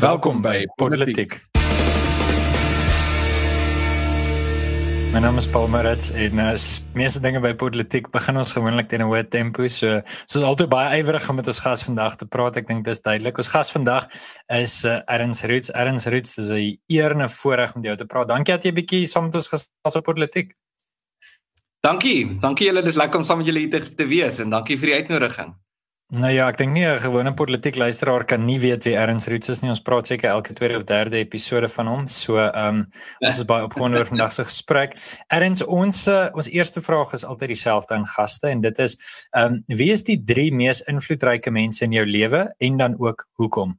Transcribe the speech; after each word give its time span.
Welkom 0.00 0.38
by 0.40 0.64
Politiek. 0.80 1.34
My 5.12 5.20
naam 5.20 5.36
is 5.36 5.44
Paul 5.44 5.68
Marits 5.68 6.08
en 6.16 6.40
uh, 6.40 6.54
meeste 6.96 7.20
dinge 7.20 7.42
by 7.44 7.50
politiek 7.60 8.08
begin 8.14 8.40
ons 8.40 8.54
gewoonlik 8.56 8.88
teen 8.88 9.04
'n 9.04 9.10
hoë 9.10 9.28
tempo. 9.28 9.68
So 9.68 10.00
soos 10.24 10.46
altyd 10.46 10.72
baie 10.72 11.02
ywerig 11.02 11.28
om 11.28 11.36
met 11.36 11.52
ons 11.52 11.60
gas 11.60 11.84
vandag 11.84 12.16
te 12.16 12.24
praat. 12.24 12.56
Ek 12.56 12.66
dink 12.72 12.88
dis 12.88 13.04
duidelik. 13.04 13.36
Ons 13.36 13.52
gas 13.52 13.68
vandag 13.68 14.08
is 14.48 14.80
uh, 14.88 15.04
Erns 15.04 15.44
Roots. 15.44 15.68
Erns 15.76 16.08
Roots, 16.08 16.34
dis 16.34 16.48
'n 16.48 16.78
eer 16.88 17.12
en 17.12 17.20
'n 17.20 17.28
voorreg 17.28 17.76
om 17.76 17.84
jou 17.84 17.96
te 17.96 18.08
praat. 18.08 18.28
Dankie 18.28 18.56
dat 18.56 18.64
jy 18.64 18.72
'n 18.72 18.80
bietjie 18.80 19.06
saam 19.06 19.28
met 19.28 19.34
ons 19.34 19.52
gesels 19.52 19.96
op 19.96 20.04
politiek. 20.04 20.56
Dankie. 21.84 22.40
Dankie 22.40 22.72
julle. 22.72 22.82
Dis 22.82 22.96
lekker 22.96 23.18
om 23.20 23.24
saam 23.24 23.44
met 23.44 23.46
julle 23.46 23.68
hier 23.68 23.70
te, 23.70 23.94
te 23.94 24.06
wees 24.06 24.40
en 24.40 24.48
dankie 24.48 24.78
vir 24.78 24.86
die 24.86 24.96
uitnodiging. 25.04 25.60
Nou 26.10 26.26
ja, 26.34 26.48
ek 26.50 26.56
dink 26.58 26.72
nie 26.74 26.82
'n 26.82 26.98
gewone 26.98 27.30
politiek 27.38 27.76
luisteraar 27.76 28.24
kan 28.26 28.44
nie 28.44 28.58
weet 28.58 28.82
wie 28.84 28.96
Erns 28.98 29.28
Roots 29.28 29.48
is 29.48 29.60
nie. 29.62 29.70
Ons 29.70 29.80
praat 29.80 30.06
seker 30.06 30.30
elke 30.30 30.52
tweede 30.54 30.76
of 30.76 30.84
derde 30.84 31.18
episode 31.18 31.68
van 31.68 31.86
hom. 31.86 32.08
So, 32.08 32.36
ehm 32.36 32.66
um, 32.66 32.86
ons 33.20 33.38
is 33.38 33.44
baie 33.44 33.62
opgewonde 33.62 33.98
oor 33.98 34.06
vandag 34.06 34.32
se 34.32 34.44
gesprek. 34.44 34.96
Erns, 35.28 35.62
ons 35.62 36.08
uh, 36.08 36.28
ons 36.34 36.48
eerste 36.48 36.80
vraag 36.82 37.12
is 37.12 37.24
altyd 37.24 37.48
dieselfde 37.48 37.94
aan 37.94 38.06
gaste 38.06 38.48
en 38.48 38.60
dit 38.60 38.78
is 38.78 38.96
ehm 39.30 39.54
um, 39.54 39.64
wie 39.66 39.92
is 39.92 40.02
die 40.02 40.18
drie 40.24 40.52
mees 40.52 40.82
invloedryke 40.88 41.50
mense 41.50 41.84
in 41.84 41.92
jou 41.92 42.04
lewe 42.04 42.54
en 42.58 42.76
dan 42.76 42.96
ook 42.98 43.28
hoekom? 43.38 43.78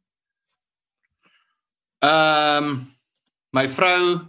Ehm 2.00 2.64
um, 2.64 2.88
my 3.52 3.68
vrou 3.68 4.22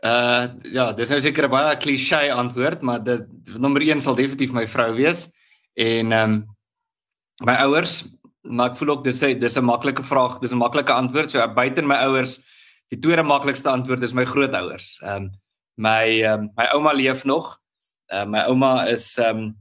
uh 0.00 0.48
ja, 0.72 0.92
dis 0.92 1.10
nou 1.10 1.20
seker 1.20 1.44
'n 1.44 1.50
baie 1.50 1.76
klise 1.76 2.32
antwoord, 2.32 2.80
maar 2.80 3.04
dit 3.04 3.28
nommer 3.58 3.82
1 3.82 4.00
sal 4.00 4.14
definitief 4.14 4.52
my 4.52 4.66
vrou 4.66 4.94
wees 4.94 5.28
en 5.74 6.12
ehm 6.12 6.32
um, 6.32 6.42
my 7.42 7.54
ouers 7.66 8.04
maar 8.42 8.72
ek 8.72 8.76
voel 8.76 8.96
ook 8.96 9.04
dis 9.04 9.20
dis 9.20 9.56
'n 9.56 9.64
maklike 9.64 10.02
vraag 10.02 10.40
dis 10.40 10.52
'n 10.52 10.58
maklike 10.58 10.92
antwoord. 10.92 11.30
So 11.30 11.54
buite 11.54 11.82
my 11.82 11.96
ouers 12.06 12.42
die 12.90 12.98
tweede 12.98 13.22
maklikste 13.22 13.70
antwoord 13.70 14.02
is 14.02 14.14
my 14.14 14.24
grootouers 14.24 14.98
ehm 15.02 15.16
um, 15.16 15.30
my 15.76 16.22
um, 16.22 16.50
my 16.56 16.66
ouma 16.74 16.92
leef 16.92 17.24
nog. 17.24 17.58
Uh, 18.12 18.24
my 18.24 18.44
ouma 18.48 18.88
is 18.88 19.18
ehm 19.18 19.36
um, 19.36 19.56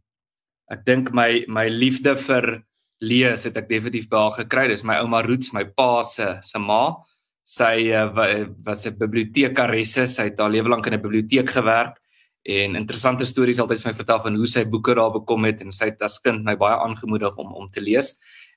ek 0.72 0.85
dink 0.85 1.13
my 1.13 1.45
my 1.47 1.67
liefde 1.69 2.16
vir 2.16 2.63
lees 3.02 3.44
het 3.44 3.57
ek 3.57 3.69
definitief 3.69 4.09
by 4.09 4.17
haar 4.17 4.38
gekry. 4.44 4.67
Dis 4.67 4.83
my 4.83 5.00
ouma 5.02 5.22
Roots 5.22 5.53
my 5.53 5.63
pa 5.63 6.03
se 6.03 6.39
se 6.41 6.59
ma. 6.59 6.97
Sy 7.44 7.91
uh, 7.91 8.45
was 8.66 8.85
'n 8.85 8.97
bibliotekaresse. 8.97 10.07
Sy 10.07 10.23
het 10.23 10.39
haar 10.39 10.50
lewe 10.52 10.69
lank 10.69 10.88
in 10.88 10.94
'n 10.94 11.02
biblioteek 11.02 11.50
gewerk 11.50 12.00
en 12.44 12.75
interessante 12.75 13.25
stories 13.25 13.59
altyd 13.59 13.81
vir 13.81 13.92
my 13.92 13.97
vertel 13.97 14.20
van 14.23 14.36
hoe 14.36 14.47
sy 14.47 14.64
boeke 14.66 14.95
daar 14.97 15.11
bekom 15.14 15.45
het 15.45 15.61
en 15.61 15.72
sy 15.72 15.92
het 15.92 16.02
as 16.02 16.20
kind 16.20 16.44
my 16.44 16.56
baie 16.58 16.80
aangemoedig 16.81 17.36
om 17.38 17.53
om 17.53 17.70
te 17.70 17.81
lees. 17.81 18.16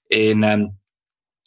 En 0.09 0.45
ehm 0.45 0.61
um, 0.61 0.73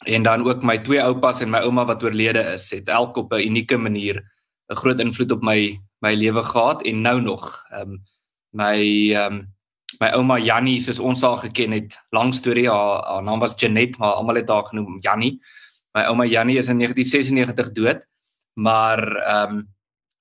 en 0.06 0.22
dan 0.22 0.44
ook 0.46 0.62
my 0.62 0.76
twee 0.78 1.02
oupas 1.02 1.40
en 1.42 1.50
my 1.50 1.58
ouma 1.66 1.82
wat 1.84 2.02
oorlede 2.02 2.38
is, 2.54 2.70
het 2.70 2.88
elk 2.88 3.16
op 3.16 3.32
'n 3.32 3.42
unieke 3.42 3.76
manier 3.76 4.22
'n 4.70 4.76
groot 4.76 5.00
invloed 5.00 5.32
op 5.32 5.42
my 5.42 5.80
my 6.00 6.14
lewe 6.14 6.42
gehad 6.42 6.82
en 6.82 7.02
nou 7.02 7.20
nog. 7.20 7.64
Ehm 7.70 7.90
um, 7.90 8.02
my 8.50 8.78
ehm 9.12 9.32
um, 9.32 9.54
my 10.00 10.10
ouma 10.12 10.38
Jannie 10.38 10.80
soos 10.80 10.98
ons 11.00 11.22
haar 11.22 11.38
geken 11.38 11.72
het, 11.72 11.96
lang 12.10 12.34
storie, 12.34 12.68
haar, 12.68 13.04
haar 13.04 13.22
naam 13.22 13.40
was 13.40 13.56
Janet, 13.56 13.98
maar 13.98 14.12
almal 14.20 14.34
het 14.34 14.48
haar 14.48 14.64
genoem 14.64 14.98
Jannie. 15.00 15.38
My 15.96 16.02
ouma 16.02 16.26
Jannie 16.28 16.58
is 16.58 16.68
in 16.68 16.78
1996 16.78 17.72
dood, 17.72 18.06
maar 18.54 19.00
ehm 19.16 19.56
um, 19.56 19.76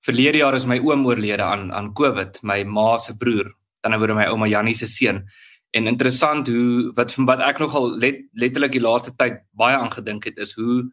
verlede 0.08 0.41
jaar 0.41 0.55
is 0.55 0.66
my 0.69 0.80
oom 0.80 1.05
oorlede 1.08 1.44
aan 1.44 1.72
aan 1.75 1.94
COVID, 1.94 2.41
my 2.47 2.63
ma 2.63 2.97
se 2.97 3.16
broer, 3.19 3.52
dan 3.83 4.00
word 4.00 4.16
my 4.16 4.27
ouma 4.31 4.47
Jannie 4.47 4.75
se 4.75 4.88
seun. 4.88 5.25
En 5.75 5.88
interessant 5.88 6.47
hoe 6.47 6.94
wat 6.95 7.11
van 7.14 7.27
wat 7.27 7.44
ek 7.44 7.59
nogal 7.59 7.91
let, 7.99 8.23
letterlik 8.39 8.77
die 8.77 8.83
laaste 8.83 9.14
tyd 9.19 9.41
baie 9.58 9.75
aangedink 9.77 10.30
het 10.30 10.39
is 10.39 10.55
hoe 10.58 10.86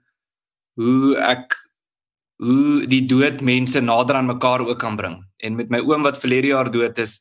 hoe 0.81 1.15
ek 1.23 1.55
hoe 2.43 2.83
die 2.91 3.05
dood 3.07 3.45
mense 3.47 3.81
nader 3.81 4.19
aan 4.19 4.27
mekaar 4.27 4.65
ook 4.67 4.81
kan 4.83 4.97
bring. 4.99 5.21
En 5.39 5.55
met 5.57 5.71
my 5.71 5.79
oom 5.87 6.03
wat 6.03 6.19
verlede 6.19 6.51
jaar 6.51 6.71
dood 6.71 6.99
is, 6.99 7.21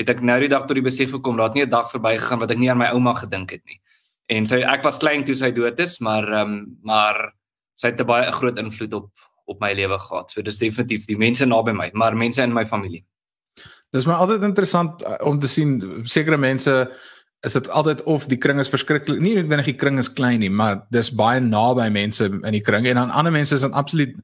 het 0.00 0.08
ek 0.10 0.24
nou 0.24 0.38
die 0.40 0.48
dag 0.50 0.64
tot 0.64 0.78
die 0.78 0.86
besef 0.86 1.12
gekom 1.12 1.36
dat 1.36 1.54
nie 1.54 1.66
'n 1.66 1.70
dag 1.70 1.90
verbygegaan 1.92 2.40
wat 2.40 2.50
ek 2.50 2.58
nie 2.58 2.70
aan 2.70 2.80
my 2.80 2.90
ouma 2.96 3.14
gedink 3.14 3.50
het 3.50 3.62
nie. 3.66 3.80
En 4.28 4.46
sy 4.46 4.64
ek 4.64 4.82
was 4.82 4.98
klein 4.98 5.24
toe 5.24 5.34
sy 5.34 5.52
dood 5.52 5.78
is, 5.78 6.00
maar 6.00 6.24
ehm 6.24 6.52
um, 6.52 6.78
maar 6.82 7.32
sy 7.76 7.88
het 7.92 8.00
'n 8.00 8.06
baie 8.06 8.32
groot 8.32 8.58
invloed 8.58 8.94
op 8.94 9.10
op 9.44 9.60
my 9.60 9.72
lewe 9.74 9.98
gehad. 9.98 10.30
So 10.30 10.42
dis 10.42 10.58
definitief 10.58 11.06
die 11.06 11.18
mense 11.20 11.46
naby 11.46 11.72
my, 11.72 11.90
maar 11.92 12.16
mense 12.16 12.42
in 12.42 12.54
my 12.54 12.64
familie. 12.66 13.04
Dis 13.94 14.06
my 14.06 14.16
altyd 14.18 14.42
interessant 14.42 15.04
uh, 15.06 15.18
om 15.26 15.38
te 15.38 15.48
sien 15.48 15.78
sekere 16.04 16.36
mense 16.36 16.74
is 17.44 17.52
dit 17.52 17.68
altyd 17.68 18.02
of 18.08 18.24
die 18.30 18.38
kring 18.40 18.60
is 18.60 18.70
verskriklik 18.72 19.20
nie 19.20 19.34
noodwendig 19.36 19.68
die 19.68 19.76
kring 19.76 19.98
is 20.00 20.08
klein 20.08 20.40
nie 20.40 20.50
maar 20.52 20.80
dis 20.94 21.10
baie 21.12 21.42
naby 21.44 21.86
mense 21.92 22.28
in 22.30 22.56
die 22.56 22.62
kring 22.64 22.88
en 22.88 23.00
dan 23.00 23.12
ander 23.12 23.34
mense 23.34 23.56
is 23.56 23.64
dan 23.66 23.76
absoluut 23.76 24.14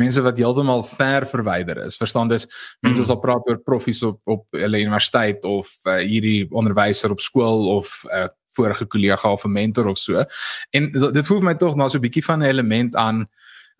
mense 0.00 0.22
wat 0.24 0.40
heeltemal 0.40 0.84
ver 0.88 1.26
verwyder 1.28 1.82
is 1.84 2.00
verstaan 2.00 2.32
dis 2.32 2.46
mense 2.80 3.02
mm. 3.02 3.08
sal 3.10 3.20
praat 3.20 3.48
oor 3.50 3.60
profs 3.66 4.02
op 4.08 4.20
op 4.24 4.46
hulle 4.56 4.80
universiteit 4.80 5.44
of 5.48 5.72
uh, 5.84 6.00
hierdie 6.00 6.48
onderwyser 6.50 7.12
op 7.12 7.20
skool 7.24 7.68
of 7.76 7.92
'n 8.08 8.24
uh, 8.24 8.28
vorige 8.56 8.86
kollega 8.86 9.32
of 9.32 9.44
'n 9.44 9.52
mentor 9.52 9.92
of 9.92 9.98
so 9.98 10.24
en 10.72 10.90
dit 10.92 11.26
voel 11.26 11.38
vir 11.38 11.48
my 11.52 11.54
tog 11.54 11.76
na 11.76 11.88
so 11.88 11.98
'n 11.98 12.06
bietjie 12.08 12.24
van 12.24 12.40
'n 12.40 12.48
element 12.48 12.96
aan 12.96 13.28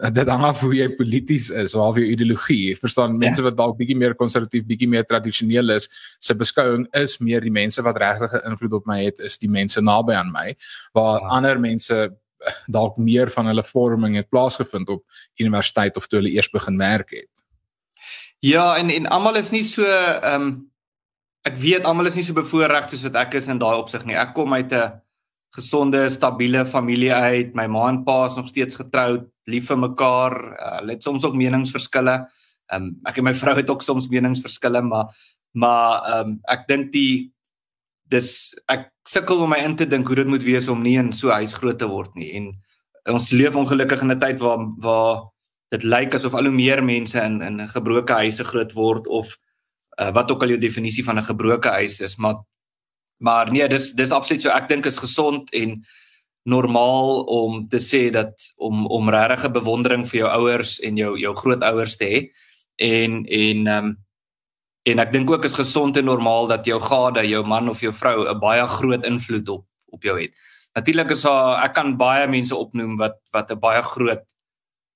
dit 0.09 0.29
hang 0.33 0.45
af 0.49 0.61
hoe 0.65 0.73
jy 0.75 0.87
polities 0.97 1.51
is, 1.51 1.75
waar 1.77 1.99
jy 2.01 2.15
ideologie. 2.15 2.77
Verstaan 2.81 3.19
mense 3.21 3.43
ja. 3.43 3.49
wat 3.51 3.59
dalk 3.59 3.77
bietjie 3.77 3.99
meer 4.01 4.15
konservatief, 4.17 4.65
bietjie 4.69 4.89
meer 4.89 5.05
tradisioneel 5.05 5.75
is, 5.77 5.91
se 6.23 6.37
beskouing 6.37 6.87
is 6.97 7.19
meer 7.21 7.45
die 7.45 7.53
mense 7.53 7.85
wat 7.85 8.01
regtig 8.01 8.33
'n 8.33 8.53
invloed 8.53 8.79
op 8.81 8.87
my 8.87 9.03
het, 9.05 9.21
is 9.21 9.39
die 9.39 9.51
mense 9.51 9.81
naby 9.81 10.17
aan 10.17 10.33
my, 10.33 10.57
waar 10.97 11.21
ja. 11.21 11.29
ander 11.37 11.61
mense 11.61 11.95
eh, 12.41 12.55
dalk 12.67 12.97
meer 12.97 13.29
van 13.29 13.47
hulle 13.47 13.63
vorming 13.63 14.17
het 14.17 14.31
plaasgevind 14.31 14.89
op 14.89 15.05
universiteit 15.37 15.97
of 15.97 16.09
toe 16.09 16.21
hulle 16.21 16.33
eers 16.33 16.51
begin 16.51 16.79
werk 16.79 17.11
het. 17.11 17.45
Ja, 18.41 18.77
en 18.77 18.91
en 18.91 19.07
almal 19.07 19.37
is 19.37 19.51
nie 19.51 19.65
so 19.65 19.85
ehm 19.85 20.41
um, 20.41 20.71
ek 21.45 21.57
weet 21.57 21.85
almal 21.85 22.07
is 22.07 22.17
nie 22.17 22.25
so 22.25 22.37
bevoorreg 22.37 22.89
soos 22.89 23.03
wat 23.03 23.17
ek 23.17 23.35
is 23.35 23.49
in 23.49 23.59
daai 23.59 23.77
opsig 23.77 24.05
nie. 24.05 24.17
Ek 24.17 24.35
kom 24.35 24.53
uit 24.53 24.73
'n 24.73 25.01
gesonde, 25.57 26.09
stabiele 26.11 26.65
familie 26.67 27.13
uit. 27.13 27.55
My 27.55 27.67
ma 27.67 27.89
en 27.89 28.05
pa 28.05 28.27
is 28.27 28.37
nog 28.37 28.49
steeds 28.49 28.79
getroud, 28.79 29.27
lief 29.51 29.69
vir 29.71 29.81
mekaar. 29.81 30.37
Uh, 30.55 30.71
hulle 30.79 30.95
uh, 30.95 30.97
het 30.97 31.03
soms 31.07 31.25
ook 31.25 31.37
meningsverskille. 31.39 32.17
Ehm 32.71 32.87
um, 32.87 32.97
ek 33.11 33.19
en 33.19 33.25
my 33.27 33.35
vrou 33.35 33.57
het 33.57 33.71
ook 33.71 33.83
soms 33.83 34.09
meningsverskille, 34.09 34.83
maar 34.83 35.13
maar 35.53 36.07
ehm 36.07 36.29
um, 36.29 36.41
ek 36.49 36.67
dink 36.69 36.93
die 36.93 37.33
dis 38.11 38.55
ek 38.71 38.91
sukkel 39.07 39.43
om 39.43 39.51
my 39.51 39.61
in 39.65 39.77
te 39.77 39.87
dink 39.87 40.09
hoe 40.09 40.19
dit 40.19 40.31
moet 40.31 40.45
wees 40.47 40.69
om 40.69 40.83
nie 40.83 40.97
in 40.99 41.13
so 41.13 41.29
'n 41.29 41.43
huis 41.43 41.55
groot 41.55 41.79
te 41.79 41.89
word 41.89 42.15
nie. 42.15 42.33
En 42.37 42.55
ons 43.15 43.31
leef 43.31 43.55
ongelukkig 43.57 44.03
in 44.03 44.13
'n 44.13 44.21
tyd 44.21 44.39
waar 44.39 44.59
waar 44.79 45.31
dit 45.71 45.85
lyk 45.85 46.15
asof 46.15 46.35
al 46.35 46.49
hoe 46.51 46.55
meer 46.55 46.83
mense 46.85 47.19
in 47.23 47.41
in 47.43 47.69
gebroke 47.69 48.13
huise 48.13 48.45
groot 48.45 48.73
word 48.73 49.07
of 49.07 49.37
uh, 50.01 50.11
wat 50.13 50.31
ook 50.31 50.43
al 50.43 50.55
jou 50.55 50.59
definisie 50.59 51.05
van 51.05 51.19
'n 51.19 51.31
gebroke 51.31 51.69
huis 51.69 52.01
is, 52.01 52.17
maar 52.17 52.37
maar 53.19 53.51
nee, 53.51 53.69
dis 53.69 53.93
dis 53.93 54.11
absoluut 54.11 54.43
so 54.43 54.51
ek 54.51 54.69
dink 54.69 54.87
is 54.87 54.99
gesond 54.99 55.51
en 55.53 55.83
normaal 56.43 57.25
om 57.25 57.69
te 57.69 57.81
sê 57.81 58.11
dat 58.11 58.33
om 58.57 58.87
om 58.87 59.11
regtig 59.11 59.45
'n 59.45 59.53
bewondering 59.53 60.07
vir 60.09 60.21
jou 60.21 60.29
ouers 60.29 60.81
en 60.81 60.97
jou 60.97 61.19
jou 61.19 61.35
grootouers 61.35 61.97
te 61.97 62.05
hê 62.05 62.21
en 62.77 63.27
en 63.27 63.67
ehm 63.67 63.85
um, 63.85 63.97
en 64.83 64.99
ek 64.99 65.13
dink 65.13 65.31
ook 65.31 65.45
is 65.45 65.55
gesond 65.55 65.97
en 65.97 66.05
normaal 66.05 66.47
dat 66.47 66.65
jou 66.67 66.81
gade, 66.81 67.29
jou 67.29 67.45
man 67.45 67.69
of 67.69 67.81
jou 67.81 67.93
vrou 67.93 68.29
'n 68.29 68.41
baie 68.41 68.67
groot 68.67 69.05
invloed 69.05 69.49
op 69.49 69.67
op 69.93 70.03
jou 70.03 70.21
het. 70.21 70.33
Natuurlik 70.75 71.11
is 71.11 71.23
daar 71.23 71.65
ek 71.65 71.75
kan 71.75 71.97
baie 71.97 72.29
mense 72.29 72.57
opnoem 72.57 72.97
wat 72.97 73.19
wat 73.33 73.51
'n 73.51 73.59
baie 73.59 73.83
groot 73.83 74.25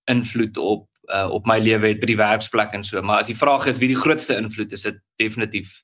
invloed 0.04 0.56
op 0.56 0.88
uh, 1.14 1.28
op 1.30 1.46
my 1.46 1.58
lewe 1.58 1.88
het 1.88 2.00
by 2.00 2.06
die 2.06 2.16
werksplek 2.16 2.72
en 2.72 2.84
so, 2.84 3.02
maar 3.02 3.20
as 3.20 3.26
die 3.26 3.36
vraag 3.36 3.66
is 3.66 3.78
wie 3.78 3.88
die 3.88 4.02
grootste 4.02 4.36
invloed 4.36 4.72
is, 4.72 4.82
dit 4.82 5.00
definitief 5.16 5.82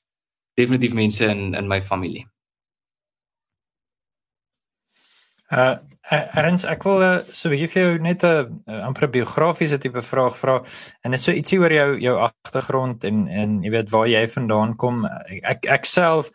definitief 0.53 0.93
mense 0.93 1.25
in 1.25 1.53
in 1.53 1.67
my 1.67 1.81
familie. 1.81 2.30
Uh 5.51 5.77
Erns, 6.11 6.65
ek 6.67 6.83
wil 6.83 7.03
uh, 7.05 7.11
so 7.31 7.47
'n 7.47 7.53
bietjie 7.53 7.69
vir 7.71 7.81
jou 7.81 7.99
net 8.03 8.23
'n 8.27 8.57
uh, 8.67 8.79
amper 8.83 9.07
biografiese 9.07 9.77
tipe 9.79 10.01
vraag 10.03 10.35
vra. 10.35 10.57
En 11.05 11.13
is 11.13 11.23
so 11.23 11.31
ietsie 11.31 11.59
oor 11.61 11.71
jou 11.71 11.99
jou 12.03 12.15
agtergrond 12.19 13.05
en 13.07 13.27
en 13.29 13.61
jy 13.63 13.71
weet 13.71 13.91
waar 13.93 14.09
jy 14.11 14.25
vandaan 14.27 14.75
kom. 14.75 15.05
Ek 15.43 15.65
ek 15.69 15.85
self 15.85 16.31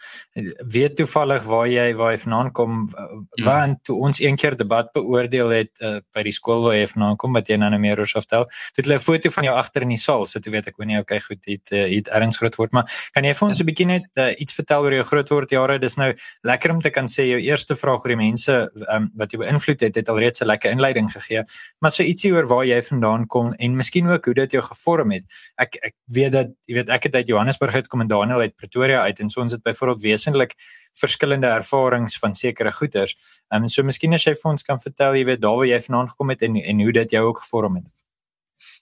weet 0.72 0.96
toevallig 0.96 1.44
waar 1.48 1.66
jy 1.68 1.86
waar 1.96 2.12
jy 2.12 2.18
vandaan 2.20 2.50
kom 2.52 2.72
mm. 2.84 3.44
want 3.44 3.78
toe 3.88 3.96
ons 4.08 4.20
een 4.20 4.36
keer 4.36 4.56
debat 4.56 4.90
beoordeel 4.92 5.52
het 5.54 5.70
uh, 5.80 5.98
by 6.14 6.24
die 6.26 6.34
skool 6.34 6.62
waar 6.66 6.76
jy 6.76 6.86
vandaan 6.90 7.16
kom 7.20 7.36
wat 7.36 7.48
jy 7.48 7.56
nou 7.60 7.70
meer 7.80 8.00
oor 8.00 8.10
vertel. 8.10 8.44
Toe 8.46 8.82
het 8.82 8.86
hulle 8.86 8.98
'n 8.98 9.04
foto 9.04 9.30
van 9.30 9.44
jou 9.48 9.54
agter 9.56 9.82
in 9.82 9.94
die 9.94 10.00
saal, 10.00 10.26
so 10.26 10.40
toe 10.40 10.52
weet 10.52 10.68
ek 10.68 10.76
wanneer 10.76 11.00
okay 11.00 11.20
goed 11.20 11.42
het 11.48 11.72
uh, 11.72 11.86
het 11.88 12.08
Erns 12.08 12.36
groot 12.36 12.56
word, 12.56 12.72
maar 12.72 12.84
kan 13.14 13.24
jy 13.24 13.32
vir 13.34 13.48
ons 13.48 13.58
'n 13.58 13.62
ja. 13.62 13.66
bietjie 13.70 13.86
net 13.86 14.06
uh, 14.16 14.32
iets 14.36 14.54
vertel 14.54 14.84
oor 14.84 14.92
jou 14.92 15.04
groot 15.04 15.28
word 15.28 15.50
jare? 15.50 15.78
Dis 15.78 15.96
nou 15.96 16.12
lekker 16.42 16.70
om 16.70 16.80
te 16.80 16.90
kan 16.90 17.06
sê 17.06 17.26
jou 17.26 17.40
eerste 17.40 17.74
vraag 17.74 18.04
oor 18.04 18.12
die 18.12 18.16
mense 18.16 18.70
um, 18.92 19.10
wat 19.16 19.32
jy 19.32 19.40
invloed 19.48 19.80
het, 19.80 19.94
het 19.94 20.08
alreeds 20.08 20.40
'n 20.40 20.46
lekker 20.46 20.70
inleiding 20.70 21.10
gegee. 21.12 21.44
Maar 21.80 21.90
so 21.90 22.02
ietsie 22.02 22.32
oor 22.32 22.46
waar 22.46 22.64
jy 22.64 22.82
vandaan 22.82 23.26
kom 23.26 23.52
en 23.54 23.76
miskien 23.76 24.08
ook 24.08 24.24
hoe 24.24 24.34
dit 24.34 24.52
jou 24.52 24.62
gevorm 24.62 25.10
het. 25.12 25.24
Ek 25.56 25.76
ek 25.82 25.94
weet 26.12 26.32
dat 26.32 26.48
jy 26.66 26.74
weet 26.74 26.88
ek 26.88 27.02
het 27.04 27.14
uit 27.14 27.28
Johannesburg 27.28 27.74
uitkom 27.74 28.00
en 28.00 28.06
Daniel 28.06 28.40
uit 28.40 28.56
Pretoria 28.56 29.02
uit 29.02 29.20
en 29.20 29.30
so 29.30 29.40
ons 29.40 29.52
het 29.52 29.62
byvoorbeeld 29.62 30.02
wesentlik 30.26 30.56
verskillende 30.96 31.46
ervarings 31.46 32.18
van 32.18 32.34
sekere 32.34 32.72
goeters. 32.72 33.14
Ehm 33.52 33.62
um, 33.62 33.68
so 33.68 33.82
miskien 33.82 34.14
as 34.14 34.24
jy 34.24 34.34
vir 34.34 34.50
ons 34.50 34.62
kan 34.62 34.78
vertel 34.78 35.14
jy 35.14 35.24
weet 35.26 35.40
daar 35.40 35.56
waar 35.56 35.66
jy 35.66 35.80
vandaan 35.80 36.08
gekom 36.08 36.30
het 36.30 36.42
en 36.42 36.56
en 36.56 36.80
hoe 36.80 36.92
dit 36.92 37.10
jou 37.10 37.24
ook 37.26 37.40
gevorm 37.40 37.76
het. 37.76 37.92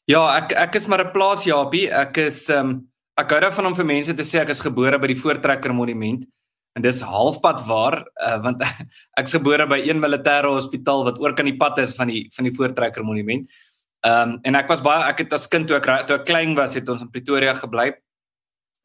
Ja, 0.06 0.36
ek 0.38 0.52
ek 0.52 0.74
is 0.76 0.86
maar 0.86 1.04
'n 1.04 1.12
plaas 1.12 1.44
Japie. 1.44 1.90
Ek 1.90 2.16
is 2.16 2.48
ehm 2.48 2.60
um, 2.60 2.90
ek 3.16 3.30
hou 3.30 3.40
daarvan 3.40 3.66
om 3.66 3.74
vir 3.74 3.84
mense 3.84 4.14
te 4.14 4.22
sê 4.22 4.40
ek 4.40 4.50
is 4.50 4.60
gebore 4.60 4.98
by 4.98 5.06
die 5.06 5.20
Voortrekker 5.20 5.74
Monument. 5.74 6.24
En 6.76 6.82
dis 6.82 7.00
halfpad 7.00 7.66
waar 7.66 8.04
uh, 8.16 8.42
want 8.42 8.62
ek's 9.20 9.32
gebore 9.32 9.66
by 9.66 9.78
een 9.78 10.00
militêre 10.00 10.50
hospitaal 10.50 11.04
wat 11.04 11.20
oor 11.20 11.34
kan 11.34 11.46
die 11.46 11.56
pad 11.56 11.78
is 11.78 11.94
van 11.94 12.08
die 12.08 12.30
van 12.34 12.44
die 12.44 12.54
Voortrekker 12.54 13.04
Monument. 13.04 13.50
Ehm 14.04 14.30
um, 14.30 14.38
en 14.42 14.54
ek 14.54 14.68
was 14.68 14.82
baie 14.82 15.04
ek 15.10 15.18
het 15.18 15.32
as 15.32 15.48
kind 15.48 15.66
toe 15.66 15.76
ek 15.76 16.06
toe 16.06 16.16
ek 16.16 16.26
klein 16.26 16.54
was 16.54 16.74
het 16.74 16.88
ons 16.88 17.02
in 17.02 17.10
Pretoria 17.10 17.54
gebly. 17.54 17.94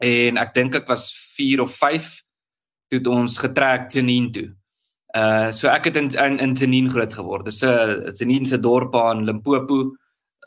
En 0.02 0.38
ek 0.38 0.54
dink 0.54 0.76
ek 0.76 0.88
was 0.88 1.12
4 1.36 1.62
of 1.62 1.76
5 1.76 2.24
toe 2.90 3.14
ons 3.14 3.38
getrek 3.38 3.90
Jenin 3.94 4.32
toe. 4.34 4.50
Uh 5.16 5.50
so 5.56 5.70
ek 5.70 5.90
het 5.90 5.98
in 5.98 6.10
in, 6.14 6.40
in 6.40 6.56
Jenin 6.58 6.90
groot 6.90 7.14
geword. 7.14 7.46
Dis 7.46 7.64
'n 7.64 8.14
Jenin 8.18 8.46
se 8.46 8.58
dorp 8.58 8.96
aan 8.96 9.26
Limpopo 9.26 9.94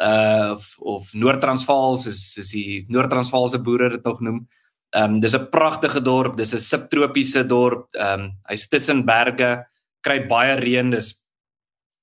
uh 0.01 0.53
of, 0.53 0.77
of 0.79 1.15
Noord-Transvaal 1.15 1.97
soos 1.99 2.21
soos 2.35 2.51
die 2.51 2.85
Noord-Transvaalse 2.89 3.63
boere 3.63 3.91
dit 3.91 4.05
nog 4.05 4.21
noem. 4.21 4.47
Ehm 4.93 5.15
um, 5.15 5.21
dis 5.21 5.35
'n 5.35 5.49
pragtige 5.51 6.03
dorp, 6.03 6.37
dis 6.37 6.55
'n 6.55 6.61
subtropiese 6.61 7.47
dorp. 7.47 7.89
Ehm 7.95 8.21
um, 8.21 8.33
hy's 8.49 8.69
tussen 8.69 9.05
berge, 9.05 9.65
kry 10.01 10.27
baie 10.29 10.57
reën. 10.57 10.91
Dis 10.91 11.15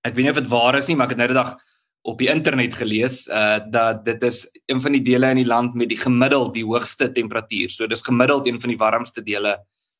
ek 0.03 0.15
weet 0.15 0.25
nie 0.25 0.31
of 0.31 0.41
dit 0.41 0.47
waar 0.47 0.75
is 0.75 0.87
nie, 0.87 0.95
maar 0.95 1.05
ek 1.05 1.17
het 1.17 1.17
nou 1.17 1.27
die 1.27 1.41
dag 1.43 1.57
op 2.01 2.17
die 2.17 2.29
internet 2.31 2.73
gelees 2.73 3.27
uh 3.27 3.59
dat 3.71 4.05
dit 4.05 4.23
is 4.23 4.47
een 4.67 4.81
van 4.81 4.91
die 4.91 5.03
dele 5.03 5.29
in 5.31 5.43
die 5.43 5.45
land 5.45 5.75
met 5.75 5.89
die 5.89 5.97
gemiddeld 5.99 6.53
die 6.53 6.65
hoogste 6.65 7.11
temperatuur. 7.11 7.69
So 7.69 7.87
dis 7.87 8.01
gemiddeld 8.01 8.47
een 8.47 8.59
van 8.59 8.69
die 8.69 8.77
warmste 8.77 9.21
dele 9.21 9.57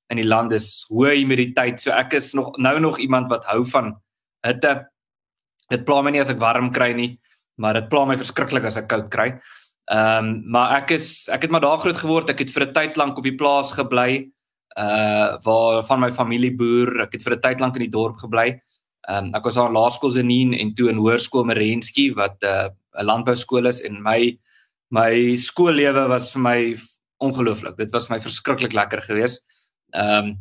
in 0.09 0.17
die 0.17 0.27
land 0.27 0.53
is 0.57 0.85
hoë 0.89 1.15
humiditeit. 1.19 1.81
So 1.81 1.93
ek 1.93 2.15
is 2.17 2.33
nog 2.37 2.55
nou 2.57 2.79
nog 2.79 2.99
iemand 2.99 3.29
wat 3.29 3.45
hou 3.45 3.61
van 3.71 3.93
hitte. 4.45 4.89
Dit 5.69 5.85
pla 5.85 6.01
my 6.01 6.13
nie 6.13 6.23
as 6.23 6.31
ek 6.33 6.41
warm 6.41 6.71
kry 6.73 6.91
nie, 6.97 7.11
maar 7.61 7.77
dit 7.77 7.89
pla 7.91 8.05
my 8.09 8.17
verskriklik 8.17 8.65
as 8.65 8.79
ek 8.81 8.89
koud 8.89 9.09
kry. 9.13 9.31
Ehm 9.89 10.25
um, 10.25 10.33
maar 10.53 10.75
ek 10.81 10.95
is 10.97 11.29
ek 11.33 11.45
het 11.45 11.51
maar 11.51 11.65
daar 11.65 11.81
groot 11.81 11.97
geword. 11.97 12.29
Ek 12.29 12.39
het 12.39 12.51
vir 12.53 12.65
'n 12.65 12.73
tyd 12.73 12.97
lank 12.97 13.17
op 13.17 13.23
die 13.23 13.37
plaas 13.37 13.71
gebly. 13.73 14.29
Uh 14.77 15.37
waar 15.45 15.83
van 15.83 15.99
my 15.99 16.11
familie 16.11 16.55
boer. 16.55 17.01
Ek 17.01 17.13
het 17.13 17.23
vir 17.23 17.35
'n 17.35 17.41
tyd 17.41 17.59
lank 17.59 17.75
in 17.75 17.85
die 17.85 17.97
dorp 17.97 18.17
gebly. 18.17 18.61
Ehm 19.09 19.25
um, 19.25 19.35
ek 19.35 19.43
was 19.43 19.57
aan 19.57 19.73
laerskool 19.73 20.11
Zenien 20.11 20.53
en 20.53 20.73
toe 20.73 20.89
in 20.89 20.97
hoërskool 20.97 21.45
Merensky 21.45 22.13
wat 22.13 22.37
uh, 22.43 22.69
'n 22.97 23.05
landbouskool 23.05 23.65
is 23.65 23.81
en 23.81 24.01
my 24.01 24.37
my 24.91 25.37
skoollewe 25.37 26.07
was 26.09 26.31
vir 26.33 26.41
my 26.41 26.77
ongelooflik. 27.17 27.77
Dit 27.77 27.91
was 27.91 28.09
my 28.09 28.19
verskriklik 28.19 28.73
lekker 28.73 29.01
geweest. 29.01 29.45
Ehm 29.91 30.29
um, 30.29 30.37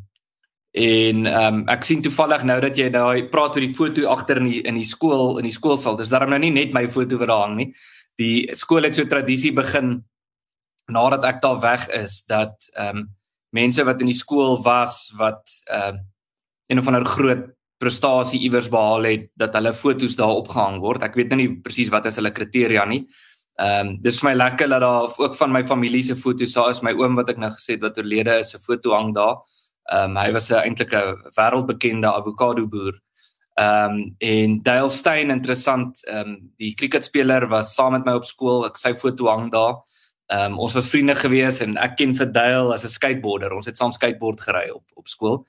en 0.78 1.26
ehm 1.26 1.54
um, 1.54 1.62
ek 1.72 1.84
sien 1.84 2.02
toevallig 2.04 2.42
nou 2.44 2.58
dat 2.60 2.76
jy 2.76 2.90
daai 2.92 3.28
praat 3.32 3.56
oor 3.56 3.64
die 3.64 3.74
foto 3.74 4.04
agter 4.12 4.36
in 4.42 4.50
die 4.50 4.60
in 4.68 4.76
die 4.76 4.86
skool 4.86 5.38
in 5.40 5.48
die 5.48 5.54
skoolsaal. 5.54 5.96
Dis 5.96 6.12
daarom 6.12 6.30
nou 6.30 6.38
nie 6.38 6.52
net 6.54 6.74
my 6.76 6.86
foto 6.88 7.18
wat 7.18 7.28
daar 7.32 7.46
hang 7.46 7.56
nie 7.56 7.72
die 8.18 8.50
skool 8.58 8.86
het 8.86 8.98
so 8.98 9.06
tradisie 9.06 9.54
begin 9.54 9.98
nadat 10.90 11.26
ek 11.28 11.40
daar 11.44 11.60
weg 11.62 11.86
is 11.94 12.22
dat 12.26 12.70
ehm 12.74 13.04
um, 13.04 13.06
mense 13.56 13.80
wat 13.84 14.02
in 14.04 14.10
die 14.10 14.18
skool 14.18 14.58
was 14.64 15.08
wat 15.18 15.44
ehm 15.70 15.96
um, 15.96 16.06
een 16.68 16.80
of 16.82 16.88
ander 16.90 17.04
groot 17.04 17.46
prestasie 17.80 18.42
iewers 18.44 18.68
behaal 18.68 19.06
het 19.08 19.30
dat 19.40 19.54
hulle 19.56 19.72
fotos 19.72 20.16
daar 20.18 20.36
opgehang 20.36 20.80
word. 20.82 21.04
Ek 21.06 21.14
weet 21.16 21.30
nou 21.30 21.38
nie 21.38 21.54
presies 21.64 21.88
wat 21.94 22.08
is 22.10 22.18
hulle 22.20 22.34
kriteria 22.34 22.84
nie. 22.84 23.06
Ehm 23.58 23.88
um, 23.88 23.96
dis 24.02 24.20
vir 24.20 24.30
my 24.30 24.34
lekker 24.36 24.68
dat 24.70 24.80
daar 24.84 25.14
ook 25.18 25.34
van 25.34 25.52
my 25.52 25.64
familie 25.66 26.02
se 26.02 26.14
fotos 26.16 26.52
daar 26.54 26.70
is. 26.70 26.82
My 26.82 26.92
oom 26.94 27.16
wat 27.18 27.30
ek 27.32 27.40
nou 27.42 27.50
gesê 27.50 27.74
het 27.74 27.82
wat 27.82 27.98
oorlede 27.98 28.38
is, 28.38 28.50
se 28.50 28.58
foto 28.58 28.92
hang 28.94 29.14
daar. 29.14 29.40
Ehm 29.90 30.10
um, 30.10 30.16
hy 30.16 30.32
was 30.32 30.50
'n 30.50 30.62
eintlik 30.62 30.92
'n 30.94 31.16
wêreldbekende 31.36 32.06
avokado 32.06 32.66
boer. 32.66 33.00
Ehm 33.58 33.90
um, 33.90 34.14
en 34.18 34.58
Dale 34.62 34.90
Steyn 34.90 35.30
interessant, 35.30 36.06
ehm 36.06 36.28
um, 36.28 36.52
die 36.56 36.74
cricketspeler 36.74 37.48
was 37.48 37.74
saam 37.74 37.92
met 37.92 38.04
my 38.04 38.12
op 38.12 38.24
skool. 38.24 38.66
Ek 38.66 38.76
sy 38.76 38.94
foto 38.94 39.26
hang 39.26 39.50
daar. 39.52 39.82
Ehm 40.30 40.52
um, 40.52 40.58
ons 40.58 40.74
was 40.74 40.88
vriende 40.88 41.14
gewees 41.14 41.60
en 41.60 41.76
ek 41.76 41.96
ken 41.96 42.14
vir 42.14 42.30
Dale 42.32 42.74
as 42.74 42.84
'n 42.84 42.88
skateboarder. 42.88 43.52
Ons 43.52 43.66
het 43.66 43.76
saam 43.76 43.92
skateboard 43.92 44.40
gery 44.40 44.70
op 44.70 44.84
op 44.94 45.08
skool. 45.08 45.46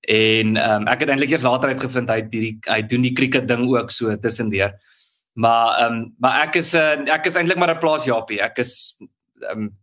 En 0.00 0.56
ehm 0.56 0.82
um, 0.82 0.88
ek 0.88 1.00
het 1.00 1.08
eintlik 1.08 1.30
eers 1.30 1.42
later 1.42 1.68
uitgevind 1.68 2.10
hy 2.10 2.20
die 2.20 2.58
hy 2.68 2.82
doen 2.82 3.02
die 3.02 3.14
cricket 3.14 3.48
ding 3.48 3.64
ook 3.70 3.90
so 3.90 4.16
tussendeur. 4.16 4.74
Maar 5.36 5.78
ehm 5.78 5.92
um, 5.92 6.14
maar 6.18 6.46
ek 6.46 6.54
is 6.62 6.72
'n 6.72 7.04
uh, 7.04 7.14
ek 7.14 7.26
is 7.28 7.36
eintlik 7.36 7.58
maar 7.58 7.74
'n 7.74 7.78
plaas 7.78 8.04
Japie. 8.04 8.40
Ek 8.40 8.58
is 8.58 8.96
ehm 9.42 9.58
um, 9.58 9.76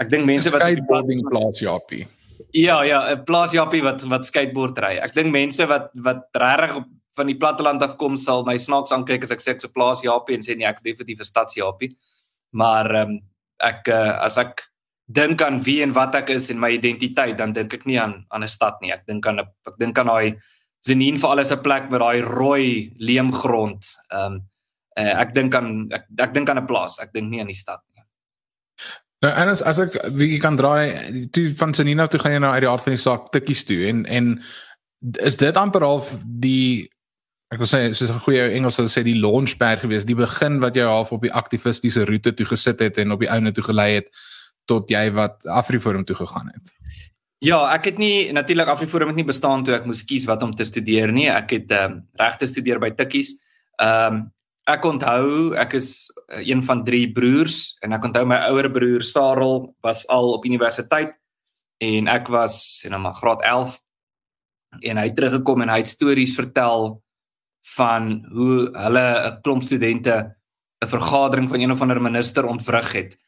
ek 0.00 0.08
dink 0.08 0.24
mense 0.24 0.50
wat 0.50 0.60
skateboarding 0.60 1.28
plaas 1.28 1.60
Japie. 1.60 2.06
Ja, 2.52 2.82
ja, 2.82 3.12
'n 3.12 3.24
plaasjappie 3.24 3.82
wat 3.82 4.02
wat 4.02 4.24
skateboard 4.24 4.78
ry. 4.78 4.96
Ek 4.98 5.14
dink 5.14 5.30
mense 5.30 5.66
wat 5.66 5.90
wat 5.94 6.28
regtig 6.32 6.84
van 7.16 7.26
die 7.26 7.36
platteland 7.36 7.82
af 7.82 7.96
kom 7.96 8.16
sal 8.16 8.44
my 8.44 8.56
snaaks 8.56 8.92
aankyk 8.92 9.24
as 9.24 9.30
ek 9.30 9.40
sê 9.40 9.50
ek 9.50 9.60
se 9.60 9.68
plaasjappie 9.68 10.34
en 10.34 10.42
sê 10.42 10.56
nee, 10.56 10.66
ek 10.66 10.80
is 10.80 10.82
definitief 10.82 11.20
'n 11.20 11.24
stadsjappie. 11.28 11.96
Maar 12.52 12.94
ehm 12.94 13.10
um, 13.10 13.20
ek 13.60 13.88
uh, 13.88 14.16
as 14.24 14.38
ek 14.38 14.64
dink 15.06 15.42
aan 15.42 15.60
wie 15.60 15.82
en 15.82 15.92
wat 15.92 16.14
ek 16.14 16.30
is 16.30 16.50
en 16.50 16.58
my 16.58 16.70
identiteit, 16.70 17.36
dan 17.36 17.52
dink 17.52 17.74
ek 17.74 17.86
nie 17.86 18.00
aan 18.00 18.24
aan 18.30 18.42
'n 18.42 18.48
stad 18.48 18.80
nie. 18.80 18.92
Ek 18.92 19.06
dink 19.06 19.26
aan 19.26 19.40
'n 19.40 19.46
ek 19.66 19.76
dink 19.78 19.98
aan 19.98 20.06
daai 20.06 20.40
Zenin 20.80 21.18
vir 21.18 21.28
alles 21.28 21.52
'n 21.52 21.60
plek 21.62 21.90
met 21.90 22.00
daai 22.00 22.22
rooi 22.22 22.92
leemgrond. 22.98 23.84
Ehm 24.10 24.32
um, 24.32 24.42
uh, 25.00 25.20
ek 25.24 25.34
dink 25.34 25.54
aan 25.54 25.88
ek, 25.90 26.06
ek 26.28 26.34
dink 26.34 26.50
aan 26.50 26.62
'n 26.62 26.66
plaas. 26.66 27.00
Ek 27.00 27.12
dink 27.12 27.30
nie 27.30 27.40
aan 27.40 27.52
die 27.52 27.58
stad 27.58 27.82
nie. 27.94 28.04
Nou 29.20 29.32
en 29.32 29.52
as 29.52 29.62
as 29.62 29.78
ek 29.78 29.98
wie 30.16 30.38
kan 30.40 30.56
draai 30.56 31.28
toe 31.32 31.50
van 31.54 31.74
Sanina 31.74 32.06
toe 32.06 32.20
gaan 32.20 32.32
jy 32.32 32.38
nou 32.40 32.52
uit 32.54 32.64
die 32.64 32.70
aard 32.70 32.86
van 32.86 32.96
die 32.96 33.04
saak 33.04 33.28
tikkies 33.34 33.64
toe 33.68 33.82
en 33.88 34.06
en 34.06 34.32
is 35.20 35.36
dit 35.36 35.56
amper 35.56 35.84
half 35.84 36.14
die 36.24 36.88
ek 37.52 37.58
wil 37.58 37.68
sê 37.68 37.82
soos 37.92 38.10
'n 38.10 38.24
goeie 38.24 38.48
Engels 38.56 38.78
sou 38.78 38.86
sê 38.88 39.02
die 39.04 39.20
launchpad 39.20 39.82
gewees 39.84 40.06
die 40.08 40.16
begin 40.16 40.60
wat 40.60 40.76
jy 40.76 40.86
half 40.88 41.12
op 41.12 41.22
die 41.22 41.32
aktivistiese 41.32 42.06
roete 42.06 42.32
toe 42.32 42.46
gesit 42.46 42.80
het 42.80 42.98
en 42.98 43.12
op 43.12 43.20
die 43.20 43.30
ouene 43.30 43.52
toe 43.52 43.64
gelei 43.64 43.94
het 43.94 44.08
tot 44.66 44.90
jy 44.90 45.10
wat 45.12 45.46
Afriforum 45.46 46.04
toe 46.04 46.16
gegaan 46.16 46.50
het. 46.54 46.72
Ja, 47.40 47.58
ek 47.74 47.84
het 47.84 47.98
nie 47.98 48.32
natuurlik 48.32 48.68
Afriforum 48.68 49.08
het 49.08 49.16
nie 49.16 49.24
bestaan 49.24 49.64
toe 49.64 49.74
ek 49.74 49.86
moes 49.88 50.04
kies 50.04 50.26
wat 50.28 50.42
om 50.42 50.52
te 50.54 50.64
studeer 50.64 51.12
nie. 51.12 51.28
Ek 51.28 51.50
het 51.56 51.70
ehm 51.72 51.92
um, 51.92 52.02
regte 52.20 52.46
studeer 52.46 52.78
by 52.78 52.90
Tikkies. 52.90 53.34
Ehm 53.80 54.14
um, 54.14 54.28
ek 54.68 54.84
onthou 54.84 55.54
ek 55.56 55.74
is 55.78 56.10
eh, 56.28 56.48
een 56.48 56.62
van 56.62 56.84
drie 56.84 57.12
broers 57.12 57.76
en 57.82 57.92
ek 57.92 58.04
onthou 58.04 58.26
my 58.26 58.40
ouer 58.50 58.70
broer 58.72 59.04
Sarel 59.06 59.74
was 59.82 60.06
al 60.08 60.34
op 60.36 60.44
universiteit 60.44 61.14
en 61.80 62.08
ek 62.08 62.28
was 62.28 62.82
en 62.84 62.90
nou 62.94 63.00
maar 63.00 63.14
graad 63.14 63.42
11 63.42 63.78
en 64.80 65.00
hy 65.00 65.06
het 65.08 65.16
teruggekom 65.16 65.62
en 65.64 65.72
hy 65.72 65.80
het 65.82 65.88
stories 65.90 66.36
vertel 66.36 67.00
van 67.76 68.12
hoe 68.32 68.70
hulle 68.76 69.06
'n 69.30 69.40
klomp 69.42 69.62
studente 69.62 70.36
'n 70.84 70.88
vergadering 70.88 71.48
van 71.48 71.60
een 71.60 71.72
of 71.72 71.80
ander 71.80 72.02
minister 72.02 72.46
ontwrig 72.46 72.92
het. 72.92 73.18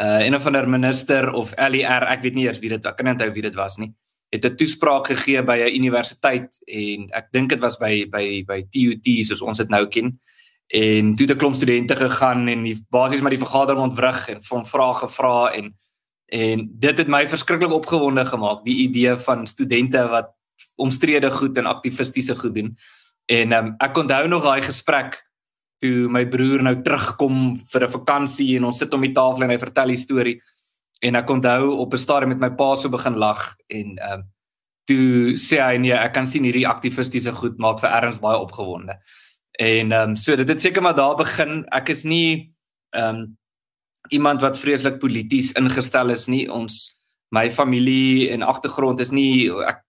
Uh 0.00 0.20
een 0.26 0.34
of 0.34 0.46
ander 0.46 0.68
minister 0.68 1.32
of 1.32 1.54
LER, 1.56 2.02
ek 2.02 2.22
weet 2.22 2.34
nie 2.34 2.46
eers 2.46 2.58
wie 2.58 2.70
dit 2.70 2.82
was, 2.82 2.92
ek 2.92 2.96
kan 2.96 3.08
onthou 3.08 3.30
wie 3.32 3.42
dit 3.42 3.54
was 3.54 3.76
nie. 3.76 3.94
Het 4.30 4.44
'n 4.44 4.56
toespraak 4.56 5.06
gegee 5.06 5.42
by 5.42 5.56
'n 5.56 5.74
universiteit 5.74 6.50
en 6.66 7.08
ek 7.12 7.28
dink 7.32 7.48
dit 7.48 7.60
was 7.60 7.78
by 7.78 8.06
by 8.10 8.44
by 8.46 8.66
TUT 8.70 9.24
soos 9.24 9.42
ons 9.42 9.58
dit 9.58 9.68
nou 9.68 9.86
ken 9.86 10.18
en 10.66 11.14
toe 11.16 11.26
het 11.26 11.36
'n 11.36 11.38
klomp 11.38 11.54
studente 11.54 11.96
gegaan 11.96 12.48
en 12.48 12.62
die 12.62 12.84
basies 12.90 13.20
maar 13.20 13.30
die 13.30 13.44
vergadering 13.46 13.82
ontwrig 13.82 14.28
en 14.28 14.42
van 14.42 14.66
vrae 14.66 14.94
gevra 14.94 15.52
en 15.52 15.74
en 16.26 16.68
dit 16.72 16.98
het 16.98 17.08
my 17.08 17.28
verskriklik 17.28 17.70
opgewonde 17.70 18.24
gemaak 18.24 18.64
die 18.64 18.88
idee 18.88 19.16
van 19.16 19.46
studente 19.46 20.08
wat 20.08 20.34
omstrede 20.74 21.30
goed 21.30 21.56
en 21.58 21.66
aktivistiese 21.66 22.36
goed 22.36 22.54
doen. 22.54 22.76
En 23.26 23.52
um, 23.52 23.74
ek 23.78 23.96
onthou 23.96 24.28
nog 24.28 24.42
daai 24.42 24.62
gesprek 24.62 25.20
toe 25.82 26.08
my 26.08 26.24
broer 26.26 26.62
nou 26.62 26.74
terugkom 26.82 27.56
vir 27.72 27.84
'n 27.84 27.92
vakansie 27.92 28.56
en 28.56 28.64
ons 28.64 28.78
sit 28.78 28.94
om 28.94 29.00
die 29.00 29.12
tafel 29.12 29.42
en 29.42 29.50
hy 29.50 29.58
vertel 29.58 29.92
die 29.92 29.96
storie 29.96 30.40
en 31.00 31.14
ek 31.14 31.30
onthou 31.30 31.76
op 31.76 31.92
'n 31.92 31.98
stadium 31.98 32.28
met 32.28 32.40
my 32.40 32.50
pa 32.56 32.74
so 32.76 32.88
begin 32.88 33.16
lag 33.16 33.56
en 33.68 33.98
um, 34.12 34.22
toe 34.84 35.34
sê 35.36 35.60
hy 35.60 35.76
nee 35.76 35.92
ek 35.92 36.12
kan 36.12 36.26
sien 36.26 36.44
hierdie 36.44 36.66
aktivistiese 36.66 37.32
goed 37.32 37.58
maak 37.58 37.80
vir 37.80 37.90
erns 37.90 38.20
baie 38.20 38.38
opgewonde 38.38 38.98
En 39.56 39.92
ehm 39.92 40.10
um, 40.10 40.16
so 40.16 40.36
dit 40.36 40.48
het 40.48 40.60
seker 40.60 40.82
maar 40.82 40.94
daar 40.94 41.16
begin. 41.16 41.64
Ek 41.72 41.88
is 41.88 42.04
nie 42.04 42.52
ehm 42.90 43.14
um, 43.14 43.36
iemand 44.08 44.40
wat 44.40 44.58
vreeslik 44.58 44.98
polities 44.98 45.52
ingestel 45.52 46.10
is 46.10 46.26
nie. 46.26 46.46
Ons 46.52 47.00
my 47.34 47.50
familie 47.50 48.30
en 48.30 48.42
agtergrond 48.42 49.00
is 49.00 49.10
nie 49.10 49.50
ek 49.50 49.82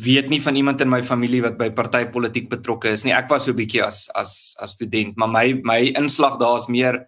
weet 0.00 0.28
nie 0.28 0.40
van 0.42 0.56
iemand 0.56 0.80
in 0.80 0.90
my 0.90 1.02
familie 1.02 1.42
wat 1.42 1.58
by 1.58 1.70
partytetiek 1.70 2.48
betrokke 2.50 2.90
is 2.90 3.04
nie. 3.04 3.12
Ek 3.14 3.28
was 3.30 3.44
so 3.44 3.52
'n 3.52 3.56
bietjie 3.56 3.82
as 3.84 4.08
as 4.14 4.56
as 4.60 4.72
student, 4.72 5.16
maar 5.16 5.28
my 5.28 5.60
my 5.62 5.92
inslag 5.94 6.38
daar 6.38 6.58
is 6.58 6.68
meer 6.68 7.06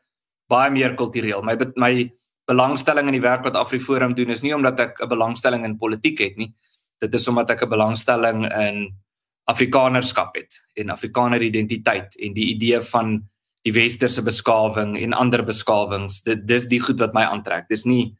baie 0.48 0.70
meer 0.70 0.94
kultureel. 0.94 1.42
My 1.42 1.56
my 1.76 2.12
belangstelling 2.46 3.06
in 3.08 3.18
die 3.18 3.26
werk 3.26 3.42
wat 3.42 3.56
Afriforum 3.56 4.14
doen 4.14 4.30
is 4.30 4.42
nie 4.42 4.54
omdat 4.54 4.80
ek 4.80 5.00
'n 5.02 5.08
belangstelling 5.08 5.64
in 5.64 5.78
politiek 5.78 6.18
het 6.18 6.36
nie. 6.36 6.54
Dit 7.00 7.14
is 7.14 7.28
omdat 7.28 7.50
ek 7.50 7.62
'n 7.62 7.68
belangstelling 7.68 8.46
in 8.52 8.94
Afrikanerskap 9.46 10.36
het 10.36 10.58
en 10.74 10.90
Afrikaner 10.90 11.42
identiteit 11.42 12.16
en 12.18 12.34
die 12.34 12.50
idee 12.54 12.80
van 12.80 13.20
die 13.66 13.74
westerse 13.74 14.22
beskawing 14.22 14.96
en 14.98 15.14
ander 15.14 15.42
beskawings. 15.46 16.20
Dit 16.26 16.46
dis 16.46 16.68
die 16.70 16.80
goed 16.82 17.00
wat 17.02 17.14
my 17.14 17.24
aantrek. 17.26 17.68
Dis 17.70 17.86
nie 17.86 18.16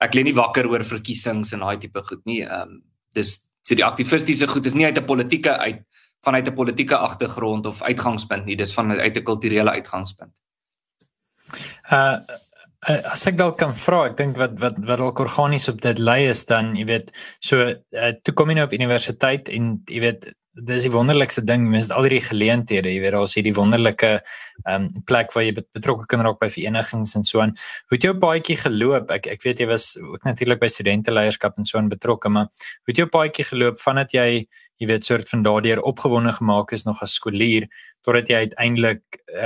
ek 0.00 0.16
lê 0.16 0.24
nie 0.24 0.36
wakker 0.36 0.68
oor 0.70 0.84
verkiesings 0.86 1.52
en 1.52 1.64
daai 1.64 1.80
tipe 1.80 2.02
goed 2.08 2.24
nie. 2.28 2.42
Ehm 2.44 2.76
um, 2.76 2.82
dis 3.14 3.32
so 3.66 3.74
die 3.74 3.84
aktivistiese 3.84 4.46
goed 4.48 4.66
is 4.66 4.74
nie 4.74 4.86
uit 4.86 4.98
'n 4.98 5.04
politieke 5.04 5.56
uit 5.58 5.82
vanuit 6.24 6.48
'n 6.48 6.54
politieke 6.54 6.96
agtergrond 6.96 7.66
of 7.66 7.82
uitgangspunt 7.82 8.44
nie. 8.46 8.56
Dis 8.56 8.74
van 8.74 8.92
uit 8.92 9.16
'n 9.16 9.24
kulturele 9.24 9.70
uitgangspunt. 9.70 10.32
Uh 11.90 12.18
as 12.88 13.26
ek 13.26 13.36
dalk 13.36 13.58
kan 13.58 13.74
vra, 13.74 14.06
ek 14.08 14.16
dink 14.16 14.38
wat 14.40 14.58
wat 14.60 14.78
wat 14.78 14.98
dalk 14.98 15.18
organies 15.20 15.68
op 15.68 15.80
dit 15.80 15.98
lê 15.98 16.30
is 16.30 16.44
dan, 16.48 16.72
jy 16.76 16.86
weet, 16.88 17.10
so 17.38 17.60
uh, 17.68 18.12
toe 18.24 18.34
kom 18.34 18.48
jy 18.48 18.54
nou 18.56 18.64
op 18.64 18.72
universiteit 18.72 19.48
en 19.48 19.82
jy 19.84 20.00
weet 20.00 20.30
dis 20.58 20.82
die 20.82 20.90
wonderlikste 20.90 21.42
ding, 21.46 21.68
mens 21.70 21.86
het 21.86 21.92
al 21.94 22.08
hierdie 22.08 22.24
geleenthede, 22.26 22.90
jy 22.90 23.02
weet 23.04 23.14
daar's 23.14 23.34
hierdie 23.38 23.54
wonderlike 23.54 24.10
um, 24.68 24.88
plek 25.06 25.30
waar 25.34 25.44
jy 25.46 25.52
betrokke 25.60 26.08
kan 26.10 26.24
raak 26.26 26.40
by 26.40 26.48
verenigings 26.50 27.14
en 27.14 27.24
so 27.24 27.42
aan. 27.44 27.52
Hoe 27.88 27.96
het 27.96 28.06
jou 28.08 28.14
paadjie 28.18 28.56
geloop? 28.58 29.12
Ek 29.14 29.28
ek 29.30 29.44
weet 29.46 29.62
jy 29.62 29.68
was 29.70 29.92
ook 30.00 30.26
natuurlik 30.26 30.60
by 30.62 30.70
studente 30.72 31.14
leierskap 31.14 31.58
en 31.58 31.68
so 31.68 31.78
aan 31.78 31.90
betrokke, 31.92 32.32
maar 32.32 32.50
hoe 32.50 32.90
het 32.90 33.02
jou 33.02 33.06
paadjie 33.10 33.46
geloop 33.46 33.78
vandat 33.82 34.16
jy 34.16 34.26
jy 34.80 34.88
weet 34.88 35.04
soort 35.04 35.28
van 35.28 35.42
daardeur 35.44 35.82
opgewonde 35.84 36.32
gemaak 36.32 36.72
is 36.72 36.86
nog 36.86 37.02
as 37.04 37.14
skoolier 37.18 37.66
totdat 38.06 38.30
jy 38.32 38.46
uiteindelik 38.46 39.02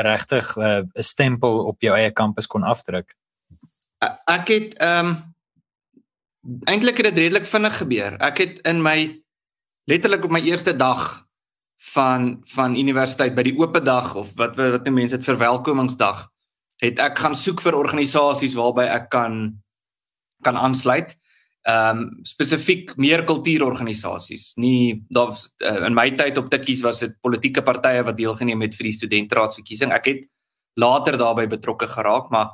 regtig 0.07 0.53
eh, 0.57 0.63
'n 0.63 0.91
uh, 0.95 1.03
stempel 1.03 1.65
op 1.67 1.83
jou 1.83 1.95
eie 1.97 2.13
kampus 2.13 2.47
kon 2.47 2.63
afdruk? 2.63 3.17
Ek 4.01 4.49
het 4.49 4.79
ehm 4.79 5.07
um, 5.07 5.35
eintlik 6.69 6.97
het 6.97 7.07
dit 7.15 7.19
redelik 7.19 7.47
vinnig 7.49 7.77
gebeur. 7.77 8.17
Ek 8.21 8.39
het 8.39 8.59
in 8.69 8.83
my 8.83 9.24
letterlik 9.91 10.25
op 10.25 10.33
my 10.35 10.41
eerste 10.45 10.77
dag 10.77 11.25
van 11.95 12.41
van 12.55 12.77
universiteit 12.77 13.35
by 13.37 13.43
die 13.47 13.57
oop 13.59 13.77
dag 13.85 14.15
of 14.15 14.33
wat 14.39 14.57
wat 14.57 14.85
die 14.85 14.95
mense 14.95 15.19
dit 15.19 15.27
verwelkomingsdag 15.27 16.29
het 16.83 17.01
ek 17.03 17.19
gaan 17.19 17.37
soek 17.37 17.63
vir 17.65 17.77
organisasies 17.79 18.57
waarby 18.59 18.89
ek 18.89 19.11
kan 19.13 19.61
kan 20.45 20.57
aansluit. 20.61 21.15
Ehm 21.65 21.99
um, 21.99 22.09
spesifiek 22.29 22.93
meer 23.01 23.25
kultuurorganisasies. 23.25 24.53
Nie 24.61 25.05
daar 25.09 25.33
uh, 25.33 25.87
in 25.87 25.95
my 25.97 26.11
tyd 26.19 26.37
op 26.39 26.51
Tikkies 26.53 26.83
was 26.85 27.01
dit 27.01 27.15
politieke 27.25 27.63
partye 27.65 28.03
wat 28.05 28.19
deelgeneem 28.19 28.67
het 28.67 28.77
vir 28.77 28.91
die 28.91 28.97
studentraadsverkiesing. 28.99 29.95
Ek 29.97 30.11
het 30.11 30.27
later 30.77 31.17
daarbey 31.17 31.47
betrokke 31.49 31.89
geraak, 31.89 32.29
maar 32.31 32.53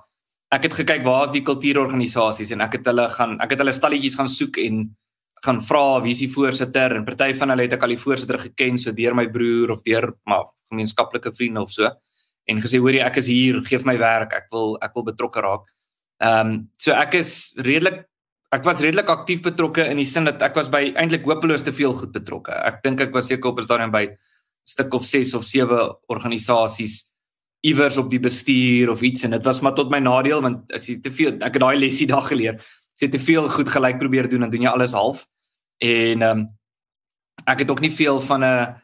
ek 0.54 0.68
het 0.68 0.78
gekyk 0.78 1.02
waar 1.02 1.26
is 1.26 1.34
die 1.34 1.42
kultuurorganisasies 1.46 2.54
en 2.54 2.62
ek 2.62 2.78
het 2.78 2.86
hulle 2.86 3.08
gaan 3.10 3.36
ek 3.40 3.56
het 3.56 3.64
hulle 3.64 3.74
stalletjies 3.74 4.18
gaan 4.18 4.30
soek 4.30 4.58
en 4.62 4.84
gaan 5.44 5.60
vra 5.64 6.00
wie 6.04 6.12
is 6.12 6.22
die 6.22 6.32
voorsitter 6.32 6.96
en 6.96 7.04
party 7.04 7.32
van 7.38 7.52
hulle 7.54 7.66
het 7.66 7.76
ek 7.76 7.84
al 7.86 7.94
die 7.94 8.02
voorsitter 8.02 8.38
geken 8.42 8.78
so 8.78 8.92
deur 8.92 9.16
my 9.16 9.26
broer 9.32 9.72
of 9.72 9.82
deur 9.86 10.12
maar 10.28 10.50
gemeenskaplike 10.70 11.32
vriende 11.36 11.62
of 11.64 11.72
so 11.72 11.88
en 12.50 12.62
gesê 12.62 12.80
hoorie 12.82 13.02
ek 13.04 13.20
is 13.22 13.30
hier 13.30 13.60
gee 13.66 13.80
my 13.86 13.96
werk 14.00 14.34
ek 14.36 14.48
wil 14.54 14.76
ek 14.82 14.94
wil 14.96 15.06
betrokke 15.10 15.44
raak. 15.44 15.66
Ehm 16.20 16.40
um, 16.46 16.56
so 16.78 16.92
ek 16.92 17.16
is 17.20 17.52
redelik 17.56 18.04
ek 18.52 18.64
was 18.66 18.82
redelik 18.82 19.08
aktief 19.12 19.44
betrokke 19.44 19.84
in 19.86 20.00
die 20.02 20.08
sin 20.08 20.26
dat 20.26 20.42
ek 20.42 20.56
was 20.58 20.68
by 20.72 20.90
eintlik 20.98 21.24
hopeloos 21.28 21.62
te 21.62 21.72
veel 21.72 21.94
goed 21.94 22.12
betrokke. 22.12 22.52
Ek 22.52 22.82
dink 22.82 23.00
ek 23.00 23.14
was 23.14 23.30
seker 23.30 23.52
op 23.52 23.60
is 23.62 23.70
daarin 23.70 23.92
by 23.94 24.08
stuk 24.66 24.94
of 24.94 25.06
6 25.06 25.34
of 25.38 25.46
7 25.46 25.78
organisasies 26.12 27.10
iewers 27.66 27.98
op 28.00 28.10
die 28.10 28.20
bestuur 28.20 28.90
of 28.90 29.02
iets 29.04 29.24
en 29.24 29.36
dit 29.36 29.44
was 29.44 29.60
maar 29.60 29.74
tot 29.76 29.90
my 29.92 30.00
nadeel 30.00 30.40
want 30.42 30.72
as 30.72 30.88
jy 30.88 31.00
te 31.04 31.12
veel 31.12 31.36
ek 31.38 31.58
het 31.58 31.62
daai 31.62 31.78
lesie 31.78 32.08
daag 32.08 32.30
geleer 32.32 32.60
jy 33.00 33.08
te 33.08 33.18
veel 33.18 33.48
goed 33.48 33.68
gelyk 33.68 33.98
probeer 33.98 34.28
doen 34.28 34.42
en 34.42 34.50
doen 34.50 34.66
jy 34.66 34.72
alles 34.72 34.96
half. 34.96 35.26
En 35.80 36.22
ehm 36.22 36.38
um, 36.38 36.48
ek 37.48 37.62
het 37.64 37.70
ook 37.70 37.80
nie 37.80 37.92
veel 37.92 38.20
van 38.20 38.44
'n 38.44 38.74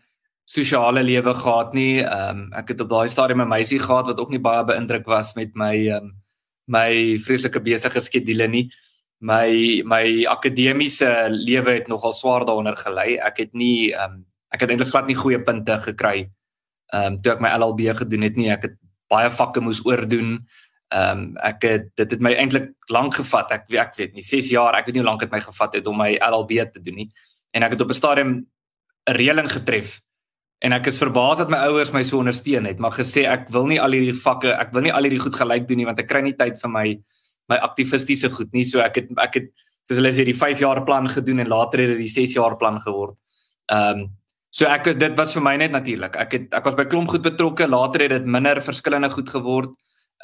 sosiale 0.44 1.02
lewe 1.02 1.34
gehad 1.34 1.74
nie. 1.74 2.00
Ehm 2.00 2.38
um, 2.38 2.52
ek 2.52 2.68
het 2.68 2.80
op 2.80 2.88
daai 2.88 3.08
stadium 3.08 3.40
'n 3.42 3.48
meisie 3.48 3.78
gehad 3.78 4.06
wat 4.06 4.20
ook 4.20 4.30
nie 4.30 4.40
baie 4.40 4.64
beïndruk 4.64 5.06
was 5.06 5.34
met 5.34 5.54
my 5.54 5.74
ehm 5.88 6.04
um, 6.04 6.14
my 6.66 7.18
vreeslike 7.18 7.60
besige 7.60 8.00
skedule 8.00 8.48
nie. 8.48 8.70
My 9.18 9.82
my 9.84 10.26
akademiese 10.26 11.28
lewe 11.30 11.70
het 11.70 11.88
nogal 11.88 12.12
swaar 12.12 12.44
daaronder 12.44 12.76
gelei. 12.76 13.16
Ek 13.16 13.36
het 13.38 13.52
nie 13.52 13.92
ehm 13.92 14.12
um, 14.12 14.26
ek 14.50 14.60
het 14.60 14.70
eintlik 14.70 14.90
glad 14.90 15.06
nie 15.06 15.16
goeie 15.16 15.42
punte 15.42 15.78
gekry 15.78 16.30
ehm 16.92 17.12
um, 17.12 17.20
toe 17.22 17.32
ek 17.32 17.40
my 17.40 17.50
LLB 17.50 17.96
gedoen 17.98 18.22
het 18.22 18.36
nie. 18.36 18.50
Ek 18.50 18.62
het 18.62 18.76
baie 19.10 19.30
vakke 19.30 19.60
moes 19.60 19.82
oordoen. 19.86 20.46
Ehm 20.94 21.18
um, 21.18 21.22
ek 21.42 21.64
het 21.66 21.86
dit 21.98 22.10
het 22.14 22.20
my 22.22 22.30
eintlik 22.38 22.70
lank 22.94 23.16
gevat. 23.18 23.50
Ek 23.50 23.72
ek 23.74 23.96
weet 23.98 24.12
nie 24.14 24.22
6 24.22 24.52
jaar, 24.54 24.76
ek 24.78 24.86
weet 24.86 24.94
nie 24.94 25.02
hoe 25.02 25.08
lank 25.08 25.20
dit 25.24 25.32
my 25.32 25.40
gevat 25.42 25.74
het 25.74 25.86
om 25.86 25.98
my 25.98 26.12
LLB 26.14 26.62
te 26.72 26.82
doen 26.82 26.94
nie. 26.94 27.08
En 27.50 27.66
ek 27.66 27.74
het 27.74 27.80
op 27.80 27.90
'n 27.90 27.94
stadium 27.94 28.46
'n 29.10 29.16
reëling 29.16 29.50
getref. 29.50 30.00
En 30.58 30.72
ek 30.72 30.86
is 30.86 30.98
verbaas 30.98 31.38
dat 31.38 31.50
my 31.50 31.58
ouers 31.68 31.92
my 31.92 32.02
so 32.02 32.18
ondersteun 32.18 32.64
het, 32.64 32.78
maar 32.78 32.92
gesê 32.92 33.26
ek 33.26 33.50
wil 33.50 33.66
nie 33.66 33.80
al 33.80 33.90
hierdie 33.90 34.14
vakke, 34.14 34.54
ek 34.54 34.72
wil 34.72 34.82
nie 34.82 34.92
al 34.92 35.02
hierdie 35.02 35.20
goed 35.20 35.34
gelyk 35.34 35.66
doen 35.68 35.76
nie 35.76 35.84
want 35.84 35.98
ek 35.98 36.08
kry 36.08 36.22
nie 36.22 36.36
tyd 36.36 36.60
vir 36.60 36.70
my 36.70 37.02
my 37.48 37.56
aktivistiese 37.56 38.30
goed 38.30 38.52
nie. 38.52 38.64
So 38.64 38.80
ek 38.80 38.94
het 38.94 39.08
ek 39.18 39.34
het 39.34 39.50
soos 39.88 39.98
hulle 39.98 40.12
sê 40.12 40.24
die 40.24 40.34
5 40.34 40.60
jaar 40.60 40.84
plan 40.84 41.08
gedoen 41.08 41.40
en 41.40 41.48
later 41.48 41.80
het 41.80 41.88
dit 41.88 41.98
die 41.98 42.14
6 42.14 42.34
jaar 42.34 42.56
plan 42.56 42.80
geword. 42.80 43.16
Ehm 43.70 44.00
um, 44.00 44.08
so 44.50 44.66
ek 44.66 44.98
dit 44.98 45.16
was 45.16 45.34
vir 45.34 45.42
my 45.42 45.56
net 45.56 45.72
natuurlik. 45.72 46.16
Ek 46.16 46.32
het 46.32 46.54
ek 46.54 46.64
was 46.64 46.74
by 46.74 46.84
klomp 46.84 47.08
goed 47.08 47.22
betrokke, 47.22 47.66
later 47.68 48.00
het 48.00 48.10
dit 48.10 48.24
minder 48.24 48.62
verskillende 48.62 49.10
goed 49.10 49.28
geword 49.28 49.74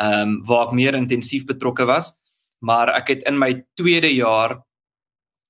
ehm 0.00 0.20
um, 0.20 0.44
waar 0.44 0.66
ek 0.66 0.72
meer 0.72 0.94
intensief 0.94 1.46
betrokke 1.46 1.84
was. 1.84 2.12
Maar 2.60 2.88
ek 2.96 3.08
het 3.08 3.22
in 3.28 3.38
my 3.38 3.64
tweede 3.74 4.14
jaar 4.14 4.62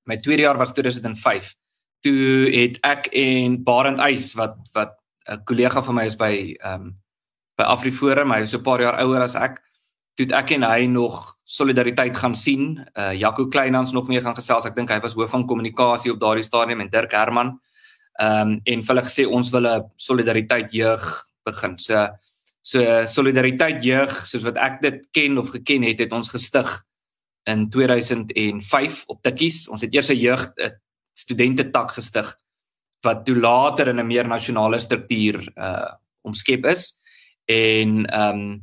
my 0.05 0.17
tweede 0.17 0.43
jaar 0.43 0.59
was 0.59 0.73
2005. 0.73 1.55
Toe 2.03 2.51
het 2.51 2.79
ek 2.83 3.07
en 3.15 3.63
Barend 3.63 4.01
Eis 4.03 4.33
wat 4.35 4.57
wat 4.73 4.99
'n 5.31 5.45
kollega 5.45 5.83
van 5.83 5.95
my 5.95 6.05
is 6.05 6.17
by 6.17 6.57
ehm 6.61 6.81
um, 6.81 6.97
by 7.57 7.65
Afriforum, 7.65 8.33
hy 8.33 8.41
is 8.41 8.51
so 8.51 8.59
'n 8.59 8.63
paar 8.63 8.81
jaar 8.81 8.99
ouer 9.01 9.23
as 9.23 9.35
ek. 9.35 9.61
Toe 10.17 10.27
ek 10.27 10.51
en 10.51 10.63
hy 10.63 10.87
nog 10.87 11.37
solidariteit 11.45 12.17
gaan 12.17 12.35
sien. 12.35 12.87
Uh 12.97 13.13
Jaco 13.13 13.47
Kleinhans 13.49 13.93
nog 13.93 14.09
mee 14.09 14.21
gaan 14.21 14.35
gesels. 14.35 14.67
Ek 14.67 14.75
dink 14.75 14.91
hy 14.91 15.01
was 15.01 15.15
hoof 15.15 15.31
van 15.31 15.47
kommunikasie 15.47 16.13
op 16.13 16.21
daardie 16.21 16.45
stadium 16.45 16.81
en 16.81 16.91
Dirk 16.91 17.13
Herman. 17.13 17.61
Ehm 18.21 18.41
um, 18.41 18.61
en 18.65 18.87
hulle 18.87 19.03
gesê 19.03 19.27
ons 19.27 19.51
wil 19.51 19.67
'n 19.67 19.91
solidariteit 19.97 20.73
jeug 20.73 21.25
begin. 21.45 21.79
So 21.79 22.09
So 22.63 22.81
solidariteit 23.11 23.83
jeug 23.85 24.27
soos 24.27 24.45
wat 24.47 24.59
ek 24.63 24.81
dit 24.83 25.07
ken 25.11 25.39
of 25.39 25.51
geken 25.51 25.83
het, 25.83 25.99
het 25.99 26.13
ons 26.13 26.31
gestig 26.31 26.71
in 27.51 27.67
2005 27.71 29.05
op 29.11 29.23
Tikkies. 29.23 29.67
Ons 29.69 29.83
het 29.83 29.95
eers 29.95 30.11
'n 30.11 30.19
jeug 30.19 30.53
studente 31.13 31.71
tak 31.71 31.93
gestig 31.93 32.37
wat 33.03 33.25
toe 33.27 33.37
later 33.37 33.89
in 33.89 33.99
'n 33.99 34.07
meer 34.07 34.29
nasionale 34.29 34.81
struktuur 34.81 35.53
uh 35.57 35.91
omskep 36.23 36.67
is. 36.67 36.95
En 37.45 38.07
ehm 38.07 38.39
um, 38.39 38.63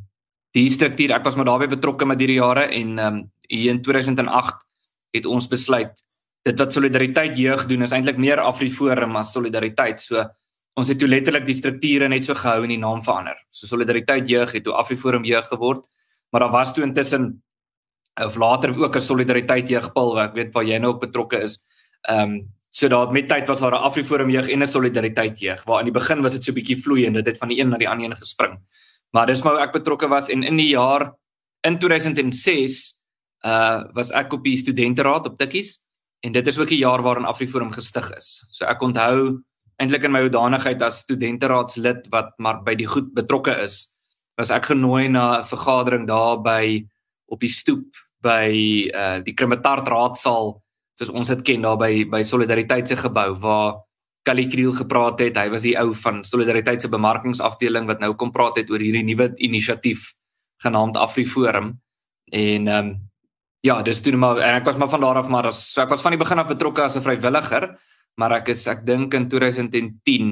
die 0.52 0.70
struktuur, 0.70 1.12
ek 1.12 1.24
was 1.24 1.36
maar 1.36 1.46
daarbey 1.46 1.68
betrokke 1.68 2.06
met 2.06 2.20
hierdie 2.20 2.40
jare 2.40 2.72
en 2.72 3.00
ehm 3.00 3.16
um, 3.16 3.32
hier 3.50 3.72
in 3.72 3.82
2008 3.82 4.66
het 5.12 5.26
ons 5.26 5.48
besluit 5.48 6.04
dit 6.46 6.58
wat 6.58 6.74
solidariteit 6.74 7.38
jeug 7.38 7.66
doen 7.66 7.82
is 7.82 7.92
eintlik 7.92 8.18
meer 8.18 8.40
Afriforum 8.40 9.16
as 9.16 9.34
solidariteit. 9.34 10.02
So 10.02 10.24
ons 10.80 10.90
het 10.92 11.00
toe 11.00 11.10
letterlik 11.10 11.46
die 11.48 11.58
strukture 11.58 12.08
net 12.12 12.26
so 12.28 12.36
gehou 12.38 12.64
en 12.64 12.72
die 12.74 12.80
naam 12.82 13.02
verander. 13.06 13.38
So 13.52 13.68
Solidariteit 13.68 14.30
Jeug 14.30 14.52
het 14.56 14.64
toe 14.66 14.76
Afriforum 14.80 15.26
Jeug 15.28 15.48
geword, 15.52 15.86
maar 16.32 16.46
daar 16.46 16.54
was 16.54 16.74
toe 16.74 16.84
intussen 16.84 17.42
of 18.20 18.36
later 18.36 18.76
ook 18.76 18.96
'n 18.96 19.02
Solidariteit 19.02 19.70
Jeugpil 19.70 20.14
wat 20.16 20.30
ek 20.30 20.36
weet 20.36 20.54
waar 20.54 20.64
jy 20.64 20.78
nou 20.78 20.94
ook 20.94 21.02
betrokke 21.02 21.42
is. 21.42 21.60
Ehm 22.08 22.20
um, 22.20 22.48
so 22.70 22.88
daar 22.88 23.12
met 23.12 23.28
tyd 23.28 23.48
was 23.48 23.60
daar 23.60 23.72
'n 23.72 23.84
Afriforum 23.84 24.30
Jeug 24.30 24.50
en 24.50 24.62
'n 24.64 24.68
Solidariteit 24.68 25.40
Jeug 25.40 25.64
waar 25.64 25.80
aan 25.80 25.92
die 25.92 26.00
begin 26.00 26.22
was 26.22 26.34
dit 26.34 26.44
so 26.44 26.54
bietjie 26.54 26.78
vloeiend, 26.84 27.16
dit 27.16 27.26
het 27.26 27.38
van 27.38 27.48
die 27.48 27.60
een 27.60 27.70
na 27.70 27.78
die 27.78 27.90
ander 27.90 28.10
een 28.10 28.16
gespring. 28.16 28.60
Maar 29.12 29.26
dis 29.26 29.42
maar 29.44 29.58
ek 29.60 29.72
betrokke 29.72 30.08
was 30.08 30.30
en 30.30 30.44
in 30.44 30.58
die 30.58 30.70
jaar 30.70 31.14
in 31.62 31.80
2006 31.80 33.04
uh 33.46 33.84
was 33.94 34.12
ek 34.12 34.34
op 34.34 34.44
die 34.44 34.58
studenteraad 34.58 35.26
op 35.26 35.38
Tikkies 35.38 35.80
en 36.20 36.32
dit 36.32 36.48
is 36.48 36.58
ook 36.58 36.68
die 36.68 36.84
jaar 36.84 37.02
waarin 37.02 37.26
Afriforum 37.26 37.72
gestig 37.72 38.12
is. 38.18 38.46
So 38.50 38.66
ek 38.66 38.82
onthou 38.82 39.44
eintlik 39.80 40.04
in 40.04 40.12
my 40.12 40.22
hoedanigheid 40.26 40.82
as 40.84 41.04
studenteraadslid 41.06 42.10
wat 42.12 42.34
maar 42.38 42.64
by 42.64 42.76
die 42.76 42.88
goed 42.90 43.14
betrokke 43.16 43.56
is, 43.64 43.96
was 44.38 44.52
ek 44.52 44.72
genooi 44.72 45.08
na 45.10 45.40
'n 45.40 45.48
vergadering 45.48 46.08
daar 46.08 46.42
by 46.42 46.86
op 47.28 47.40
die 47.40 47.52
stoep 47.52 47.88
by 48.24 48.52
uh 48.94 49.20
die 49.24 49.34
Krimetart 49.34 49.88
raadsaal 49.88 50.60
soos 51.00 51.12
ons 51.16 51.32
dit 51.32 51.44
ken 51.48 51.62
daar 51.64 51.78
by 51.80 52.04
by 52.12 52.24
Solidariteit 52.24 52.88
se 52.88 52.96
gebou 52.96 53.34
waar 53.40 53.80
Kali 54.28 54.48
Kriel 54.52 54.74
gepraat 54.76 55.20
het. 55.24 55.38
Hy 55.38 55.50
was 55.50 55.64
die 55.64 55.78
ou 55.80 55.94
van 55.96 56.24
Solidariteit 56.28 56.82
se 56.84 56.92
bemarkingsafdeling 56.92 57.88
wat 57.88 58.02
nou 58.04 58.14
kom 58.20 58.34
praat 58.36 58.60
het 58.60 58.70
oor 58.70 58.84
hierdie 58.84 59.06
nuwe 59.08 59.32
inisiatief 59.38 60.12
genaamd 60.62 61.00
AfriForum. 61.00 61.80
En 62.32 62.68
ehm 62.68 62.90
um, 62.90 62.98
ja, 63.62 63.82
dis 63.84 64.02
toe 64.02 64.16
maar 64.16 64.38
en 64.40 64.56
ek 64.62 64.66
was 64.66 64.78
maar 64.78 64.90
van 64.90 65.02
daar 65.02 65.18
af 65.20 65.28
maar 65.28 65.48
as 65.48 65.74
so 65.74 65.82
ek 65.82 65.90
was 65.90 66.02
van 66.02 66.12
die 66.16 66.20
begin 66.20 66.40
af 66.40 66.48
betrokke 66.48 66.84
as 66.84 66.96
'n 66.96 67.02
vrywilliger 67.02 67.80
maar 68.20 68.36
ek 68.42 68.52
is 68.54 68.68
ek 68.68 68.86
dink 68.88 69.16
in 69.18 69.30
2010 69.32 70.32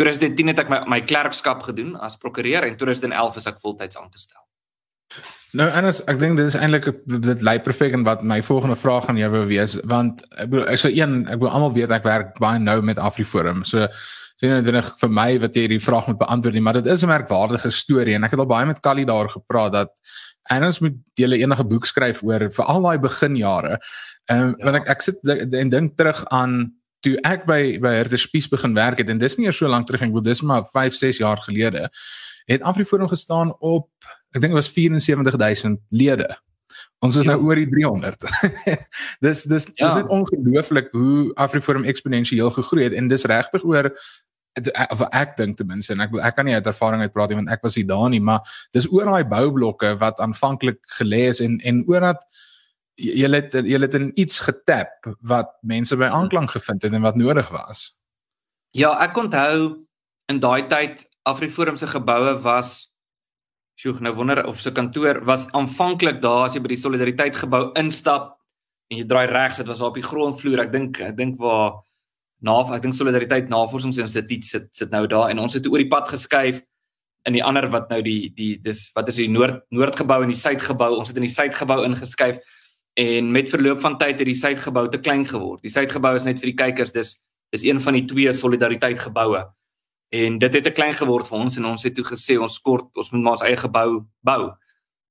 2010 0.00 0.52
het 0.52 0.62
ek 0.64 0.70
my 0.72 0.80
my 0.88 1.00
klerkskap 1.04 1.64
gedoen 1.66 1.96
as 2.00 2.18
prokureur 2.20 2.68
en 2.68 2.78
2011 2.80 3.42
is 3.42 3.50
ek 3.50 3.60
voltyds 3.64 3.98
aangestel. 4.00 4.40
Nou 5.52 5.68
en 5.68 5.88
as 5.88 6.00
ek 6.08 6.20
dink 6.20 6.38
dit 6.40 6.48
is 6.48 6.56
eintlik 6.56 6.88
dit 7.04 7.44
lei 7.44 7.58
perfek 7.60 7.96
en 7.96 8.06
wat 8.08 8.24
my 8.24 8.40
volgende 8.44 8.78
vraag 8.80 9.10
aan 9.12 9.20
jou 9.20 9.28
wou 9.34 9.44
wees 9.50 9.76
want 9.88 10.24
ek 10.36 10.48
bedoel 10.52 10.66
ek 10.72 10.82
sou 10.84 10.92
een 10.92 11.22
ek 11.28 11.40
wil 11.42 11.52
almal 11.52 11.74
weet 11.76 11.92
ek 11.92 12.08
werk 12.08 12.36
baie 12.40 12.60
nou 12.60 12.80
met 12.80 13.00
Afriforum. 13.00 13.64
So 13.68 13.88
sien 14.40 14.56
dit 14.64 14.74
net 14.74 14.88
vir 15.00 15.12
my 15.12 15.28
wat 15.42 15.54
jy 15.54 15.66
hierdie 15.66 15.84
vraag 15.84 16.08
moet 16.08 16.18
beantwoord 16.18 16.56
nie, 16.56 16.64
maar 16.64 16.80
dit 16.80 16.88
is 16.90 17.04
'n 17.04 17.12
merkwaardige 17.12 17.70
storie 17.70 18.16
en 18.16 18.24
ek 18.24 18.32
het 18.32 18.40
al 18.40 18.52
baie 18.52 18.66
met 18.66 18.80
Callie 18.80 19.06
daar 19.06 19.28
gepraat 19.28 19.72
dat 19.72 19.92
Anders 20.50 20.80
moet 20.82 20.96
jy 21.14 21.28
enige 21.38 21.64
boek 21.64 21.86
skryf 21.86 22.22
oor 22.26 22.48
vir 22.50 22.66
al 22.66 22.82
daai 22.82 22.98
beginjare. 22.98 23.78
Ehm 24.30 24.48
um, 24.48 24.54
ja. 24.58 24.64
want 24.64 24.76
ek 24.80 24.88
ek 24.96 25.02
sit 25.02 25.18
en 25.30 25.70
dink 25.70 25.96
terug 25.96 26.24
aan 26.34 26.72
toe 27.02 27.16
ek 27.28 27.46
by 27.48 27.62
by 27.82 27.94
Herder 27.98 28.20
Spies 28.20 28.48
begin 28.50 28.74
werk 28.78 29.02
het 29.02 29.10
en 29.10 29.20
dis 29.20 29.36
nie 29.38 29.48
eers 29.48 29.58
so 29.60 29.70
lank 29.70 29.88
terug 29.88 30.04
ek 30.06 30.14
bedoel 30.14 30.30
dis 30.30 30.42
maar 30.46 30.64
5 30.70 30.98
6 30.98 31.22
jaar 31.22 31.42
gelede 31.44 31.88
het 32.50 32.62
Afriforum 32.62 33.10
gestaan 33.10 33.54
op 33.58 33.88
ek 34.32 34.40
dink 34.40 34.52
dit 34.54 34.58
was 34.58 34.72
74000 34.72 35.80
lede. 35.92 36.28
Ons 37.04 37.18
is 37.20 37.26
ja. 37.26 37.34
nou 37.34 37.48
oor 37.48 37.58
die 37.58 37.68
300. 37.68 38.26
dis 39.26 39.44
dis 39.50 39.68
ja. 39.74 39.88
dis 39.88 39.98
net 40.00 40.10
ongelooflik 40.14 40.92
hoe 40.96 41.30
Afriforum 41.34 41.84
eksponensieel 41.84 42.50
gegroei 42.54 42.86
het 42.88 42.96
en 42.96 43.10
dis 43.12 43.26
regtig 43.28 43.64
oor 43.64 43.90
of 44.92 45.02
ek 45.16 45.36
dink 45.38 45.56
ten 45.56 45.68
minste 45.68 45.94
en 45.94 46.02
ek 46.04 46.14
ek 46.20 46.36
kan 46.36 46.44
nie 46.48 46.54
uit 46.54 46.66
ervaring 46.68 47.00
uit 47.00 47.12
praat 47.12 47.32
nie 47.32 47.38
want 47.40 47.52
ek 47.54 47.62
was 47.64 47.76
nie 47.78 47.86
daar 47.88 48.08
nie 48.12 48.20
maar 48.20 48.44
dis 48.76 48.88
oor 48.92 49.08
daai 49.08 49.24
boublokke 49.28 49.94
wat 50.00 50.20
aanvanklik 50.20 50.80
gelê 50.98 51.24
is 51.30 51.40
en 51.40 51.56
en 51.64 51.80
oor 51.88 52.04
dat 52.12 52.26
jy 53.00 53.28
het 53.32 53.54
jy 53.54 53.80
het 53.80 53.94
in 53.94 54.10
iets 54.20 54.40
getap 54.40 55.08
wat 55.20 55.54
mense 55.62 55.96
by 55.96 56.10
aanklank 56.12 56.50
gevind 56.50 56.82
het 56.82 56.92
en 56.92 57.02
wat 57.02 57.16
nodig 57.16 57.48
was. 57.54 57.92
Ja, 58.72 58.94
ek 59.04 59.16
onthou 59.16 59.84
in 60.28 60.40
daai 60.40 60.68
tyd 60.68 61.06
Afriforum 61.28 61.76
se 61.76 61.86
geboue 61.86 62.34
was 62.42 62.92
sjoe, 63.78 63.96
nou 64.00 64.14
wonder 64.14 64.44
of 64.46 64.60
se 64.60 64.72
kantoor 64.72 65.22
was 65.24 65.48
aanvanklik 65.56 66.20
daar 66.22 66.46
as 66.46 66.56
jy 66.56 66.62
by 66.62 66.72
die 66.74 66.80
Solidariteit 66.80 67.36
gebou 67.36 67.70
instap 67.78 68.36
en 68.90 69.00
jy 69.00 69.06
draai 69.08 69.26
regs, 69.30 69.62
dit 69.62 69.66
was 69.66 69.80
op 69.80 69.96
die 69.96 70.04
grondvloer. 70.04 70.66
Ek 70.66 70.72
dink 70.72 71.00
ek 71.00 71.16
dink 71.16 71.38
waar 71.40 71.80
na 72.42 72.58
ek 72.74 72.82
dink 72.82 72.94
Solidariteit 72.94 73.48
Navorsingsinstituut 73.48 74.44
sit 74.44 74.68
sit 74.76 74.90
nou 74.92 75.06
daar 75.06 75.30
en 75.30 75.40
ons 75.42 75.54
het 75.54 75.66
oor 75.70 75.80
die 75.80 75.90
pad 75.90 76.10
geskuif 76.10 76.62
in 77.26 77.36
die 77.36 77.44
ander 77.44 77.68
wat 77.70 77.88
nou 77.90 78.00
die 78.02 78.32
die 78.34 78.56
dis 78.62 78.88
wat 78.96 79.08
is 79.08 79.20
die 79.22 79.30
noord 79.30 79.62
noordgebou 79.70 80.22
en 80.22 80.32
die 80.32 80.38
suidgebou. 80.38 80.90
Ons 80.98 81.12
het 81.12 81.20
in 81.20 81.28
die 81.28 81.34
suidgebou 81.34 81.82
ingeskuif 81.86 82.42
en 82.94 83.30
met 83.32 83.50
verloop 83.50 83.80
van 83.80 83.98
tyd 83.98 84.18
het 84.18 84.28
die 84.28 84.36
suidgebou 84.36 84.88
te 84.90 85.00
klein 85.00 85.24
geword. 85.26 85.62
Die 85.62 85.72
suidgebou 85.72 86.16
is 86.16 86.26
net 86.28 86.40
vir 86.40 86.52
die 86.52 86.58
kykers, 86.58 86.92
dis 86.92 87.16
is 87.52 87.64
een 87.64 87.80
van 87.80 87.96
die 87.96 88.04
twee 88.08 88.32
Solidariteit 88.32 89.00
geboue. 89.00 89.44
En 90.12 90.38
dit 90.38 90.54
het 90.54 90.64
te 90.64 90.72
klein 90.72 90.94
geword 90.94 91.28
vir 91.28 91.38
ons 91.38 91.56
en 91.56 91.68
ons 91.72 91.84
het 91.84 91.94
toe 91.96 92.04
gesê 92.04 92.36
ons 92.40 92.58
kort 92.60 93.00
ons 93.00 93.12
moet 93.12 93.22
maar 93.22 93.38
ons 93.38 93.44
eie 93.46 93.56
gebou 93.56 94.02
bou. 94.20 94.50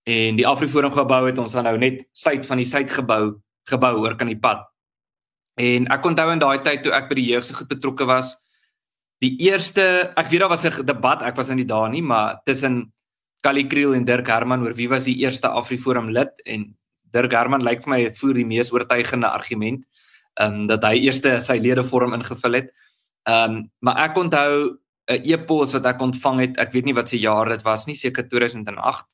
En 0.10 0.38
die 0.38 0.48
Afriforum 0.48 0.94
gebou 0.94 1.26
het 1.28 1.38
ons 1.42 1.54
dan 1.58 1.66
nou 1.70 1.78
net 1.82 2.06
suid 2.14 2.46
van 2.46 2.62
die 2.62 2.70
suidgebou 2.70 3.40
gebou 3.70 3.94
oor 4.02 4.18
kan 4.18 4.30
die 4.30 4.40
pad. 4.40 4.66
En 5.62 5.86
ek 5.94 6.06
onthou 6.06 6.30
in 6.34 6.42
daai 6.42 6.62
tyd 6.66 6.86
toe 6.86 6.94
ek 6.98 7.10
by 7.10 7.18
die 7.18 7.30
jeug 7.34 7.46
se 7.46 7.54
goed 7.58 7.70
betrokke 7.70 8.08
was, 8.10 8.36
die 9.22 9.36
eerste, 9.46 9.84
ek 10.18 10.32
weet 10.32 10.42
daar 10.42 10.50
was 10.50 10.66
'n 10.66 10.86
debat, 10.86 11.22
ek 11.22 11.38
was 11.38 11.50
in 11.50 11.58
die 11.58 11.70
dae 11.70 11.90
nie, 11.90 12.02
maar 12.02 12.42
tussen 12.46 12.92
Callie 13.42 13.68
Kriel 13.68 13.94
en 13.94 14.06
Dirk 14.06 14.28
Herman 14.28 14.64
oor 14.64 14.74
wie 14.74 14.90
was 14.90 15.06
die 15.06 15.18
eerste 15.22 15.50
Afriforum 15.50 16.10
lid 16.10 16.42
en 16.46 16.76
Dirk 17.14 17.34
Herman 17.36 17.64
lyk 17.64 17.84
vir 17.84 17.94
my 17.94 18.02
voer 18.16 18.40
die 18.40 18.48
mees 18.48 18.72
oortuigende 18.74 19.30
argument, 19.32 19.86
ehm 20.40 20.62
um, 20.62 20.68
dat 20.68 20.84
hy 20.88 20.96
eerste 21.08 21.40
sy 21.44 21.60
ledevorm 21.60 22.14
ingevul 22.18 22.60
het. 22.62 22.72
Ehm 23.28 23.58
um, 23.58 23.64
maar 23.80 24.10
ek 24.10 24.18
onthou 24.18 24.78
'n 25.12 25.22
e-pos 25.24 25.74
wat 25.74 25.86
ek 25.86 26.02
ontvang 26.02 26.40
het, 26.40 26.58
ek 26.58 26.72
weet 26.74 26.86
nie 26.86 26.96
wat 26.96 27.10
se 27.10 27.20
jaar 27.20 27.50
dit 27.50 27.62
was 27.62 27.88
nie, 27.88 27.96
seker 27.96 28.28
2008. 28.28 29.06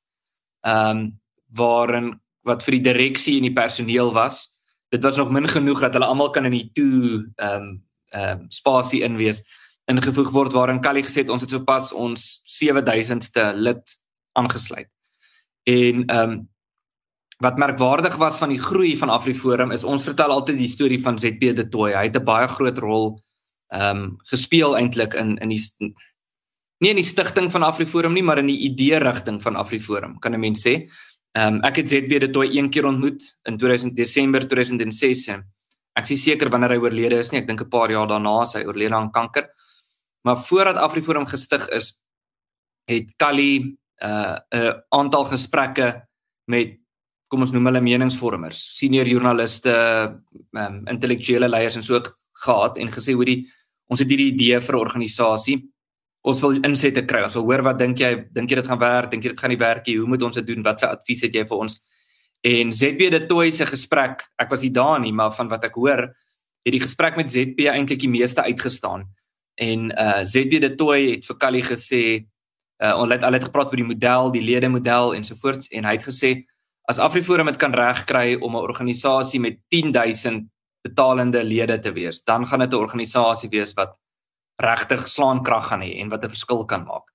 Ehm 0.66 0.98
um, 0.98 1.20
waarin 1.48 2.20
wat 2.44 2.64
vir 2.64 2.78
die 2.78 2.86
direksie 2.92 3.38
en 3.38 3.48
die 3.48 3.56
personeel 3.56 4.14
was. 4.14 4.56
Dit 4.90 5.04
was 5.04 5.18
nog 5.18 5.32
min 5.32 5.48
genoeg 5.48 5.80
dat 5.80 5.94
hulle 5.94 6.06
almal 6.06 6.30
kan 6.32 6.46
in 6.46 6.56
die 6.56 6.70
toe 6.74 7.28
ehm 7.36 7.62
um, 7.62 7.84
ehm 8.12 8.40
um, 8.40 8.46
spasie 8.50 9.04
inwees 9.04 9.44
ingevoeg 9.88 10.32
word 10.32 10.54
waarin 10.56 10.82
Callie 10.84 11.04
gesê 11.04 11.24
het 11.24 11.32
ons 11.32 11.44
het 11.44 11.52
sopas 11.52 11.94
ons 11.96 12.24
7000ste 12.60 13.52
lid 13.56 13.98
aangesluit. 14.36 14.90
En 15.64 16.06
ehm 16.06 16.32
um, 16.32 16.38
wat 17.44 17.58
merkwaardig 17.58 18.16
was 18.18 18.38
van 18.38 18.50
die 18.50 18.62
groei 18.62 18.96
van 18.98 19.10
AfriForum 19.14 19.72
is 19.72 19.86
ons 19.86 20.04
vertel 20.04 20.34
altyd 20.34 20.58
die 20.58 20.70
storie 20.72 21.00
van 21.02 21.20
ZP 21.22 21.54
de 21.56 21.68
Tooi. 21.70 21.94
Hy 21.94 22.08
het 22.10 22.18
'n 22.18 22.26
baie 22.26 22.48
groot 22.48 22.78
rol 22.78 23.22
ehm 23.70 23.98
um, 23.98 24.18
gespeel 24.32 24.78
eintlik 24.78 25.14
in 25.14 25.38
in 25.38 25.50
die 25.50 25.62
nie 26.80 26.90
in 26.90 26.96
die 26.96 27.04
stigting 27.04 27.52
van 27.52 27.64
AfriForum 27.64 28.14
nie, 28.14 28.24
maar 28.24 28.38
in 28.38 28.48
die 28.48 28.60
idee 28.70 29.00
rigting 29.00 29.42
van 29.42 29.56
AfriForum, 29.56 30.20
kan 30.20 30.34
'n 30.34 30.40
mens 30.40 30.62
sê. 30.62 30.90
Ehm 31.34 31.56
um, 31.56 31.62
ek 31.62 31.76
het 31.76 31.90
ZB 31.90 32.20
de 32.20 32.30
Tooi 32.30 32.58
een 32.58 32.70
keer 32.70 32.86
ontmoet 32.86 33.38
in 33.44 33.58
2000 33.58 33.96
Desember 33.96 34.48
2006. 34.48 35.28
Ek 35.94 36.10
is 36.10 36.24
seker 36.24 36.50
wanneer 36.50 36.70
hy 36.70 36.78
oorlede 36.78 37.20
is 37.20 37.32
nie, 37.32 37.42
ek 37.42 37.48
dink 37.48 37.62
'n 37.62 37.70
paar 37.70 37.92
jaar 37.92 38.08
daarna 38.08 38.44
is 38.44 38.54
hy 38.54 38.66
oorlede 38.66 38.96
aan 38.96 39.12
kanker. 39.12 39.50
Maar 40.24 40.38
voordat 40.38 40.76
AfriForum 40.76 41.26
gestig 41.26 41.70
is, 41.70 42.04
het 42.86 43.14
Kali 43.18 43.60
'n 43.60 43.78
uh, 44.04 44.38
'n 44.52 44.84
aantal 44.90 45.26
gesprekke 45.26 46.08
met 46.46 46.80
kom 47.28 47.44
ons 47.44 47.52
noem 47.52 47.68
hulle 47.70 47.82
meningsvormers, 47.84 48.60
senior 48.78 49.08
joernaliste, 49.08 49.74
ehm 50.56 50.62
um, 50.64 50.84
intellektuele 50.88 51.50
leiers 51.50 51.76
en 51.76 51.84
so 51.84 52.00
gehad 52.44 52.78
en 52.80 52.92
gesê 52.94 53.16
hoe 53.18 53.26
die 53.26 53.40
ons 53.92 54.00
het 54.04 54.10
hierdie 54.12 54.32
idee 54.34 54.60
vir 54.60 54.76
'n 54.76 54.80
organisasie. 54.80 55.58
Ons 56.24 56.42
wil 56.42 56.60
insette 56.64 57.06
kry. 57.06 57.24
Ons 57.24 57.36
wil 57.36 57.44
hoor 57.44 57.64
wat 57.64 57.80
dink 57.80 58.00
jy? 58.00 58.28
Dink 58.34 58.50
jy 58.50 58.56
dit 58.56 58.68
gaan 58.68 58.80
werk? 58.80 59.12
Dink 59.12 59.24
jy 59.24 59.30
dit 59.30 59.40
gaan 59.40 59.50
nie 59.50 59.60
werk 59.60 59.88
nie? 59.88 59.98
Hoe 59.98 60.08
moet 60.08 60.24
ons 60.24 60.36
dit 60.36 60.46
doen? 60.46 60.64
Wat 60.64 60.80
se 60.80 60.88
advies 60.88 61.22
het 61.22 61.34
jy 61.34 61.46
vir 61.46 61.58
ons? 61.58 61.80
En 62.44 62.74
ZB 62.74 63.10
de 63.12 63.26
Toy 63.26 63.52
se 63.52 63.66
gesprek, 63.66 64.24
ek 64.38 64.50
was 64.50 64.62
nie 64.62 64.72
daar 64.72 65.00
nie, 65.00 65.12
maar 65.12 65.32
van 65.32 65.48
wat 65.50 65.64
ek 65.64 65.76
hoor, 65.76 66.14
het 66.66 66.74
die 66.74 66.82
gesprek 66.82 67.16
met 67.16 67.32
ZB 67.32 67.68
eintlik 67.72 68.00
die 68.00 68.10
meeste 68.10 68.44
uitgestaan. 68.44 69.08
En 69.56 69.92
uh 69.92 70.24
ZB 70.24 70.60
de 70.62 70.76
Toy 70.76 71.12
het 71.12 71.26
vir 71.26 71.38
Callie 71.38 71.64
gesê, 71.64 72.28
uh 72.84 72.96
ons 73.00 73.12
het 73.12 73.24
al 73.24 73.34
het 73.34 73.44
gepraat 73.44 73.72
oor 73.72 73.82
die 73.82 73.92
model, 73.94 74.32
die 74.32 74.44
lede 74.44 74.70
model 74.70 75.16
ensovoorts 75.16 75.72
en 75.72 75.86
hy 75.86 75.96
het 75.96 76.04
gesê 76.04 76.44
as 76.88 77.00
Afriforum 77.04 77.50
dit 77.52 77.60
kan 77.60 77.76
regkry 77.76 78.38
om 78.40 78.56
'n 78.56 78.64
organisasie 78.64 79.40
met 79.40 79.60
10000 79.70 80.48
betalende 80.82 81.44
lede 81.44 81.80
te 81.80 81.92
wees, 81.92 82.24
dan 82.24 82.48
gaan 82.48 82.60
dit 82.60 82.74
'n 82.74 82.84
organisasie 82.86 83.50
wees 83.50 83.74
wat 83.74 83.98
regtig 84.56 85.08
slaankrag 85.08 85.68
gaan 85.68 85.82
hê 85.82 86.00
en 86.00 86.10
wat 86.10 86.24
'n 86.24 86.30
verskil 86.30 86.66
kan 86.66 86.84
maak. 86.84 87.12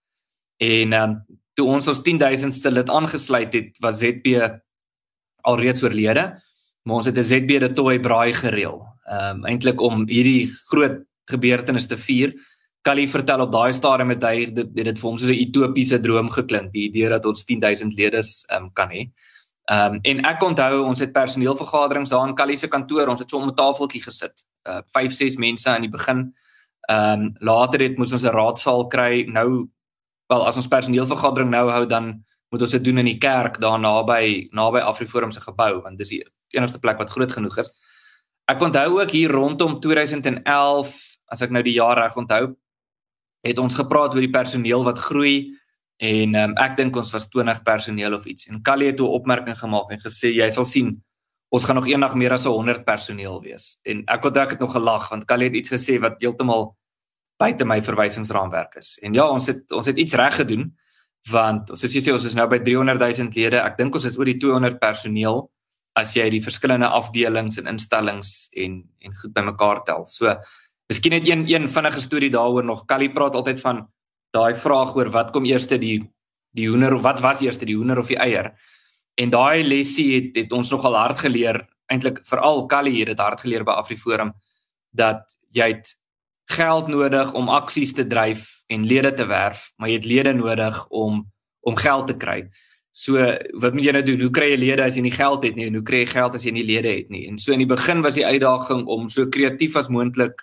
En 0.59 0.93
ehm 0.93 1.11
um, 1.11 1.25
toe 1.55 1.67
ons 1.67 1.89
ons 1.89 2.03
10000ste 2.03 2.71
lid 2.71 2.89
aangesluit 2.91 3.53
het, 3.53 3.79
was 3.81 3.99
ZB 3.99 4.27
alreeds 5.43 5.83
oorlede, 5.83 6.43
maar 6.83 6.97
ons 6.97 7.07
het 7.07 7.17
'n 7.17 7.25
ZB 7.25 7.61
de 7.61 7.73
toy 7.73 7.99
braai 7.99 8.33
gereël. 8.33 8.87
Ehm 9.09 9.37
um, 9.37 9.45
eintlik 9.45 9.81
om 9.81 10.07
hierdie 10.09 10.51
groot 10.69 11.01
gebeurtenis 11.25 11.87
te 11.87 11.97
vier. 11.97 12.35
Callie 12.83 13.09
vertel 13.09 13.41
op 13.41 13.53
daai 13.53 13.73
stadium 13.73 14.07
met 14.07 14.23
hy 14.23 14.53
dit 14.53 14.75
dit 14.75 14.99
vir 14.99 15.09
hom 15.09 15.19
soos 15.19 15.31
'n 15.31 15.49
utopiese 15.49 16.01
droom 16.01 16.31
geklink, 16.31 16.73
die 16.73 16.89
idee 16.89 17.09
dat 17.09 17.25
ons 17.25 17.45
10000 17.45 17.95
lede 17.95 18.23
ehm 18.49 18.63
um, 18.65 18.73
kan 18.73 18.91
hê. 18.91 19.01
Ehm 19.01 19.42
um, 19.71 19.99
en 20.03 20.25
ek 20.25 20.43
onthou 20.43 20.85
ons 20.85 21.01
het 21.01 21.13
personeelvergaderings 21.13 22.11
daar 22.11 22.29
in 22.29 22.35
Callie 22.35 22.57
se 22.57 22.69
kantoor, 22.69 23.09
ons 23.09 23.21
het 23.21 23.31
so 23.31 23.39
om 23.39 23.49
'n 23.49 23.55
tafeltjie 23.55 24.03
gesit. 24.03 24.45
Uh 24.69 24.81
5, 24.91 25.13
6 25.13 25.37
mense 25.37 25.71
aan 25.71 25.81
die 25.81 25.91
begin. 25.91 26.35
Ehm 26.89 27.21
um, 27.21 27.35
later 27.39 27.81
het 27.81 27.99
moes 27.99 28.13
ons 28.13 28.25
'n 28.25 28.35
raadsaal 28.35 28.87
kry. 28.87 29.25
Nou 29.29 29.69
wel 30.27 30.47
as 30.47 30.57
ons 30.57 30.69
personeelvergadering 30.69 31.51
nou 31.51 31.71
hou 31.71 31.87
dan 31.87 32.25
moet 32.49 32.61
ons 32.61 32.71
dit 32.71 32.85
doen 32.85 32.99
in 32.99 33.05
die 33.05 33.19
kerk 33.19 33.59
daar 33.61 33.79
naby 33.81 34.49
naby 34.53 34.79
Afriforum 34.79 35.31
se 35.31 35.41
gebou 35.41 35.83
want 35.83 35.99
dis 35.99 36.09
die 36.09 36.23
enigste 36.57 36.79
plek 36.79 36.99
wat 36.99 37.11
groot 37.11 37.33
genoeg 37.33 37.59
is. 37.59 37.71
Ek 38.45 38.61
onthou 38.61 39.01
ook 39.01 39.11
hier 39.11 39.31
rondom 39.31 39.79
2011 39.81 40.97
as 41.33 41.41
ek 41.41 41.51
nou 41.51 41.63
die 41.63 41.79
jaar 41.79 41.97
reg 41.97 42.17
onthou 42.17 42.57
het 43.43 43.59
ons 43.59 43.75
gepraat 43.75 44.15
oor 44.15 44.23
die 44.23 44.31
personeel 44.31 44.85
wat 44.85 44.99
groei 44.99 45.53
En 45.97 46.35
um, 46.35 46.55
ek 46.57 46.77
dink 46.77 46.97
ons 46.97 47.11
was 47.15 47.29
20 47.29 47.63
personeel 47.63 48.15
of 48.15 48.25
iets. 48.27 48.47
En 48.47 48.63
Callie 48.63 48.91
het 48.91 49.01
'n 49.01 49.03
opmerking 49.19 49.59
gemaak 49.59 49.91
en 49.91 49.99
gesê 49.99 50.33
jy 50.35 50.51
sal 50.51 50.65
sien 50.65 51.03
ons 51.53 51.65
gaan 51.65 51.77
nog 51.77 51.87
eendag 51.87 52.15
meer 52.15 52.33
as 52.33 52.45
100 52.45 52.85
personeel 52.85 53.41
wees. 53.43 53.79
En 53.85 54.05
ek 54.07 54.23
het 54.25 54.37
ek 54.37 54.51
het 54.51 54.61
nog 54.61 54.73
gelag 54.73 55.09
want 55.11 55.25
Callie 55.25 55.49
het 55.49 55.57
iets 55.57 55.71
gesê 55.71 56.01
wat 56.01 56.21
heeltemal 56.21 56.77
buite 57.37 57.65
my 57.65 57.83
verwysingsraamwerk 57.83 58.75
is. 58.81 58.99
En 59.03 59.15
ja, 59.15 59.29
ons 59.29 59.47
het 59.47 59.71
ons 59.71 59.87
het 59.87 59.99
iets 59.99 60.15
reg 60.15 60.37
gedoen 60.37 60.71
want 61.31 61.71
ons 61.71 61.85
sê 61.87 62.13
ons 62.13 62.25
is 62.25 62.35
nou 62.35 62.49
by 62.49 62.59
300 62.59 62.99
000 62.99 63.37
lede. 63.37 63.61
Ek 63.61 63.77
dink 63.79 63.95
ons 63.95 64.05
is 64.05 64.19
oor 64.19 64.27
die 64.27 64.39
200 64.39 64.81
personeel 64.81 65.51
as 65.99 66.15
jy 66.17 66.25
die 66.33 66.43
verskillende 66.43 66.89
afdelings 66.89 67.59
en 67.61 67.69
instellings 67.69 68.49
en 68.57 68.83
en 69.05 69.17
goed 69.21 69.35
bymekaar 69.37 69.83
tel. 69.85 70.07
So, 70.07 70.33
miskien 70.89 71.13
net 71.13 71.29
een 71.29 71.45
een 71.51 71.69
vinnige 71.69 72.01
storie 72.01 72.31
daaroor 72.31 72.65
nog. 72.65 72.87
Callie 72.87 73.13
praat 73.13 73.35
altyd 73.35 73.61
van 73.61 73.87
daai 74.33 74.55
vraag 74.57 74.97
oor 74.97 75.11
wat 75.13 75.33
kom 75.33 75.45
eers 75.49 75.69
die 75.71 76.01
die 76.53 76.69
hoender 76.69 76.93
of 76.95 77.01
wat 77.05 77.21
was 77.25 77.41
eers 77.41 77.59
die 77.59 77.77
hoender 77.77 77.99
of 77.99 78.11
die 78.13 78.19
eier. 78.21 78.53
En 79.17 79.31
daai 79.33 79.65
lesie 79.65 80.09
het, 80.15 80.37
het 80.37 80.53
ons 80.53 80.71
nogal 80.73 80.97
hard 80.97 81.23
geleer, 81.25 81.63
eintlik 81.89 82.21
veral 82.29 82.67
Callie 82.69 82.99
het 83.01 83.13
dit 83.13 83.21
hard 83.21 83.41
geleer 83.41 83.65
by 83.65 83.77
Afriforum 83.81 84.35
dat 84.93 85.33
jy 85.57 85.71
het 85.73 85.95
geld 86.53 86.91
nodig 86.93 87.33
om 87.33 87.49
aksies 87.49 87.95
te 87.97 88.05
dryf 88.09 88.63
en 88.69 88.85
lede 88.89 89.13
te 89.17 89.25
werf, 89.29 89.71
maar 89.77 89.89
jy 89.89 89.97
het 90.01 90.09
lede 90.09 90.35
nodig 90.37 90.87
om 90.89 91.25
om 91.63 91.77
geld 91.79 92.09
te 92.11 92.17
kry. 92.19 92.41
So 92.91 93.23
wat 93.63 93.73
moet 93.73 93.85
jy 93.87 93.93
nou 93.95 94.03
doen? 94.05 94.25
Hoe 94.27 94.33
kry 94.35 94.49
jy 94.51 94.57
lede 94.59 94.83
as 94.85 94.97
jy 94.99 95.05
nie 95.07 95.15
geld 95.15 95.45
het 95.47 95.55
nie 95.57 95.69
en 95.71 95.79
hoe 95.79 95.85
kry 95.87 96.03
jy 96.03 96.09
geld 96.11 96.35
as 96.35 96.45
jy 96.45 96.53
nie 96.53 96.65
lede 96.67 96.91
het 96.91 97.13
nie? 97.13 97.23
En 97.31 97.39
so 97.39 97.55
in 97.55 97.63
die 97.63 97.71
begin 97.71 98.03
was 98.03 98.19
die 98.19 98.27
uitdaging 98.27 98.83
om 98.91 99.07
so 99.09 99.29
kreatief 99.31 99.77
as 99.79 99.89
moontlik 99.89 100.43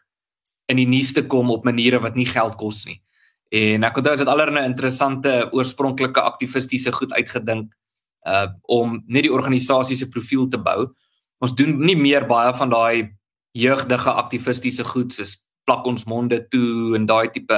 in 0.71 0.79
die 0.79 0.87
nuus 0.87 1.11
te 1.13 1.25
kom 1.27 1.51
op 1.51 1.67
maniere 1.67 1.99
wat 1.99 2.15
nie 2.15 2.29
geld 2.29 2.55
kos 2.57 2.85
nie. 2.87 3.01
En 3.49 3.83
ek 3.83 3.97
onthou 3.97 4.15
dit 4.17 4.29
allerlei 4.29 4.65
interessante 4.65 5.49
oorspronklike 5.51 6.21
aktivistiese 6.21 6.91
goed 6.93 7.13
uitgedink 7.13 7.73
uh 8.27 8.47
om 8.67 8.99
net 9.07 9.25
die 9.25 9.33
organisasie 9.33 9.95
se 9.97 10.09
profiel 10.09 10.47
te 10.47 10.59
bou. 10.61 10.89
Ons 11.39 11.55
doen 11.55 11.77
nie 11.79 11.95
meer 11.97 12.27
baie 12.27 12.53
van 12.53 12.69
daai 12.69 13.15
jeugdige 13.57 14.11
aktivistiese 14.11 14.83
goed 14.83 15.13
soos 15.13 15.37
plak 15.65 15.85
ons 15.85 16.05
monde 16.09 16.39
toe 16.51 16.95
en 16.97 17.05
daai 17.05 17.29
tipe 17.33 17.57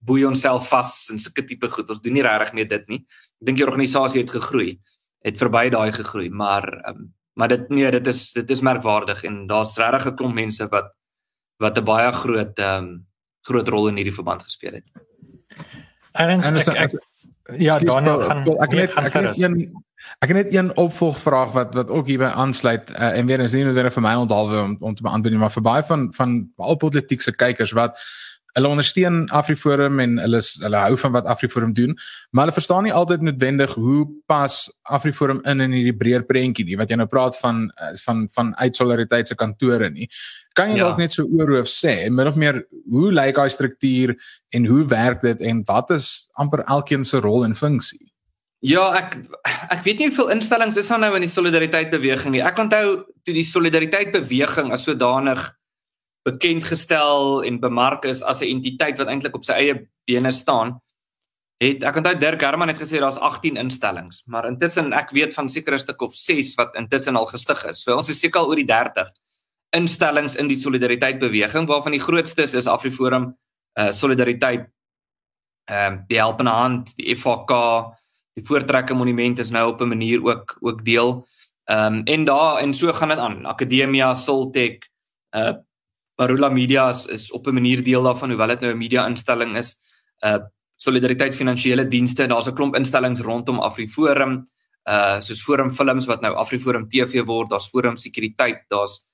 boei 0.00 0.24
onsself 0.24 0.68
vas 0.72 0.92
en 1.12 1.20
sulke 1.20 1.44
tipe 1.46 1.68
goed. 1.68 1.90
Ons 1.90 2.00
doen 2.02 2.16
nie 2.16 2.24
regtig 2.24 2.54
meer 2.56 2.68
dit 2.68 2.88
nie. 2.88 3.00
Ek 3.40 3.48
dink 3.48 3.60
die 3.60 3.66
organisasie 3.66 4.22
het 4.22 4.32
gegroei. 4.34 4.80
Het 5.22 5.38
verby 5.38 5.68
daai 5.70 5.92
gegroei, 5.94 6.28
maar 6.30 6.66
um, 6.88 7.12
maar 7.38 7.48
dit 7.48 7.70
nee, 7.70 7.90
dit 7.90 8.06
is 8.06 8.32
dit 8.36 8.50
is 8.50 8.60
merkwaardig 8.60 9.22
en 9.24 9.46
daar's 9.48 9.78
regtig 9.80 10.12
'n 10.12 10.16
klomp 10.16 10.34
mense 10.34 10.68
wat 10.68 10.92
wat 11.58 11.78
'n 11.78 11.84
baie 11.84 12.12
groot 12.12 12.58
ehm 12.58 12.84
um, 12.84 13.06
groot 13.42 13.68
rol 13.68 13.88
in 13.88 13.96
hierdie 13.96 14.14
verband 14.14 14.42
gespeel 14.42 14.72
het. 14.72 15.11
Erns 16.12 16.50
ek, 16.50 16.76
ek, 16.76 16.92
ek 16.92 17.60
ja, 17.60 17.78
Daniel 17.78 18.20
gaan 18.20 18.44
ek 18.66 18.76
net 18.76 18.96
ek 19.00 19.14
net 19.14 19.40
een 19.40 19.56
ek 20.22 20.30
het 20.30 20.36
net 20.36 20.52
een 20.54 20.70
opvolgvraag 20.78 21.54
wat 21.56 21.74
wat 21.74 21.90
ook 21.90 22.10
hierby 22.10 22.28
aansluit 22.30 22.90
uh, 22.90 23.12
en 23.18 23.26
weer 23.26 23.40
eens 23.40 23.54
nie 23.56 23.64
net 23.64 23.94
vir 23.94 24.04
my 24.04 24.14
onthaalwe 24.24 24.60
om 24.60 24.76
om 24.80 24.94
te 24.94 25.02
beantwoord 25.02 25.34
nie, 25.34 25.40
maar 25.40 25.54
vir 25.54 25.64
baie 25.66 25.86
van 25.88 26.10
van 26.16 26.36
al 26.56 26.76
politieke 26.76 27.32
kykers 27.32 27.72
wat 27.78 27.98
hulle 28.52 28.68
ondersteun 28.68 29.24
AfriForum 29.32 30.00
en 30.02 30.18
hulle 30.20 30.40
is, 30.42 30.52
hulle 30.60 30.80
hou 30.84 30.96
van 31.00 31.14
wat 31.14 31.28
AfriForum 31.32 31.72
doen, 31.76 31.94
maar 32.30 32.46
hulle 32.46 32.56
verstaan 32.58 32.84
nie 32.84 32.92
altyd 32.92 33.24
noodwendig 33.24 33.72
hoe 33.80 34.04
pas 34.28 34.58
AfriForum 34.82 35.40
in 35.48 35.64
in 35.64 35.76
hierdie 35.78 35.96
breër 35.96 36.26
prentjie 36.28 36.66
nie 36.68 36.76
wat 36.80 36.92
jy 36.92 37.00
nou 37.00 37.08
praat 37.08 37.38
van 37.40 37.64
eh, 37.70 37.94
van 38.04 38.26
van 38.34 38.52
uitsolidariteit 38.60 39.32
se 39.32 39.38
kantore 39.40 39.90
nie. 39.90 40.08
Kan 40.56 40.72
jy 40.72 40.80
ja. 40.80 40.88
dalk 40.88 41.00
net 41.00 41.14
so 41.14 41.24
oorhoof 41.24 41.68
sê 41.70 42.02
en 42.06 42.16
min 42.16 42.28
of 42.28 42.36
meer 42.36 42.62
hoe 42.92 43.12
lyk 43.12 43.36
daai 43.38 43.52
struktuur 43.52 44.14
en 44.52 44.66
hoe 44.68 44.84
werk 44.88 45.22
dit 45.24 45.40
en 45.48 45.62
wat 45.68 45.90
is 45.96 46.28
amper 46.36 46.64
elkeen 46.66 47.04
se 47.08 47.20
rol 47.24 47.46
en 47.46 47.56
funksie? 47.56 48.12
Ja, 48.62 48.84
ek 48.94 49.16
ek 49.74 49.80
weet 49.86 49.98
nie 49.98 50.10
hoeveel 50.10 50.36
instellings 50.36 50.76
is 50.78 50.90
daar 50.92 51.00
nou 51.02 51.10
in 51.16 51.24
die 51.24 51.32
solidariteit 51.32 51.90
beweging 51.90 52.36
nie. 52.36 52.44
Ek 52.44 52.60
onthou 52.62 53.02
toe 53.24 53.34
die 53.34 53.48
solidariteit 53.48 54.12
beweging 54.14 54.70
as 54.74 54.84
sodanig 54.86 55.48
bekend 56.28 56.68
gestel 56.68 57.42
en 57.42 57.58
bemark 57.58 58.06
is 58.06 58.22
as 58.22 58.42
'n 58.42 58.60
entiteit 58.60 58.98
wat 58.98 59.08
eintlik 59.08 59.34
op 59.34 59.44
sy 59.44 59.52
eie 59.52 59.88
bene 60.06 60.30
staan. 60.32 60.78
Het 61.58 61.82
ek 61.82 61.96
onthou 61.96 62.14
Dirk 62.18 62.40
Herman 62.40 62.68
het 62.68 62.78
gesê 62.78 63.00
daar's 63.00 63.18
18 63.18 63.56
instellings, 63.56 64.22
maar 64.26 64.46
intussen 64.46 64.92
ek 64.92 65.10
weet 65.10 65.34
van 65.34 65.48
sekere 65.48 65.78
stuk 65.78 66.00
of 66.02 66.14
6 66.14 66.54
wat 66.54 66.76
intussen 66.76 67.16
al 67.16 67.26
gestig 67.26 67.64
is. 67.66 67.82
So 67.82 67.96
ons 67.96 68.10
is 68.10 68.20
seker 68.20 68.40
al 68.40 68.48
oor 68.48 68.56
die 68.56 68.66
30 68.66 69.10
instellings 69.72 70.36
in 70.36 70.48
die 70.48 70.58
solidariteit 70.60 71.18
beweging 71.20 71.66
waarvan 71.66 71.92
die 71.92 72.02
grootste 72.02 72.42
is 72.42 72.66
Afriforum 72.66 73.32
uh 73.80 73.90
solidariteit 73.92 74.68
ehm 75.70 75.92
um, 75.92 76.04
die 76.08 76.18
helpende 76.18 76.50
hand, 76.50 76.96
die 76.96 77.14
FHK, 77.16 77.52
die 78.34 78.44
voortrekker 78.44 78.96
monument 78.96 79.38
is 79.38 79.50
nou 79.50 79.68
op 79.72 79.80
'n 79.80 79.88
manier 79.88 80.24
ook 80.24 80.56
ook 80.60 80.84
deel. 80.84 81.26
Ehm 81.64 81.94
um, 81.94 82.02
en 82.04 82.24
daar 82.24 82.58
en 82.58 82.74
so 82.74 82.92
gaan 82.92 83.08
dit 83.08 83.18
aan. 83.18 83.46
Akademia, 83.46 84.14
Soltech, 84.14 84.78
uh 85.36 85.54
Marula 86.16 86.48
Media 86.48 86.88
is, 86.88 87.06
is 87.06 87.32
op 87.32 87.46
'n 87.46 87.54
manier 87.54 87.82
deel 87.82 88.02
daarvan 88.02 88.28
hoewel 88.28 88.48
dit 88.48 88.60
nou 88.60 88.72
'n 88.72 88.78
media 88.78 89.06
instelling 89.06 89.56
is. 89.56 89.76
Uh 90.20 90.38
Solidariteit 90.76 91.34
Finansiële 91.34 91.88
Dienste, 91.88 92.26
daar's 92.26 92.46
'n 92.46 92.54
klomp 92.54 92.74
instellings 92.74 93.20
rondom 93.20 93.60
AfriForum, 93.60 94.48
uh 94.88 95.20
soos 95.20 95.42
Forum 95.42 95.70
Films 95.70 96.06
wat 96.06 96.20
nou 96.20 96.34
AfriForum 96.34 96.88
TV 96.88 97.24
word, 97.24 97.50
daar's 97.50 97.68
Forum 97.68 97.96
Sekuriteit, 97.96 98.64
daar's 98.68 99.11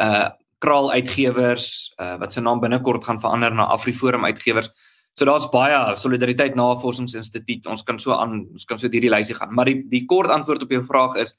uh 0.00 0.28
Kraal 0.58 0.90
Uitgewers 0.92 1.92
uh 2.00 2.16
wat 2.20 2.32
sy 2.32 2.40
naam 2.40 2.60
binnekort 2.60 3.04
gaan 3.04 3.20
verander 3.20 3.54
na 3.54 3.68
AfriForum 3.74 4.24
Uitgewers. 4.24 4.70
So 5.16 5.24
daar's 5.24 5.48
baie 5.52 5.96
Solidariteit 5.96 6.56
Navorsingsinstituut. 6.56 7.66
Ons 7.72 7.82
kan 7.82 7.98
so 7.98 8.12
aan 8.12 8.46
ons 8.52 8.64
kan 8.64 8.78
so 8.78 8.88
hierdie 8.88 9.12
lysie 9.12 9.36
gaan. 9.36 9.54
Maar 9.54 9.70
die 9.70 9.82
die 9.88 10.04
kort 10.06 10.30
antwoord 10.30 10.66
op 10.66 10.70
jou 10.70 10.82
vraag 10.84 11.16
is 11.16 11.34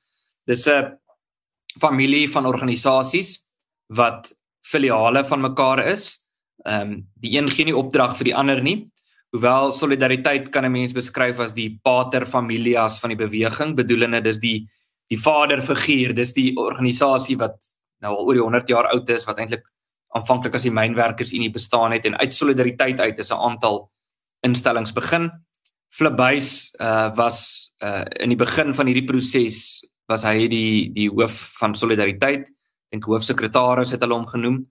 dis 0.45 0.67
'n 0.67 0.97
familie 1.79 2.29
van 2.29 2.45
organisasies 2.45 3.47
wat 3.93 4.33
filiale 4.61 5.25
van 5.25 5.41
mekaar 5.41 5.85
is. 5.85 6.17
Ehm 6.65 6.81
um, 6.81 7.07
die 7.15 7.37
een 7.37 7.49
gee 7.49 7.65
nie 7.65 7.75
opdrag 7.75 8.17
vir 8.17 8.25
die 8.25 8.35
ander 8.35 8.61
nie. 8.61 8.91
Hoewel 9.31 9.73
solidariteit 9.73 10.49
kan 10.49 10.65
'n 10.65 10.71
mens 10.71 10.93
beskryf 10.93 11.39
as 11.39 11.53
die 11.53 11.79
pater 11.83 12.25
familias 12.25 12.99
van 12.99 13.09
die 13.09 13.17
beweging, 13.17 13.75
bedoelende 13.75 14.21
dis 14.21 14.39
die 14.39 14.69
die 15.09 15.17
vaderfiguur, 15.17 16.13
dis 16.13 16.33
die 16.33 16.55
organisasie 16.57 17.37
wat 17.37 17.55
nou 18.01 18.13
al 18.15 18.25
oor 18.25 18.33
die 18.33 18.43
100 18.43 18.69
jaar 18.69 18.89
oud 18.93 19.09
is 19.09 19.25
wat 19.25 19.39
eintlik 19.39 19.65
aanvanklik 20.15 20.55
as 20.55 20.63
die 20.63 20.73
mynwerkers 20.73 21.33
unie 21.33 21.51
bestaan 21.51 21.91
het 21.91 22.05
en 22.05 22.17
uit 22.17 22.33
solidariteit 22.33 22.99
uit 22.99 23.19
is 23.19 23.31
'n 23.31 23.43
aantal 23.49 23.89
instellings 24.41 24.93
begin. 24.93 25.31
Flipbuys 25.89 26.75
uh 26.79 27.15
was 27.15 27.71
uh 27.83 28.05
in 28.19 28.29
die 28.29 28.37
begin 28.37 28.73
van 28.73 28.87
hierdie 28.87 29.07
proses 29.07 29.83
was 30.07 30.23
hy 30.23 30.47
die 30.47 30.93
die 30.93 31.09
hoof 31.09 31.57
van 31.59 31.75
solidariteit 31.75 32.49
dink 32.91 33.05
hoofsekretaris 33.05 33.91
het 33.91 34.01
hulle 34.01 34.15
hom 34.15 34.27
genoem. 34.27 34.65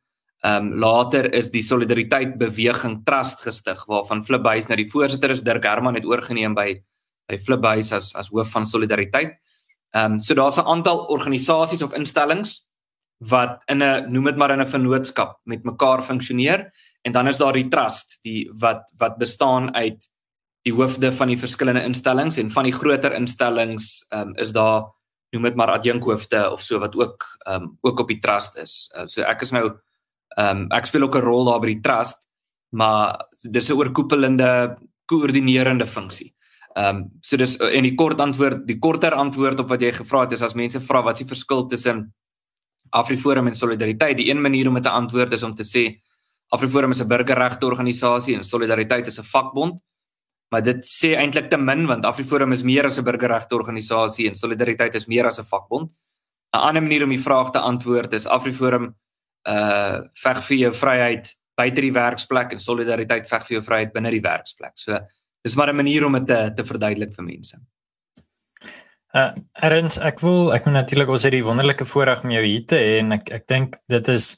Ehm 0.44 0.72
um, 0.72 0.78
later 0.78 1.32
is 1.34 1.50
die 1.50 1.62
Solidariteit 1.62 2.36
Beweging 2.38 3.04
Trust 3.04 3.40
gestig 3.40 3.84
waarvan 3.88 4.22
Flipbuys 4.24 4.68
nou 4.68 4.76
die 4.76 4.90
voorsitter 4.90 5.30
is 5.30 5.42
Dirk 5.42 5.64
Herman 5.64 5.96
het 5.96 6.04
oorgeneem 6.04 6.54
by 6.54 6.76
by 7.26 7.38
Flipbuys 7.38 7.92
as 7.92 8.14
as 8.14 8.28
hoof 8.28 8.50
van 8.52 8.66
Solidariteit. 8.66 9.36
Ehm 9.94 10.12
um, 10.12 10.20
so 10.20 10.34
daar's 10.34 10.58
'n 10.58 10.66
aantal 10.66 11.06
organisasies 11.08 11.82
of 11.82 11.94
instellings 11.94 12.65
wat 13.18 13.62
in 13.66 13.82
'n 13.82 14.12
noem 14.12 14.24
dit 14.24 14.36
maar 14.36 14.50
in 14.50 14.60
'n 14.60 14.66
vennootskap 14.66 15.40
met 15.44 15.64
mekaar 15.64 16.02
funksioneer 16.02 16.70
en 17.02 17.12
dan 17.12 17.28
is 17.28 17.38
daar 17.38 17.52
die 17.52 17.68
trust 17.68 18.18
die 18.22 18.50
wat 18.52 18.92
wat 18.96 19.18
bestaan 19.18 19.74
uit 19.74 20.08
die 20.62 20.74
hoofde 20.74 21.12
van 21.12 21.28
die 21.28 21.38
verskillende 21.38 21.84
instellings 21.86 22.36
en 22.36 22.50
van 22.50 22.64
die 22.64 22.74
groter 22.74 23.14
instellings 23.14 24.06
um, 24.10 24.34
is 24.34 24.52
daar 24.52 24.82
noem 25.30 25.42
dit 25.42 25.58
maar 25.58 25.70
adjunkhoofde 25.76 26.50
of 26.50 26.62
so 26.62 26.78
wat 26.82 26.96
ook 26.96 27.26
um, 27.48 27.76
ook 27.80 28.00
op 28.00 28.08
die 28.08 28.20
trust 28.22 28.56
is. 28.56 28.90
Uh, 28.96 29.06
so 29.06 29.22
ek 29.22 29.42
is 29.42 29.52
nou 29.54 29.64
um, 30.38 30.66
ek 30.74 30.86
speel 30.86 31.06
ook 31.06 31.16
'n 31.16 31.26
rol 31.26 31.44
daar 31.50 31.60
by 31.60 31.70
die 31.74 31.82
trust, 31.82 32.26
maar 32.74 33.26
dis 33.42 33.70
'n 33.70 33.78
oorkoepelende 33.78 34.76
koördinerende 35.06 35.86
funksie. 35.86 36.34
Ehm 36.76 36.96
um, 36.96 37.10
so 37.20 37.36
dis 37.36 37.56
en 37.56 37.82
die 37.82 37.94
kort 37.94 38.20
antwoord, 38.20 38.66
die 38.66 38.78
korter 38.78 39.14
antwoord 39.14 39.60
op 39.60 39.68
wat 39.68 39.80
jy 39.80 39.92
gevra 39.92 40.20
het 40.26 40.32
is 40.32 40.42
as 40.42 40.54
mense 40.54 40.80
vra 40.80 41.02
wat 41.02 41.14
is 41.14 41.24
die 41.24 41.34
verskil 41.34 41.66
tussen 41.66 42.12
AfriForum 42.90 43.46
en 43.46 43.54
Solidariteit? 43.54 44.16
Die 44.16 44.30
een 44.30 44.40
manier 44.40 44.68
om 44.68 44.74
dit 44.74 44.84
te 44.84 44.90
antwoord 44.90 45.32
is 45.32 45.42
om 45.42 45.54
te 45.54 45.64
sê 45.64 46.00
AfriForum 46.48 46.90
is 46.90 47.00
'n 47.00 47.08
burgerregte 47.08 47.66
organisasie 47.66 48.34
en 48.34 48.44
Solidariteit 48.44 49.06
is 49.06 49.18
'n 49.18 49.24
vakbond 49.24 49.80
maar 50.50 50.62
dit 50.62 50.84
sê 50.86 51.14
eintlik 51.18 51.50
te 51.50 51.58
min 51.58 51.86
want 51.90 52.06
AfriForum 52.06 52.54
is 52.54 52.62
meer 52.62 52.86
as 52.86 52.98
'n 52.98 53.04
burgerregte 53.04 53.54
organisasie 53.54 54.28
en 54.28 54.34
Solidariteit 54.34 54.94
is 54.94 55.06
meer 55.06 55.26
as 55.26 55.38
'n 55.38 55.44
vakbond. 55.44 55.90
'n 56.54 56.58
Ander 56.58 56.82
manier 56.82 57.02
om 57.02 57.10
die 57.10 57.22
vraag 57.22 57.50
te 57.50 57.58
antwoord 57.58 58.12
is 58.12 58.26
AfriForum 58.26 58.94
uh 59.48 60.00
veg 60.14 60.44
vir 60.44 60.56
jou 60.56 60.72
vryheid 60.72 61.34
buite 61.56 61.80
die 61.80 61.92
werksplek 61.92 62.52
en 62.52 62.60
Solidariteit 62.60 63.28
veg 63.28 63.46
vir 63.46 63.54
jou 63.56 63.62
vryheid 63.62 63.92
binne 63.92 64.10
die 64.10 64.20
werksplek. 64.20 64.72
So 64.74 64.98
dis 65.42 65.54
maar 65.54 65.68
'n 65.68 65.76
manier 65.76 66.04
om 66.04 66.12
dit 66.12 66.26
te 66.26 66.52
te 66.56 66.64
verduidelik 66.64 67.12
vir 67.12 67.24
mense. 67.24 67.56
Uh 69.16 69.32
Erns, 69.64 69.96
ek 70.04 70.18
wil 70.20 70.50
ek 70.52 70.66
moet 70.66 70.74
natuurlik 70.76 71.08
ons 71.08 71.22
het 71.24 71.32
die 71.32 71.44
wonderlike 71.44 71.86
voorreg 71.88 72.20
om 72.26 72.32
jou 72.34 72.42
hier 72.44 72.64
te 72.68 72.76
hê 72.76 72.98
en 73.00 73.14
ek 73.16 73.30
ek 73.32 73.46
dink 73.48 73.78
dit 73.88 74.08
is 74.12 74.34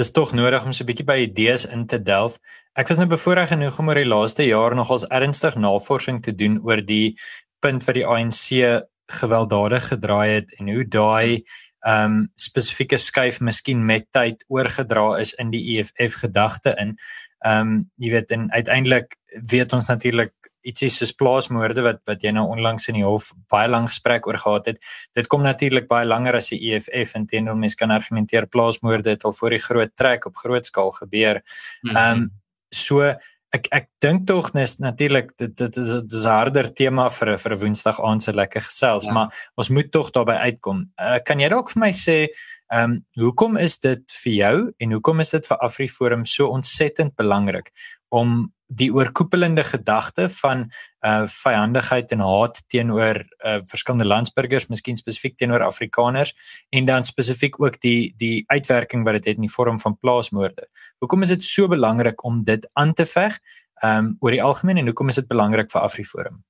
dis 0.00 0.10
tog 0.16 0.32
nodig 0.32 0.64
om 0.64 0.72
so 0.72 0.82
'n 0.84 0.88
bietjie 0.88 1.04
by 1.10 1.16
idees 1.26 1.66
in 1.68 1.84
te 1.86 1.98
delf. 1.98 2.38
Ek 2.74 2.88
was 2.88 2.98
nou 2.98 3.06
bevoorreg 3.06 3.50
genoeg 3.52 3.78
om 3.78 3.88
oor 3.88 4.00
die 4.00 4.08
laaste 4.08 4.46
jaar 4.46 4.74
nogals 4.74 5.04
ernstig 5.10 5.58
navorsing 5.60 6.22
te 6.22 6.32
doen 6.32 6.56
oor 6.64 6.80
die 6.80 7.14
punt 7.60 7.84
wat 7.84 7.94
die 7.94 8.06
ANC 8.06 8.80
gewelddadig 9.12 9.84
gedraai 9.92 10.30
het 10.40 10.56
en 10.58 10.72
hoe 10.72 10.88
daai 10.88 11.44
ehm 11.84 12.16
um, 12.16 12.32
spesifieke 12.40 12.96
skuif 12.96 13.40
miskien 13.40 13.84
met 13.84 14.08
tyd 14.16 14.44
oorgedra 14.48 15.18
is 15.20 15.34
in 15.34 15.50
die 15.50 15.76
EFF 15.76 16.16
gedagte 16.24 16.74
in. 16.80 16.96
Ehm 17.44 17.60
um, 17.60 17.90
jy 18.00 18.10
weet 18.16 18.30
en 18.30 18.50
uiteindelik 18.52 19.16
weet 19.52 19.72
ons 19.72 19.88
natuurlik 19.92 20.32
ietsie 20.64 20.90
soos 20.92 21.12
plaasmoorde 21.12 21.84
wat 21.86 22.00
wat 22.08 22.24
jy 22.24 22.32
nou 22.36 22.46
onlangs 22.52 22.88
in 22.88 22.98
die 23.00 23.06
hof 23.06 23.30
baie 23.52 23.68
lank 23.68 23.92
gesprek 23.92 24.26
oor 24.26 24.38
gehad 24.40 24.72
het. 24.72 24.80
Dit 25.14 25.28
kom 25.32 25.44
natuurlik 25.46 25.88
baie 25.90 26.08
langer 26.08 26.40
as 26.40 26.50
die 26.52 26.60
EFF 26.70 27.14
en 27.18 27.28
teenoor 27.30 27.58
mense 27.60 27.78
kan 27.80 27.94
argumenteer 27.94 28.48
plaasmoorde 28.48 29.14
het 29.16 29.24
al 29.24 29.36
voor 29.36 29.56
die 29.56 29.62
groot 29.66 29.94
trek 29.96 30.26
op 30.26 30.36
groot 30.36 30.66
skaal 30.66 30.90
gebeur. 31.02 31.42
Mhm. 31.82 31.96
Ehm 31.96 32.24
um, 32.24 32.30
so 32.74 33.14
ek 33.54 33.68
ek 33.70 33.86
dink 34.02 34.26
tog 34.26 34.50
nes 34.56 34.78
natuurlik 34.82 35.30
dit 35.38 35.52
dit 35.56 35.76
is 35.76 35.92
'n 36.24 36.28
harder 36.28 36.68
tema 36.74 37.08
vir 37.08 37.36
vir 37.38 37.52
'n 37.52 37.60
Woensdag 37.60 38.00
aand 38.00 38.22
se 38.22 38.32
lekker 38.32 38.60
gesels, 38.60 39.04
ja. 39.04 39.12
maar 39.12 39.50
ons 39.56 39.68
moet 39.68 39.90
tog 39.90 40.10
daarby 40.10 40.32
uitkom. 40.32 40.90
Uh, 40.98 41.18
kan 41.24 41.40
jy 41.40 41.48
dalk 41.48 41.70
vir 41.70 41.80
my 41.80 41.92
sê 41.92 42.28
ehm 42.72 42.90
um, 42.90 43.04
hoekom 43.20 43.56
is 43.56 43.78
dit 43.78 44.02
vir 44.22 44.32
jou 44.32 44.56
en 44.78 44.92
hoekom 44.92 45.20
is 45.20 45.30
dit 45.30 45.46
vir 45.46 45.58
AfriForum 45.58 46.24
so 46.24 46.48
ontsettend 46.48 47.14
belangrik 47.16 47.70
om 48.14 48.44
die 48.74 48.88
oorkoepelende 48.94 49.62
gedagte 49.64 50.28
van 50.40 50.68
uh 51.06 51.24
vyandigheid 51.28 52.12
en 52.12 52.22
haat 52.24 52.62
teenoor 52.72 53.20
uh 53.20 53.58
verskillende 53.70 54.06
landsburgers, 54.08 54.68
miskien 54.72 54.96
spesifiek 54.96 55.36
teenoor 55.36 55.66
Afrikaners 55.66 56.32
en 56.70 56.88
dan 56.88 57.04
spesifiek 57.04 57.60
ook 57.60 57.80
die 57.80 58.14
die 58.16 58.44
uitwerking 58.46 59.04
wat 59.04 59.20
dit 59.20 59.28
het 59.30 59.36
in 59.36 59.46
die 59.48 59.52
vorm 59.52 59.80
van 59.80 59.98
plaasmoorde. 59.98 60.68
Hoekom 60.98 61.22
is 61.22 61.34
dit 61.36 61.44
so 61.44 61.68
belangrik 61.68 62.24
om 62.24 62.42
dit 62.44 62.66
aan 62.72 62.94
te 62.94 63.06
veg? 63.06 63.38
Um 63.84 64.16
oor 64.20 64.32
die 64.32 64.42
algemeen 64.42 64.80
en 64.80 64.90
hoekom 64.90 65.08
is 65.12 65.20
dit 65.20 65.28
belangrik 65.28 65.70
vir 65.70 65.82
AfriForum? 65.82 66.42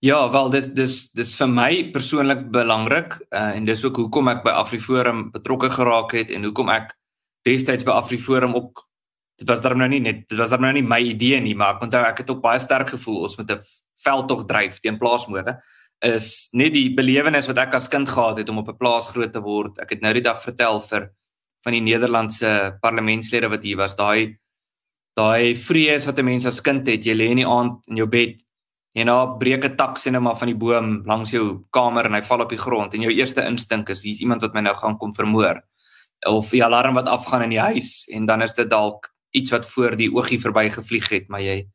Ja, 0.00 0.30
wel 0.32 0.50
dis 0.50 0.70
dis 0.72 0.94
dis 1.12 1.34
vir 1.36 1.48
my 1.52 1.72
persoonlik 1.92 2.46
belangrik 2.52 3.18
uh, 3.28 3.50
en 3.56 3.66
dis 3.68 3.82
ook 3.84 3.98
hoekom 4.00 4.30
ek 4.32 4.46
by 4.46 4.54
AfriForum 4.62 5.26
betrokke 5.34 5.68
geraak 5.74 6.14
het 6.16 6.30
en 6.32 6.48
hoekom 6.48 6.72
ek 6.72 6.94
destyds 7.44 7.84
by 7.84 7.98
AfriForum 8.00 8.56
ook 8.56 8.86
dit 9.40 9.48
was 9.48 9.62
daarom 9.64 9.80
nou 9.80 9.88
nie 9.88 10.02
net 10.04 10.28
dit 10.28 10.38
was 10.38 10.50
daarom 10.52 10.68
nou 10.68 10.76
nie 10.78 10.86
my 10.86 11.00
idee 11.00 11.40
nie 11.40 11.56
maar 11.56 11.76
ek 11.76 11.88
onthou 11.88 12.04
ek 12.04 12.18
het 12.22 12.30
ook 12.30 12.42
baie 12.44 12.60
sterk 12.60 12.92
gevoel 12.94 13.22
ons 13.24 13.38
met 13.38 13.50
'n 13.50 13.60
veldtog 14.04 14.46
dryf 14.46 14.80
teen 14.80 14.98
plaasmoorde 14.98 15.58
is 16.00 16.48
net 16.56 16.72
die 16.72 16.88
belewenis 16.96 17.48
wat 17.50 17.60
ek 17.60 17.76
as 17.76 17.88
kind 17.92 18.08
gehad 18.08 18.38
het 18.40 18.48
om 18.48 18.58
op 18.58 18.68
'n 18.68 18.76
plaas 18.76 19.08
groot 19.08 19.32
te 19.32 19.40
word. 19.40 19.78
Ek 19.78 19.90
het 19.90 20.00
nou 20.00 20.12
die 20.12 20.22
dag 20.22 20.42
vertel 20.42 20.80
vir 20.80 21.10
van 21.62 21.72
die 21.72 21.80
Nederlandse 21.80 22.78
parlementslede 22.80 23.50
wat 23.50 23.62
hier 23.62 23.76
was. 23.76 23.96
Daai 23.96 24.38
daai 25.16 25.54
vrees 25.54 26.06
wat 26.06 26.18
'n 26.18 26.24
mens 26.24 26.46
as 26.46 26.60
kind 26.60 26.86
het 26.86 27.04
jy 27.04 27.14
lê 27.14 27.30
in 27.30 27.36
die 27.36 27.46
aand 27.46 27.82
in 27.88 27.96
jou 27.96 28.06
bed 28.06 28.40
en 28.94 29.06
nou 29.06 29.38
breek 29.38 29.64
'n 29.64 29.76
tak 29.76 29.98
sien 29.98 30.12
nou 30.12 30.22
maar 30.22 30.36
van 30.36 30.48
die 30.48 30.56
boom 30.56 31.02
langs 31.04 31.30
jou 31.30 31.66
kamer 31.70 32.06
en 32.06 32.14
hy 32.14 32.22
val 32.22 32.40
op 32.40 32.48
die 32.48 32.58
grond 32.58 32.94
en 32.94 33.02
jou 33.02 33.12
eerste 33.12 33.44
instink 33.44 33.90
is 33.90 34.02
hier's 34.02 34.20
iemand 34.20 34.40
wat 34.40 34.54
my 34.54 34.60
nou 34.60 34.74
gaan 34.74 34.98
kom 34.98 35.14
vermoor. 35.14 35.62
Of 36.26 36.50
die 36.50 36.64
alarm 36.64 36.94
wat 36.94 37.08
afgaan 37.08 37.42
in 37.42 37.50
die 37.50 37.60
huis 37.60 38.08
en 38.08 38.26
dan 38.26 38.42
is 38.42 38.54
dit 38.54 38.70
dalk 38.70 39.09
iets 39.30 39.50
wat 39.50 39.66
voor 39.66 39.96
die 39.96 40.10
oogie 40.12 40.40
verby 40.40 40.68
gevlieg 40.70 41.08
het, 41.08 41.28
maar 41.28 41.40
jy 41.40 41.68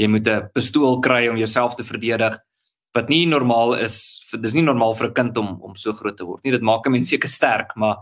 jy 0.00 0.08
moet 0.08 0.28
'n 0.28 0.50
pistool 0.54 1.00
kry 1.00 1.28
om 1.28 1.36
jouself 1.36 1.74
te 1.74 1.84
verdedig 1.84 2.38
wat 2.94 3.08
nie 3.08 3.26
normaal 3.26 3.74
is. 3.74 4.24
Dis 4.40 4.54
nie 4.54 4.62
normaal 4.62 4.94
vir 4.94 5.08
'n 5.08 5.14
kind 5.14 5.38
om 5.38 5.60
om 5.62 5.76
so 5.76 5.92
groot 5.92 6.16
te 6.16 6.24
word 6.24 6.44
nie. 6.44 6.52
Dit 6.52 6.62
maak 6.62 6.86
'n 6.86 6.92
mens 6.92 7.08
seker 7.08 7.28
sterk, 7.28 7.76
maar 7.76 7.96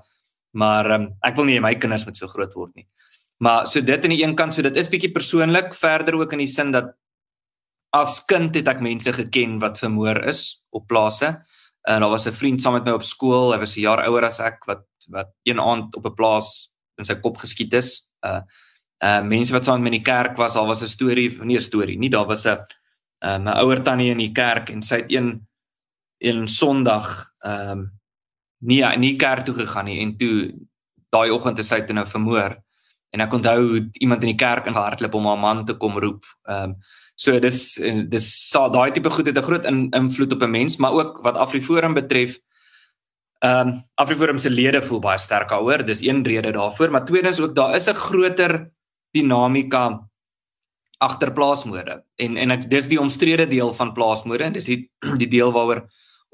maar 0.52 0.90
um, 0.90 1.14
ek 1.22 1.36
wil 1.36 1.44
nie 1.44 1.60
my 1.60 1.74
kinders 1.74 2.04
met 2.06 2.16
so 2.16 2.26
groot 2.26 2.54
word 2.54 2.74
nie. 2.74 2.86
Maar 3.38 3.66
so 3.66 3.80
dit 3.80 4.04
aan 4.04 4.10
die 4.10 4.22
een 4.22 4.34
kant, 4.36 4.54
so 4.54 4.62
dit 4.62 4.76
is 4.76 4.88
bietjie 4.88 5.12
persoonlik, 5.12 5.74
verder 5.74 6.14
ook 6.14 6.32
in 6.32 6.38
die 6.38 6.46
sin 6.46 6.72
dat 6.72 6.94
as 7.92 8.24
kind 8.26 8.54
het 8.54 8.68
ek 8.68 8.80
mense 8.80 9.12
geken 9.12 9.58
wat 9.60 9.78
vermoor 9.78 10.24
is 10.28 10.62
op 10.70 10.86
plase. 10.86 11.40
En 11.88 12.00
daar 12.00 12.10
was 12.10 12.26
'n 12.26 12.32
vriend 12.32 12.62
saam 12.62 12.74
met 12.74 12.84
my 12.84 12.92
op 12.92 13.02
skool, 13.02 13.52
hy 13.52 13.58
was 13.58 13.76
'n 13.76 13.80
jaar 13.80 14.04
ouer 14.06 14.24
as 14.24 14.40
ek 14.40 14.66
wat 14.66 14.84
wat 15.08 15.30
een 15.44 15.60
aand 15.60 15.96
op 15.96 16.06
'n 16.06 16.14
plaas 16.14 16.72
in 16.98 17.04
sy 17.04 17.14
kop 17.14 17.36
geskiet 17.36 17.72
is. 17.72 18.12
Uh 18.22 18.40
uh 19.04 19.22
mense 19.22 19.52
wat 19.52 19.64
saam 19.64 19.82
met 19.82 19.92
in 19.92 19.98
die 20.02 20.12
kerk 20.12 20.36
was, 20.36 20.56
al 20.56 20.66
was 20.66 20.82
'n 20.82 20.86
storie, 20.86 21.30
nie 21.42 21.56
'n 21.56 21.62
storie 21.62 21.98
nie, 21.98 22.10
daar 22.10 22.26
was 22.26 22.46
'n 22.46 22.58
uh 23.24 23.38
my 23.38 23.52
ouer 23.62 23.82
tannie 23.82 24.10
in 24.10 24.18
die 24.18 24.32
kerk 24.32 24.70
en 24.70 24.82
sy 24.82 24.96
het 24.96 25.12
een 25.12 25.46
een 26.18 26.48
Sondag 26.48 27.32
ehm 27.40 27.70
um, 27.70 27.90
nie 28.58 28.84
nie 28.96 29.16
kerk 29.16 29.44
toe 29.44 29.54
gegaan 29.54 29.84
nie 29.84 30.00
en 30.00 30.16
toe 30.16 30.52
daai 31.10 31.30
oggend 31.30 31.58
het 31.58 31.66
sy 31.66 31.80
dit 31.80 31.96
nou 31.96 32.06
vermoor. 32.06 32.56
En 33.10 33.20
ek 33.24 33.32
onthou 33.34 33.62
iemand 33.92 34.22
in 34.22 34.32
die 34.32 34.38
kerk 34.38 34.68
ingehardloop 34.70 35.14
om 35.14 35.26
haar 35.26 35.38
man 35.38 35.64
te 35.64 35.74
kom 35.74 35.98
roep. 35.98 36.24
Ehm 36.44 36.70
um, 36.70 36.76
so 37.20 37.36
dis 37.40 37.74
dis 38.08 38.28
daai 38.72 38.92
tipe 38.92 39.10
goed 39.10 39.26
het 39.26 39.38
'n 39.38 39.48
groot 39.48 39.66
in, 39.66 39.90
invloed 39.90 40.32
op 40.32 40.42
'n 40.42 40.50
mens, 40.50 40.76
maar 40.76 40.92
ook 40.92 41.22
wat 41.22 41.36
AfriForum 41.36 41.94
betref. 41.94 42.38
Ehm 43.38 43.68
um, 43.68 43.84
AfriForum 43.94 44.38
se 44.38 44.50
lede 44.50 44.82
voel 44.82 45.00
baie 45.00 45.18
sterk 45.18 45.48
daaroor. 45.48 45.84
Dis 45.84 46.02
een 46.02 46.24
rede 46.24 46.52
daarvoor, 46.52 46.90
maar 46.90 47.04
tweedens 47.04 47.40
ook 47.40 47.54
daar 47.54 47.76
is 47.76 47.88
'n 47.88 47.94
groter 47.94 48.70
dinamika 49.14 50.10
agter 51.00 51.32
plaasmoorde. 51.32 52.02
En 52.20 52.36
en 52.36 52.50
ek 52.50 52.68
dis 52.70 52.88
die 52.90 53.00
omstrede 53.00 53.46
deel 53.48 53.72
van 53.74 53.92
plaasmoorde 53.96 54.44
en 54.44 54.52
dis 54.52 54.68
die 54.68 54.80
die 55.22 55.30
deel 55.30 55.52
waaroor 55.52 55.86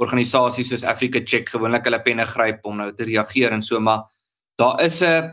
organisasies 0.02 0.68
soos 0.68 0.84
Africa 0.84 1.22
Check 1.24 1.48
gewoonlik 1.54 1.86
hulle 1.88 2.02
penne 2.04 2.26
gryp 2.28 2.66
om 2.68 2.76
nou 2.82 2.90
te 2.92 3.06
reageer 3.08 3.54
en 3.56 3.62
so 3.64 3.80
maar 3.80 4.04
daar 4.60 4.82
is 4.84 5.02
'n 5.02 5.32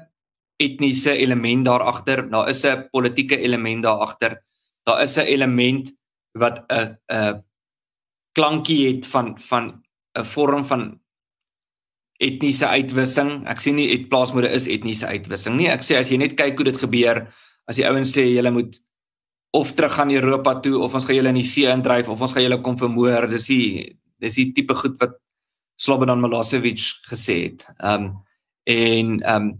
etniese 0.58 1.18
element 1.18 1.66
daar 1.66 1.84
agter 1.84 2.30
daar 2.30 2.50
is 2.50 2.64
'n 2.64 2.88
politieke 2.92 3.38
element 3.38 3.84
daar 3.84 4.00
agter 4.00 4.44
daar 4.86 5.02
is 5.04 5.18
'n 5.18 5.28
element 5.28 5.92
wat 6.32 6.64
'n 6.70 6.98
'n 7.12 7.44
klankie 8.34 8.88
het 8.88 9.06
van 9.06 9.40
van 9.40 9.84
'n 10.18 10.26
vorm 10.26 10.64
van 10.66 11.03
etniese 12.21 12.67
uitwissing. 12.67 13.43
Ek 13.49 13.62
sê 13.62 13.73
nie 13.73 13.89
et 13.93 14.10
plaasmoorde 14.10 14.52
is 14.54 14.67
etniese 14.71 15.10
uitwissing 15.10 15.58
nie. 15.58 15.69
Ek 15.71 15.84
sê 15.86 15.97
as 15.99 16.12
jy 16.12 16.19
net 16.21 16.38
kyk 16.39 16.60
hoe 16.60 16.69
dit 16.69 16.82
gebeur, 16.86 17.23
as 17.67 17.80
die 17.80 17.88
ouens 17.88 18.13
sê 18.13 18.28
julle 18.30 18.52
moet 18.54 18.78
of 19.54 19.73
terug 19.78 19.93
gaan 19.93 20.12
Europa 20.12 20.56
toe 20.65 20.80
of 20.82 20.95
ons 20.97 21.06
gaan 21.06 21.15
julle 21.15 21.34
in 21.34 21.41
die 21.41 21.47
see 21.47 21.69
indryf 21.69 22.10
of 22.10 22.21
ons 22.21 22.34
gaan 22.34 22.45
julle 22.45 22.62
kom 22.65 22.78
vermoor. 22.78 23.28
Dis 23.32 23.49
die 23.52 23.99
dis 24.23 24.39
die 24.39 24.52
tipe 24.56 24.76
goed 24.78 24.97
wat 25.02 25.19
Slobodan 25.80 26.21
Milosevic 26.21 26.82
gesê 27.10 27.38
het. 27.49 27.67
Ehm 27.80 28.10
um, 28.10 28.10
en 28.63 29.19
ehm 29.19 29.36
um, 29.36 29.54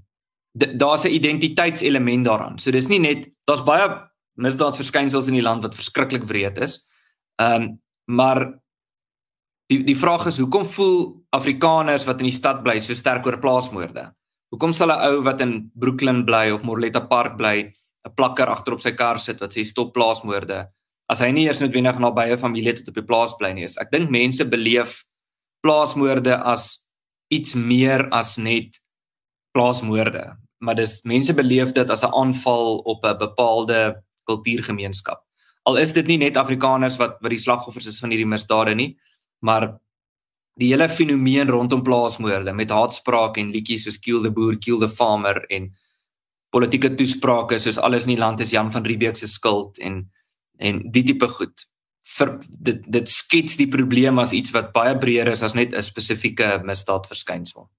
daar's 0.54 1.04
'n 1.06 1.14
identiteitselement 1.14 2.26
daaraan. 2.26 2.60
So 2.60 2.72
dis 2.72 2.88
nie 2.88 3.00
net 3.00 3.30
daar's 3.46 3.64
baie 3.64 3.90
misdaadsverskynsels 4.36 5.28
in 5.28 5.34
die 5.34 5.46
land 5.46 5.64
wat 5.64 5.76
verskriklik 5.76 6.24
wreed 6.24 6.58
is. 6.58 6.88
Ehm 7.42 7.62
um, 7.62 7.82
maar 8.06 8.63
Die 9.72 9.80
die 9.84 9.96
vraag 9.96 10.28
is 10.28 10.38
hoekom 10.38 10.66
voel 10.66 10.98
Afrikaners 11.32 12.06
wat 12.06 12.20
in 12.20 12.30
die 12.30 12.36
stad 12.36 12.64
bly 12.64 12.80
so 12.80 12.94
sterk 12.94 13.26
oor 13.26 13.40
plaasmoorde? 13.40 14.12
Hoekom 14.52 14.74
sal 14.74 14.92
'n 14.92 15.02
ou 15.08 15.24
wat 15.24 15.42
in 15.42 15.72
Brooklyn 15.76 16.26
bly 16.26 16.52
of 16.52 16.64
Morletta 16.64 17.00
Park 17.00 17.38
bly 17.38 17.74
'n 18.06 18.16
plakker 18.16 18.48
agter 18.48 18.74
op 18.74 18.82
sy 18.82 18.92
kar 18.92 19.20
sit 19.20 19.40
wat 19.40 19.54
sê 19.54 19.66
stop 19.66 19.94
plaasmoorde 19.94 20.68
as 21.10 21.20
hy 21.20 21.32
nie 21.32 21.48
eers 21.48 21.62
noodwendig 21.62 22.00
naby 22.00 22.32
'n 22.32 22.38
familie 22.38 22.74
tot 22.74 22.90
op 22.90 22.96
die 22.96 23.10
plaas 23.10 23.36
bly 23.40 23.54
nie? 23.54 23.66
Ek 23.66 23.92
dink 23.92 24.10
mense 24.10 24.46
beleef 24.46 25.04
plaasmoorde 25.64 26.36
as 26.44 26.80
iets 27.32 27.56
meer 27.56 28.08
as 28.12 28.38
net 28.38 28.80
plaasmoorde, 29.56 30.38
maar 30.60 30.76
dis 30.76 31.04
mense 31.06 31.34
beleef 31.34 31.74
dit 31.74 31.90
as 31.90 32.04
'n 32.04 32.14
aanval 32.14 32.82
op 32.86 33.06
'n 33.06 33.18
bepaalde 33.18 34.04
kultuurgemeenskap. 34.28 35.22
Al 35.66 35.78
is 35.78 35.94
dit 35.94 36.08
nie 36.08 36.18
net 36.18 36.38
Afrikaners 36.38 36.98
wat 36.98 37.18
wat 37.22 37.30
die 37.30 37.40
slagoffers 37.40 37.88
is 37.88 38.00
van 38.00 38.10
hierdie 38.10 38.28
misdade 38.28 38.76
nie, 38.76 38.98
maar 39.44 39.74
die 40.60 40.70
hele 40.72 40.88
fenomeen 40.90 41.50
rondom 41.50 41.84
plaasmoorde 41.84 42.54
met 42.54 42.72
haatspraak 42.72 43.38
en 43.42 43.52
liedjies 43.54 43.88
soos 43.88 44.00
kill 44.00 44.22
the 44.24 44.32
boer, 44.32 44.58
kill 44.62 44.80
the 44.80 44.90
farmer 44.90 45.42
en 45.50 45.72
politieke 46.54 46.94
toesprake 46.96 47.60
soos 47.60 47.80
alles 47.82 48.08
in 48.08 48.16
die 48.16 48.22
land 48.22 48.42
is 48.44 48.54
Jan 48.54 48.72
van 48.72 48.86
Riebeeck 48.86 49.18
se 49.20 49.28
skuld 49.28 49.82
en 49.82 50.04
en 50.62 50.84
die 50.94 51.04
tipe 51.04 51.28
goed 51.28 51.66
vir 52.18 52.36
dit 52.68 52.84
dit 52.94 53.10
skets 53.10 53.58
die 53.58 53.70
probleem 53.72 54.20
as 54.22 54.36
iets 54.38 54.52
wat 54.54 54.74
baie 54.76 54.94
breër 55.00 55.32
is 55.34 55.44
as 55.44 55.56
net 55.58 55.74
'n 55.74 55.82
spesifieke 55.82 56.62
misdaad 56.64 57.08
verskynsel. 57.08 57.70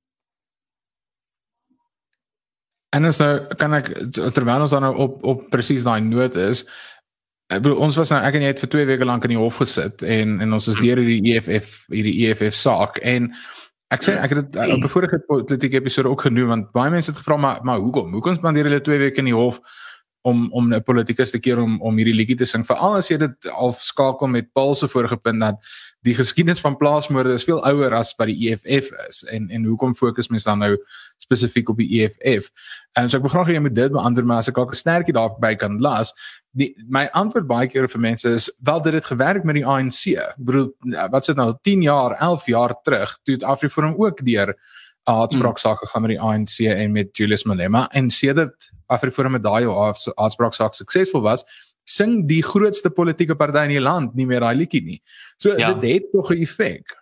En 2.94 3.04
as 3.04 3.18
nou 3.18 3.54
kan 3.58 3.74
ek 3.74 3.90
terwyl 4.34 4.60
ons 4.60 4.70
dan 4.70 4.82
nou 4.82 4.94
op 4.96 5.24
op 5.24 5.50
presies 5.50 5.82
daai 5.82 6.00
noot 6.00 6.34
is, 6.34 6.64
Ek 7.52 7.60
bedoel 7.60 7.82
ons 7.84 7.96
was 8.00 8.08
nou 8.12 8.20
ek 8.24 8.38
en 8.38 8.46
jy 8.46 8.52
het 8.54 8.60
vir 8.62 8.70
2 8.72 8.86
weke 8.88 9.04
lank 9.04 9.24
in 9.26 9.34
die 9.34 9.40
hof 9.40 9.58
gesit 9.60 10.02
en 10.02 10.38
en 10.40 10.56
ons 10.56 10.68
is 10.72 10.78
deur 10.80 11.00
hierdie 11.02 11.34
EFF 11.34 11.84
hierdie 11.92 12.14
EFF 12.24 12.56
saak 12.56 12.96
en 13.04 13.28
ek 13.92 14.06
sê 14.06 14.14
ek 14.16 14.32
het 14.32 14.46
dit 14.48 14.72
op 14.72 14.86
'n 14.86 14.92
vorige 14.94 15.20
politieke 15.28 15.76
episode 15.76 16.08
ook 16.08 16.24
genoem 16.24 16.48
want 16.48 16.72
baie 16.72 16.90
mense 16.90 17.10
het 17.10 17.20
gevra 17.20 17.36
maar 17.36 17.60
maar 17.62 17.78
hoekom 17.84 18.16
hoekom 18.16 18.38
spandeer 18.40 18.70
julle 18.70 18.80
2 18.80 18.98
weke 18.98 19.20
in 19.20 19.28
die 19.28 19.36
hof 19.36 19.60
om 20.24 20.48
om 20.52 20.72
'n 20.72 20.82
politikus 20.82 21.30
te 21.30 21.38
keer 21.38 21.60
om 21.60 21.80
om 21.82 21.96
hierdie 21.96 22.16
liedjie 22.16 22.36
te 22.36 22.46
sing 22.46 22.64
veral 22.64 22.96
as 22.96 23.10
jy 23.10 23.18
dit 23.18 23.50
al 23.52 23.72
skakel 23.72 24.26
met 24.26 24.52
Paul 24.52 24.74
se 24.74 24.88
vorige 24.88 25.16
punt 25.16 25.40
dat 25.40 25.56
die 26.00 26.14
geskiedenis 26.14 26.60
van 26.60 26.76
plaasmoorde 26.76 27.32
is 27.32 27.44
veel 27.44 27.60
ouer 27.66 27.94
as 27.94 28.14
wat 28.16 28.26
die 28.26 28.48
EFF 28.48 28.90
is 29.08 29.22
en 29.32 29.50
en 29.50 29.64
hoekom 29.64 29.94
fokus 29.94 30.28
mense 30.28 30.48
dan 30.48 30.58
nou 30.58 30.78
spesifiek 31.18 31.68
op 31.68 31.76
die 31.76 32.00
EFF. 32.00 32.50
En 32.96 33.08
so 33.08 33.16
ek 33.16 33.22
wil 33.22 33.30
graag 33.30 33.48
hê 33.48 33.52
jy 33.52 33.60
moet 33.60 33.74
dit 33.74 33.92
beantwoord 33.92 34.26
maar 34.26 34.38
as 34.38 34.48
ek 34.48 34.58
ook 34.58 34.72
'n 34.72 34.80
sterkie 34.80 35.14
daarby 35.14 35.54
kan 35.54 35.80
las, 35.80 36.12
die 36.54 36.70
my 36.88 37.08
antwoord 37.18 37.48
baie 37.50 37.68
keer 37.70 37.88
vir 37.90 38.00
mense 38.00 38.30
is 38.30 38.46
wel 38.66 38.80
dit 38.84 38.94
het 38.94 39.08
gewerk 39.10 39.44
met 39.44 39.58
die 39.58 39.66
ANC. 39.66 40.14
Ek 40.22 40.38
bedoel 40.38 40.70
wat 41.10 41.26
sit 41.26 41.36
nou 41.40 41.50
10 41.66 41.82
jaar, 41.82 42.16
11 42.22 42.46
jaar 42.52 42.76
terug 42.86 43.18
toe 43.26 43.38
Afriforum 43.42 43.98
ook 43.98 44.22
deur 44.26 44.54
haatspraak 45.10 45.58
saak 45.60 45.82
gegaan 45.82 46.06
met 46.06 46.14
die 46.14 46.20
ANC 46.20 46.58
en 46.70 46.92
met 46.94 47.12
Julius 47.16 47.44
Malema 47.44 47.88
en 47.92 48.10
sedert 48.10 48.70
Afriforum 48.86 49.36
met 49.36 49.44
daai 49.44 49.66
haatspraak 49.66 50.54
saak 50.54 50.76
suksesvol 50.76 51.24
was, 51.24 51.44
sing 51.84 52.22
die 52.28 52.42
grootste 52.42 52.90
politieke 52.90 53.36
party 53.36 53.66
in 53.68 53.76
die 53.76 53.82
land 53.82 54.14
nie 54.16 54.26
meer 54.28 54.44
daai 54.44 54.54
liedjie 54.56 54.84
nie. 54.84 55.00
So 55.42 55.56
ja. 55.58 55.72
dit 55.74 55.90
het 55.90 56.12
tog 56.12 56.30
'n 56.30 56.40
effek. 56.42 56.96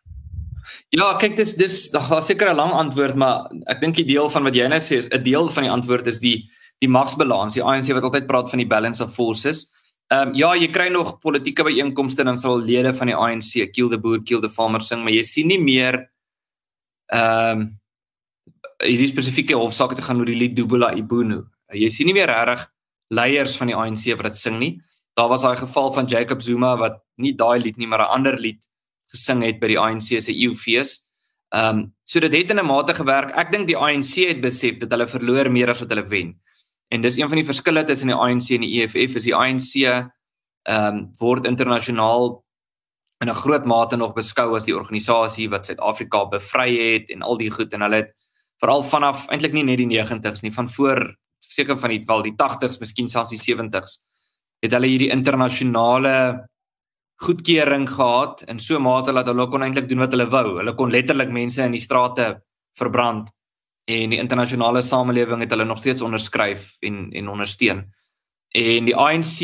Ja, 0.95 1.15
kyk 1.19 1.37
dis 1.37 1.55
dis 1.59 1.91
daar 1.91 2.23
seker 2.23 2.51
'n 2.51 2.57
lang 2.57 2.73
antwoord, 2.73 3.15
maar 3.15 3.51
ek 3.67 3.81
dink 3.81 3.97
die 3.97 4.05
deel 4.05 4.31
van 4.31 4.43
wat 4.43 4.55
jy 4.55 4.67
nou 4.69 4.81
sê 4.81 4.99
is 4.99 5.09
'n 5.11 5.23
deel 5.23 5.49
van 5.49 5.63
die 5.63 5.71
antwoord 5.71 6.07
is 6.07 6.19
die 6.19 6.51
die 6.83 6.91
magsbalans. 6.91 7.55
Die 7.55 7.65
ANC 7.65 7.93
wat 7.95 8.09
altyd 8.09 8.27
praat 8.27 8.51
van 8.51 8.63
die 8.63 8.69
balance 8.69 9.03
of 9.05 9.15
forces. 9.15 9.71
Ehm 10.13 10.33
um, 10.33 10.35
ja, 10.37 10.51
jy 10.59 10.69
kry 10.69 10.89
nog 10.93 11.19
politieke 11.23 11.65
byeenkomste 11.65 12.25
dan 12.27 12.39
sal 12.39 12.59
lede 12.61 12.93
van 12.95 13.09
die 13.09 13.17
ANC 13.17 13.71
kill 13.73 13.89
the 13.89 13.99
boer, 13.99 14.21
kill 14.27 14.43
the 14.43 14.51
farmer 14.51 14.83
sing, 14.85 15.05
maar 15.05 15.15
jy 15.15 15.23
sien 15.25 15.49
nie 15.49 15.61
meer 15.63 16.03
ehm 17.13 17.63
um, 17.63 17.71
hierdie 18.83 19.13
spesifieke 19.13 19.55
hofsaak 19.55 19.95
te 19.95 20.03
gaan 20.03 20.19
oor 20.19 20.27
die 20.27 20.37
lied 20.37 20.57
Dubula 20.59 20.91
Ibunu. 20.99 21.45
Jy 21.73 21.89
sien 21.95 22.09
nie 22.11 22.17
meer 22.17 22.29
regtig 22.29 22.67
leiers 23.15 23.55
van 23.61 23.71
die 23.71 23.77
ANC 23.79 24.09
wat 24.19 24.33
dit 24.33 24.41
sing 24.41 24.59
nie. 24.59 24.73
Daar 25.17 25.31
was 25.31 25.45
daai 25.47 25.57
geval 25.61 25.93
van 25.95 26.09
Jacob 26.11 26.43
Zuma 26.43 26.75
wat 26.81 26.99
nie 27.17 27.33
daai 27.39 27.63
lied 27.63 27.79
nie, 27.79 27.87
maar 27.87 28.03
'n 28.03 28.15
ander 28.19 28.37
lied 28.39 28.61
gesing 29.13 29.43
het 29.45 29.61
by 29.61 29.69
die 29.69 29.79
ANC 29.79 30.19
se 30.21 30.33
eeufees. 30.33 31.09
Ehm 31.55 31.79
um, 31.79 31.93
so 32.05 32.21
dit 32.21 32.33
het 32.33 32.51
in 32.51 32.59
'n 32.59 32.67
mate 32.67 32.95
gewerk. 32.95 33.37
Ek 33.37 33.53
dink 33.53 33.69
die 33.69 33.77
ANC 33.77 34.29
het 34.29 34.41
besef 34.41 34.79
dat 34.79 34.91
hulle 34.91 35.07
verloor 35.07 35.51
meer 35.51 35.71
as 35.71 35.81
wat 35.81 35.91
hulle 35.91 36.09
wen. 36.09 36.35
En 36.93 37.01
dis 37.01 37.17
een 37.17 37.29
van 37.29 37.41
die 37.41 37.49
verskille 37.49 37.85
tussen 37.89 38.13
die 38.13 38.17
ANC 38.17 38.51
en 38.53 38.65
die 38.67 38.83
EFF 38.83 39.17
is 39.21 39.29
die 39.29 39.37
ANC 39.37 39.71
ehm 39.83 40.97
um, 40.97 40.99
word 41.19 41.47
internasionaal 41.49 42.37
in 43.23 43.31
'n 43.31 43.41
groot 43.43 43.65
mate 43.65 43.97
nog 43.97 44.13
beskou 44.15 44.55
as 44.57 44.65
die 44.65 44.77
organisasie 44.77 45.49
wat 45.51 45.67
Suid-Afrika 45.67 46.25
bevry 46.29 46.71
het 46.79 47.11
en 47.11 47.23
al 47.23 47.39
die 47.39 47.51
goed 47.51 47.73
en 47.73 47.83
hulle 47.83 47.97
het 47.97 48.13
veral 48.61 48.83
vanaf 48.83 49.27
eintlik 49.29 49.53
nie 49.53 49.65
net 49.65 49.79
die 49.79 49.89
90's 49.89 50.43
nie, 50.43 50.53
van 50.53 50.69
voor 50.69 51.17
seker 51.41 51.79
van 51.79 51.91
die 51.91 52.03
wel 52.07 52.23
die 52.23 52.35
80's, 52.39 52.79
miskien 52.81 53.09
selfs 53.09 53.31
die 53.31 53.43
70's 53.43 54.05
het 54.63 54.73
hulle 54.73 54.87
hierdie 54.87 55.11
internasionale 55.11 56.47
goedkeuring 57.23 57.89
gehad 57.89 58.43
in 58.49 58.59
so 58.59 58.77
'n 58.77 58.83
mate 58.83 59.13
dat 59.13 59.27
hulle 59.27 59.49
kon 59.49 59.63
eintlik 59.63 59.89
doen 59.89 59.99
wat 59.99 60.13
hulle 60.13 60.31
wou. 60.31 60.59
Hulle 60.59 60.75
kon 60.75 60.91
letterlik 60.91 61.31
mense 61.31 61.63
in 61.63 61.73
die 61.73 61.81
strate 61.81 62.43
verbrand 62.79 63.31
en 63.85 64.11
die 64.11 64.19
internasionale 64.19 64.83
samelewing 64.83 65.41
het 65.41 65.51
hulle 65.51 65.65
nog 65.65 65.79
steeds 65.79 66.03
onderskryf 66.03 66.77
en 66.81 67.11
en 67.13 67.29
ondersteun. 67.29 67.85
En 68.55 68.85
die 68.85 68.97
ANC 68.97 69.39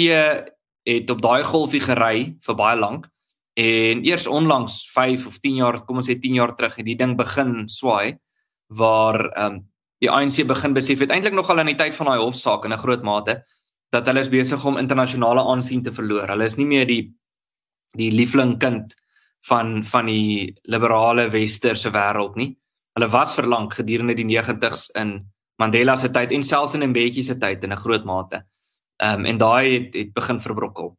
het 0.82 1.10
op 1.10 1.22
daai 1.22 1.42
golfie 1.44 1.80
gery 1.80 2.36
vir 2.40 2.54
baie 2.54 2.78
lank 2.78 3.08
en 3.58 4.04
eers 4.06 4.26
onlangs 4.26 4.84
5 4.92 5.26
of 5.26 5.38
10 5.40 5.54
jaar, 5.54 5.80
kom 5.84 5.96
ons 5.96 6.08
sê 6.08 6.18
10 6.20 6.34
jaar 6.34 6.54
terug 6.54 6.76
het 6.76 6.86
die 6.86 6.96
ding 6.96 7.16
begin 7.16 7.68
swaai 7.68 8.18
waar 8.68 9.30
ehm 9.32 9.54
um, 9.54 9.66
die 9.98 10.10
ANC 10.10 10.44
begin 10.46 10.74
besef 10.76 11.00
het 11.02 11.10
eintlik 11.10 11.34
nog 11.34 11.48
al 11.50 11.58
in 11.58 11.72
die 11.72 11.78
tyd 11.78 11.96
van 11.96 12.06
daai 12.06 12.20
hofsaak 12.20 12.64
in 12.64 12.72
'n 12.72 12.78
groot 12.78 13.02
mate 13.02 13.42
dat 13.90 14.06
hulle 14.06 14.20
is 14.20 14.30
besig 14.30 14.64
om 14.64 14.76
internasionale 14.76 15.40
aansien 15.40 15.82
te 15.82 15.92
verloor. 15.92 16.28
Hulle 16.28 16.44
is 16.44 16.56
nie 16.56 16.66
meer 16.66 16.86
die 16.86 17.14
die 17.96 18.10
liefling 18.12 18.58
kind 18.58 18.94
van 19.48 19.82
van 19.84 20.06
die 20.06 20.54
liberale 20.62 21.28
westerse 21.30 21.90
wêreld 21.90 22.36
nie. 22.36 22.56
Hulle 22.98 23.12
was 23.12 23.36
verlang 23.38 23.68
gedurende 23.70 24.16
die 24.18 24.26
90's 24.26 24.88
in 24.98 25.20
Mandela 25.62 25.94
se 25.96 26.10
tyd 26.10 26.32
en 26.34 26.42
selfs 26.42 26.74
in 26.74 26.82
Mbeki 26.90 27.22
se 27.22 27.36
tyd 27.38 27.62
in 27.64 27.72
'n 27.72 27.78
groot 27.78 28.04
mate. 28.04 28.42
Ehm 28.98 29.20
um, 29.20 29.24
en 29.24 29.38
daai 29.38 29.66
het, 29.74 29.94
het 29.94 30.12
begin 30.12 30.40
verbrokkel. 30.40 30.96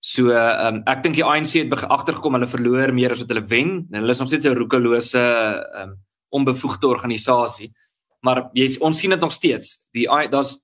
So 0.00 0.30
ehm 0.32 0.76
um, 0.76 0.82
ek 0.86 1.02
dink 1.02 1.14
die 1.14 1.24
ANC 1.24 1.52
het 1.60 1.84
agtergekom 1.84 2.32
hulle 2.32 2.46
verloor 2.46 2.92
meer 2.92 3.12
as 3.12 3.20
wat 3.20 3.28
hulle 3.28 3.44
wen. 3.46 3.86
Hulle 3.92 4.10
is 4.10 4.18
nog 4.18 4.28
steeds 4.28 4.46
'n 4.46 4.56
roekelose 4.56 5.20
ehm 5.20 5.90
um, 5.90 5.96
onbevoegde 6.30 6.86
organisasie. 6.86 7.72
Maar 8.20 8.48
jy 8.54 8.76
ons 8.80 8.98
sien 8.98 9.10
dit 9.10 9.20
nog 9.20 9.32
steeds. 9.32 9.88
Die 9.92 10.08
daar's 10.08 10.58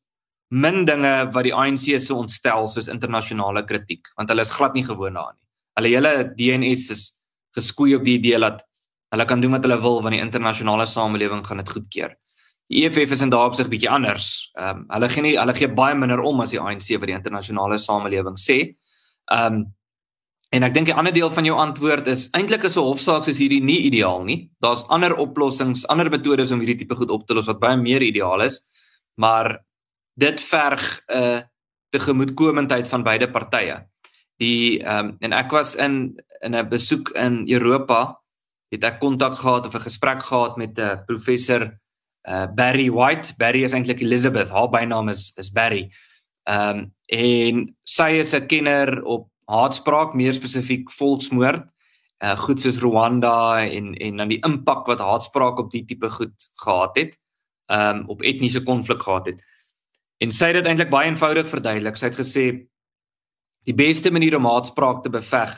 min 0.49 0.85
dinge 0.85 1.29
wat 1.33 1.45
die 1.45 1.55
ANC 1.55 2.01
se 2.01 2.15
ontstel 2.15 2.67
soos 2.67 2.89
internasionale 2.89 3.65
kritiek 3.65 4.09
want 4.17 4.29
hulle 4.29 4.43
is 4.43 4.51
glad 4.51 4.75
nie 4.75 4.85
gewoond 4.85 5.15
daaraan 5.15 5.37
nie. 5.37 5.47
Hulle 5.77 5.89
hele 5.89 6.33
DNS 6.37 6.91
is 6.91 7.19
geskoei 7.55 7.95
op 7.95 8.05
die 8.05 8.17
idee 8.19 8.39
dat 8.39 8.65
hulle 9.13 9.25
kan 9.25 9.41
doen 9.41 9.57
wat 9.57 9.65
hulle 9.67 9.81
wil 9.81 10.03
want 10.03 10.17
die 10.17 10.23
internasionale 10.23 10.87
samelewing 10.87 11.45
gaan 11.47 11.63
dit 11.63 11.73
goedkeur. 11.77 12.15
Die 12.69 12.85
EFF 12.85 13.15
is 13.17 13.25
in 13.25 13.33
daardie 13.33 13.55
opsig 13.55 13.71
bietjie 13.73 13.91
anders. 13.91 14.29
Ehm 14.59 14.85
um, 14.85 14.87
hulle 14.93 15.09
gee 15.09 15.25
nie 15.25 15.35
hulle 15.39 15.55
gee 15.57 15.69
baie 15.81 15.97
minder 15.97 16.21
om 16.21 16.41
as 16.45 16.53
die 16.53 16.61
ANC 16.61 16.91
wat 16.99 17.09
die 17.09 17.17
internasionale 17.17 17.79
samelewing 17.79 18.39
sê. 18.41 18.61
Ehm 19.33 19.61
um, 19.61 19.67
en 20.57 20.65
ek 20.65 20.75
dink 20.75 20.89
'n 20.89 20.97
ander 20.97 21.13
deel 21.13 21.31
van 21.31 21.45
jou 21.45 21.57
antwoord 21.57 22.07
is 22.09 22.29
eintlik 22.33 22.65
is 22.65 22.77
'n 22.77 22.85
hofsaak 22.85 23.25
soos 23.25 23.39
hierdie 23.39 23.63
nie 23.65 23.81
ideaal 23.89 24.25
nie. 24.25 24.51
Daar's 24.61 24.85
ander 24.89 25.17
oplossings, 25.17 25.87
ander 25.89 26.11
metodes 26.11 26.53
om 26.53 26.61
hierdie 26.61 26.79
tipe 26.79 26.95
goed 26.95 27.11
op 27.11 27.27
te 27.27 27.35
los 27.35 27.47
wat 27.47 27.61
baie 27.61 27.77
meer 27.77 28.03
ideaal 28.03 28.41
is. 28.41 28.61
Maar 29.17 29.59
dit 30.17 30.41
verg 30.41 31.01
'n 31.09 31.17
uh, 31.17 31.41
tegemoetkomendheid 31.91 32.89
van 32.89 33.03
beide 33.03 33.31
partye 33.31 33.89
die 34.39 34.79
ehm 34.83 34.99
um, 34.99 35.17
en 35.21 35.33
ek 35.33 35.51
was 35.51 35.75
in 35.75 36.19
in 36.41 36.55
'n 36.55 36.69
besoek 36.69 37.11
in 37.11 37.45
Europa 37.49 38.21
het 38.69 38.85
ek 38.85 38.99
kontak 39.01 39.39
gehad 39.39 39.67
of 39.67 39.75
'n 39.75 39.87
gesprek 39.89 40.23
gehad 40.23 40.57
met 40.57 40.79
'n 40.79 40.81
uh, 40.81 40.97
professor 41.07 41.79
uh 42.29 42.47
Barry 42.55 42.91
White. 42.91 43.35
Barry 43.37 43.65
is 43.65 43.73
eintlik 43.73 44.01
Elizabeth 44.01 44.49
haar 44.49 44.69
bynaam 44.69 45.09
is 45.09 45.33
is 45.37 45.51
Barry. 45.51 45.91
Ehm 46.45 46.79
um, 46.79 46.95
en 47.07 47.77
sy 47.85 48.11
is 48.21 48.35
'n 48.35 48.47
kenner 48.47 49.03
op 49.05 49.29
haatspraak 49.47 50.15
meer 50.15 50.35
spesifiek 50.35 50.91
volksmoord 50.91 51.65
uh 52.25 52.37
goed 52.37 52.61
soos 52.61 52.79
Rwanda 52.79 53.65
en 53.65 53.95
en 53.95 54.17
dan 54.17 54.29
die 54.29 54.45
impak 54.45 54.87
wat 54.87 55.01
haatspraak 55.01 55.59
op 55.59 55.71
die 55.71 55.85
tipe 55.85 56.11
goed 56.11 56.51
gehad 56.55 56.97
het 56.97 57.19
ehm 57.67 57.97
um, 57.97 58.09
op 58.09 58.23
etniese 58.23 58.63
konflik 58.63 59.03
gehad 59.03 59.27
het. 59.27 59.43
En 60.19 60.33
sy 60.33 60.47
het 60.47 60.55
dit 60.55 60.67
eintlik 60.67 60.91
baie 60.91 61.09
eenvoudig 61.09 61.49
verduidelik. 61.49 61.97
Sy 61.97 62.07
het 62.07 62.19
gesê 62.19 62.69
Die 63.69 63.77
beste 63.77 64.09
manier 64.11 64.37
om 64.39 64.47
haatspraak 64.49 65.03
te 65.05 65.11
beveg 65.13 65.51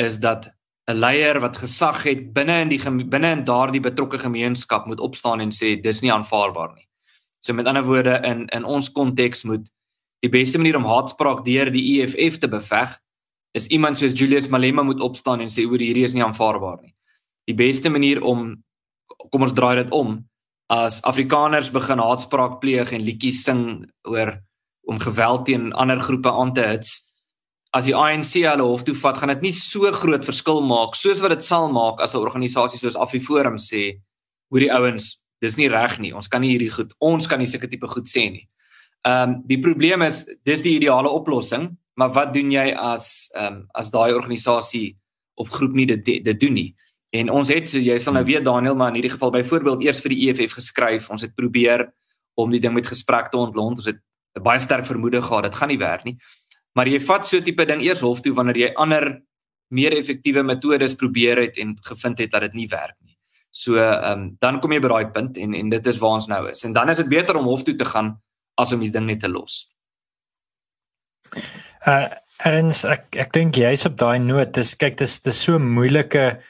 is 0.00 0.18
dat 0.20 0.50
'n 0.90 0.98
leier 0.98 1.40
wat 1.40 1.56
gesag 1.56 2.02
het 2.04 2.32
binne 2.34 2.60
in 2.64 2.68
die 2.68 2.80
binne 3.04 3.30
in 3.32 3.44
daardie 3.44 3.80
betrokke 3.80 4.18
gemeenskap 4.18 4.86
moet 4.86 5.00
opstaan 5.00 5.40
en 5.40 5.50
sê 5.50 5.80
dis 5.80 6.00
nie 6.02 6.12
aanvaarbaar 6.12 6.74
nie. 6.74 6.88
So 7.40 7.52
met 7.52 7.66
ander 7.66 7.84
woorde 7.84 8.20
in 8.24 8.46
in 8.48 8.64
ons 8.64 8.92
konteks 8.92 9.44
moet 9.44 9.70
die 10.20 10.30
beste 10.30 10.58
manier 10.58 10.76
om 10.76 10.84
haatspraak 10.84 11.44
deur 11.44 11.70
die 11.70 12.02
EFF 12.02 12.38
te 12.38 12.48
beveg 12.48 12.98
is 13.52 13.66
iemand 13.66 13.96
soos 13.96 14.12
Julius 14.12 14.48
Malema 14.48 14.82
moet 14.82 15.00
opstaan 15.00 15.40
en 15.40 15.48
sê 15.48 15.64
oor 15.66 15.78
hierdie 15.78 16.04
is 16.04 16.14
nie 16.14 16.24
aanvaarbaar 16.24 16.82
nie. 16.82 16.94
Die 17.46 17.56
beste 17.56 17.90
manier 17.90 18.22
om 18.22 18.62
kom 19.30 19.42
ons 19.42 19.54
draai 19.54 19.76
dit 19.82 19.90
om 19.90 20.20
as 20.70 21.02
Afrikaners 21.02 21.70
begin 21.70 21.98
haatspraak 21.98 22.60
pleeg 22.60 22.92
en 22.92 23.02
liedjies 23.02 23.42
sing 23.44 23.86
oor 24.06 24.38
om 24.86 24.98
geweld 24.98 25.46
teen 25.46 25.72
ander 25.72 26.00
groepe 26.00 26.30
aan 26.30 26.54
te 26.54 26.62
hits 26.62 27.09
as 27.72 27.86
die 27.86 27.94
ANC 27.94 28.32
hulle 28.42 28.66
hof 28.66 28.82
toe 28.86 28.94
vat, 28.98 29.18
gaan 29.20 29.32
dit 29.34 29.42
nie 29.48 29.54
so 29.54 29.90
groot 29.94 30.24
verskil 30.26 30.60
maak 30.66 30.96
soos 30.98 31.22
wat 31.22 31.36
dit 31.36 31.44
sal 31.46 31.70
maak 31.72 32.00
as 32.02 32.14
'n 32.14 32.18
organisasie 32.18 32.78
soos 32.78 32.96
AfriForum 32.96 33.58
sê, 33.58 34.00
hoor 34.50 34.60
die 34.60 34.72
ouens, 34.72 35.22
dis 35.40 35.56
nie 35.56 35.68
reg 35.68 35.98
nie. 36.00 36.12
Ons 36.12 36.28
kan 36.28 36.40
nie 36.40 36.50
hierdie 36.56 36.70
goed, 36.70 36.92
ons 37.00 37.26
kan 37.26 37.38
nie 37.38 37.46
sulke 37.46 37.68
tipe 37.70 37.88
goed 37.88 38.06
sê 38.06 38.30
nie. 38.30 38.48
Ehm 39.04 39.30
um, 39.30 39.42
die 39.46 39.58
probleem 39.58 40.02
is 40.02 40.26
dis 40.44 40.62
die 40.62 40.76
ideale 40.76 41.08
oplossing, 41.08 41.76
maar 41.96 42.10
wat 42.12 42.34
doen 42.34 42.50
jy 42.50 42.74
as 42.74 43.30
ehm 43.34 43.46
um, 43.46 43.66
as 43.74 43.90
daai 43.90 44.12
organisasie 44.12 44.96
of 45.36 45.48
groep 45.48 45.72
nie 45.72 45.86
dit 45.86 46.04
dit 46.24 46.40
doen 46.40 46.54
nie? 46.54 46.74
En 47.12 47.30
ons 47.30 47.48
het 47.48 47.72
jy 47.72 47.98
sal 47.98 48.14
nou 48.14 48.24
weet 48.24 48.44
Daniel, 48.44 48.74
maar 48.74 48.88
in 48.88 49.00
hierdie 49.00 49.14
geval 49.16 49.30
byvoorbeeld 49.30 49.82
eers 49.82 50.00
vir 50.00 50.14
die 50.14 50.28
EFF 50.28 50.54
geskryf. 50.58 51.10
Ons 51.10 51.22
het 51.22 51.34
probeer 51.34 51.88
om 52.34 52.50
die 52.50 52.60
ding 52.60 52.74
met 52.74 52.86
gesprek 52.86 53.30
te 53.30 53.38
ontlont. 53.38 53.78
Ons 53.78 53.86
het 53.86 53.98
'n 54.36 54.42
baie 54.42 54.60
sterk 54.60 54.86
vermoede 54.86 55.22
gehad 55.22 55.42
dit 55.42 55.54
gaan 55.54 55.68
nie 55.68 55.78
werk 55.78 56.04
nie. 56.04 56.18
Maar 56.78 56.88
jy 56.88 57.00
vat 57.02 57.26
so 57.26 57.40
tipe 57.42 57.66
ding 57.66 57.82
eers 57.82 58.02
hof 58.06 58.22
toe 58.24 58.34
wanneer 58.36 58.56
jy 58.56 58.70
ander 58.76 59.08
meer 59.74 59.94
effektiewe 59.96 60.42
metodes 60.46 60.96
probeer 60.98 61.38
het 61.44 61.58
en 61.62 61.76
gevind 61.86 62.18
het 62.18 62.30
dat 62.30 62.46
dit 62.48 62.54
nie 62.58 62.68
werk 62.70 62.96
nie. 63.00 63.16
So 63.50 63.78
ehm 63.82 64.12
um, 64.12 64.26
dan 64.38 64.60
kom 64.62 64.72
jy 64.72 64.80
by 64.82 64.90
daai 64.92 65.12
punt 65.14 65.38
en 65.38 65.54
en 65.54 65.70
dit 65.70 65.86
is 65.86 65.98
waar 65.98 66.18
ons 66.20 66.28
nou 66.30 66.42
is. 66.50 66.64
En 66.64 66.72
dan 66.72 66.90
is 66.90 67.02
dit 67.02 67.08
beter 67.10 67.36
om 67.36 67.50
hof 67.50 67.64
toe 67.66 67.74
te 67.74 67.84
gaan 67.84 68.14
as 68.54 68.72
om 68.72 68.80
die 68.80 68.90
ding 68.90 69.06
net 69.06 69.20
te 69.20 69.28
los. 69.30 69.66
Uh 71.86 72.08
Erns 72.40 72.86
ek 72.88 73.18
ek 73.20 73.34
dink 73.36 73.58
jy's 73.60 73.84
op 73.84 73.98
daai 74.00 74.18
noot. 74.18 74.54
Dis 74.56 74.72
kyk 74.80 74.96
dis 74.96 75.18
dis 75.20 75.42
so 75.44 75.58
moeilike 75.60 76.40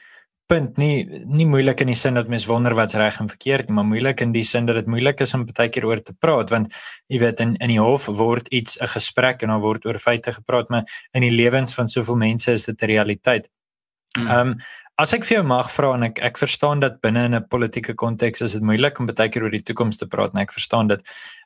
punt 0.51 0.79
nie 0.81 1.23
nie 1.25 1.47
moeilik 1.47 1.83
in 1.83 1.91
die 1.91 1.99
sin 1.99 2.19
dat 2.19 2.29
mens 2.31 2.45
wonder 2.49 2.75
wat's 2.75 2.97
reg 2.99 3.19
en 3.23 3.29
verkeerd 3.31 3.69
nie, 3.69 3.77
maar 3.77 3.87
moeilik 3.87 4.23
in 4.25 4.33
die 4.35 4.43
sin 4.47 4.67
dat 4.67 4.81
dit 4.81 4.91
moeilik 4.91 5.23
is 5.23 5.33
om 5.37 5.45
baie 5.47 5.71
keer 5.71 5.87
oor 5.87 6.03
te 6.03 6.15
praat 6.25 6.51
want 6.53 6.75
jy 7.11 7.21
weet 7.23 7.39
in 7.45 7.55
in 7.63 7.73
die 7.75 7.79
hof 7.79 8.09
word 8.19 8.51
iets 8.51 8.77
'n 8.81 8.91
gesprek 8.97 9.43
en 9.43 9.55
dan 9.55 9.63
word 9.63 9.85
oor 9.85 9.99
feite 9.99 10.35
gepraat, 10.35 10.69
maar 10.69 10.85
in 11.13 11.27
die 11.27 11.31
lewens 11.31 11.75
van 11.75 11.87
soveel 11.87 12.19
mense 12.27 12.51
is 12.51 12.65
dit 12.65 12.81
'n 12.81 12.93
realiteit. 12.95 13.49
Hmm. 14.17 14.27
Ehm 14.27 14.47
um, 14.47 14.55
as 15.01 15.13
ek 15.15 15.23
vir 15.25 15.37
jou 15.37 15.43
mag 15.47 15.69
vra 15.71 15.93
en 15.95 16.03
ek 16.03 16.19
ek 16.21 16.37
verstaan 16.37 16.81
dat 16.81 16.99
binne 17.01 17.23
in 17.25 17.35
'n 17.35 17.47
politieke 17.47 17.93
konteks 17.93 18.41
is 18.41 18.53
dit 18.53 18.61
moeilik 18.61 18.99
om 18.99 19.05
baie 19.05 19.29
keer 19.29 19.43
oor 19.43 19.55
die 19.55 19.63
toekoms 19.63 19.97
te 19.97 20.05
praat 20.05 20.33
en 20.33 20.41
ek 20.41 20.51
verstaan 20.53 20.87
dit. 20.87 21.01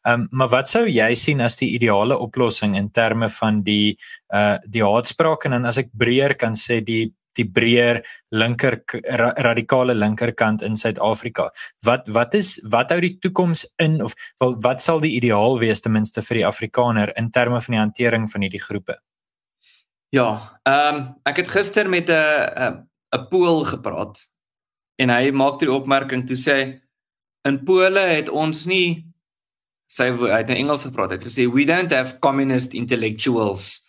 Ehm 0.05 0.21
um, 0.21 0.27
maar 0.31 0.49
wat 0.49 0.69
sou 0.69 0.85
jy 0.87 1.13
sien 1.13 1.41
as 1.41 1.57
die 1.57 1.69
ideale 1.75 2.17
oplossing 2.17 2.75
in 2.75 2.89
terme 2.89 3.29
van 3.29 3.61
die 3.63 3.97
uh 4.33 4.57
die 4.67 4.83
haatspraak 4.83 5.45
en 5.45 5.51
dan 5.51 5.65
as 5.65 5.77
ek 5.77 5.89
breër 5.93 6.35
kan 6.35 6.53
sê 6.53 6.81
die 6.83 7.13
die 7.35 7.47
breër 7.47 8.01
linker 8.31 8.79
ra, 9.03 9.31
radikale 9.47 9.95
linkerkant 9.95 10.61
in 10.65 10.75
Suid-Afrika. 10.75 11.49
Wat 11.85 12.07
wat 12.07 12.33
is 12.33 12.55
wat 12.71 12.91
hou 12.91 12.99
die 13.03 13.17
toekoms 13.19 13.65
in 13.81 14.01
of 14.03 14.15
wel 14.39 14.55
wat 14.65 14.81
sal 14.81 14.99
die 15.03 15.15
ideaal 15.17 15.59
wees 15.59 15.81
ten 15.81 15.95
minste 15.95 16.21
vir 16.21 16.41
die 16.41 16.47
Afrikaner 16.47 17.13
in 17.19 17.31
terme 17.31 17.61
van 17.61 17.77
die 17.77 17.81
hantering 17.81 18.29
van 18.31 18.47
hierdie 18.47 18.63
groepe? 18.63 18.99
Ja, 20.15 20.59
ehm 20.63 20.95
um, 20.95 21.05
ek 21.25 21.43
het 21.43 21.51
gister 21.51 21.89
met 21.89 22.09
'n 22.09 22.87
'n 23.15 23.27
Pool 23.29 23.63
gepraat 23.63 24.29
en 24.95 25.09
hy 25.09 25.31
maak 25.31 25.59
die 25.59 25.71
opmerking 25.71 26.27
toe 26.27 26.37
sê 26.37 26.81
in 27.45 27.63
Pole 27.65 27.99
het 27.99 28.29
ons 28.29 28.65
nie 28.65 29.05
sy 29.87 30.09
hy 30.09 30.39
het 30.41 30.49
in 30.49 30.65
Engels 30.65 30.83
gepraat 30.87 31.11
het 31.11 31.23
gesê 31.23 31.45
we 31.51 31.65
don't 31.65 31.93
have 31.93 32.19
communist 32.19 32.73
intellectuals 32.73 33.84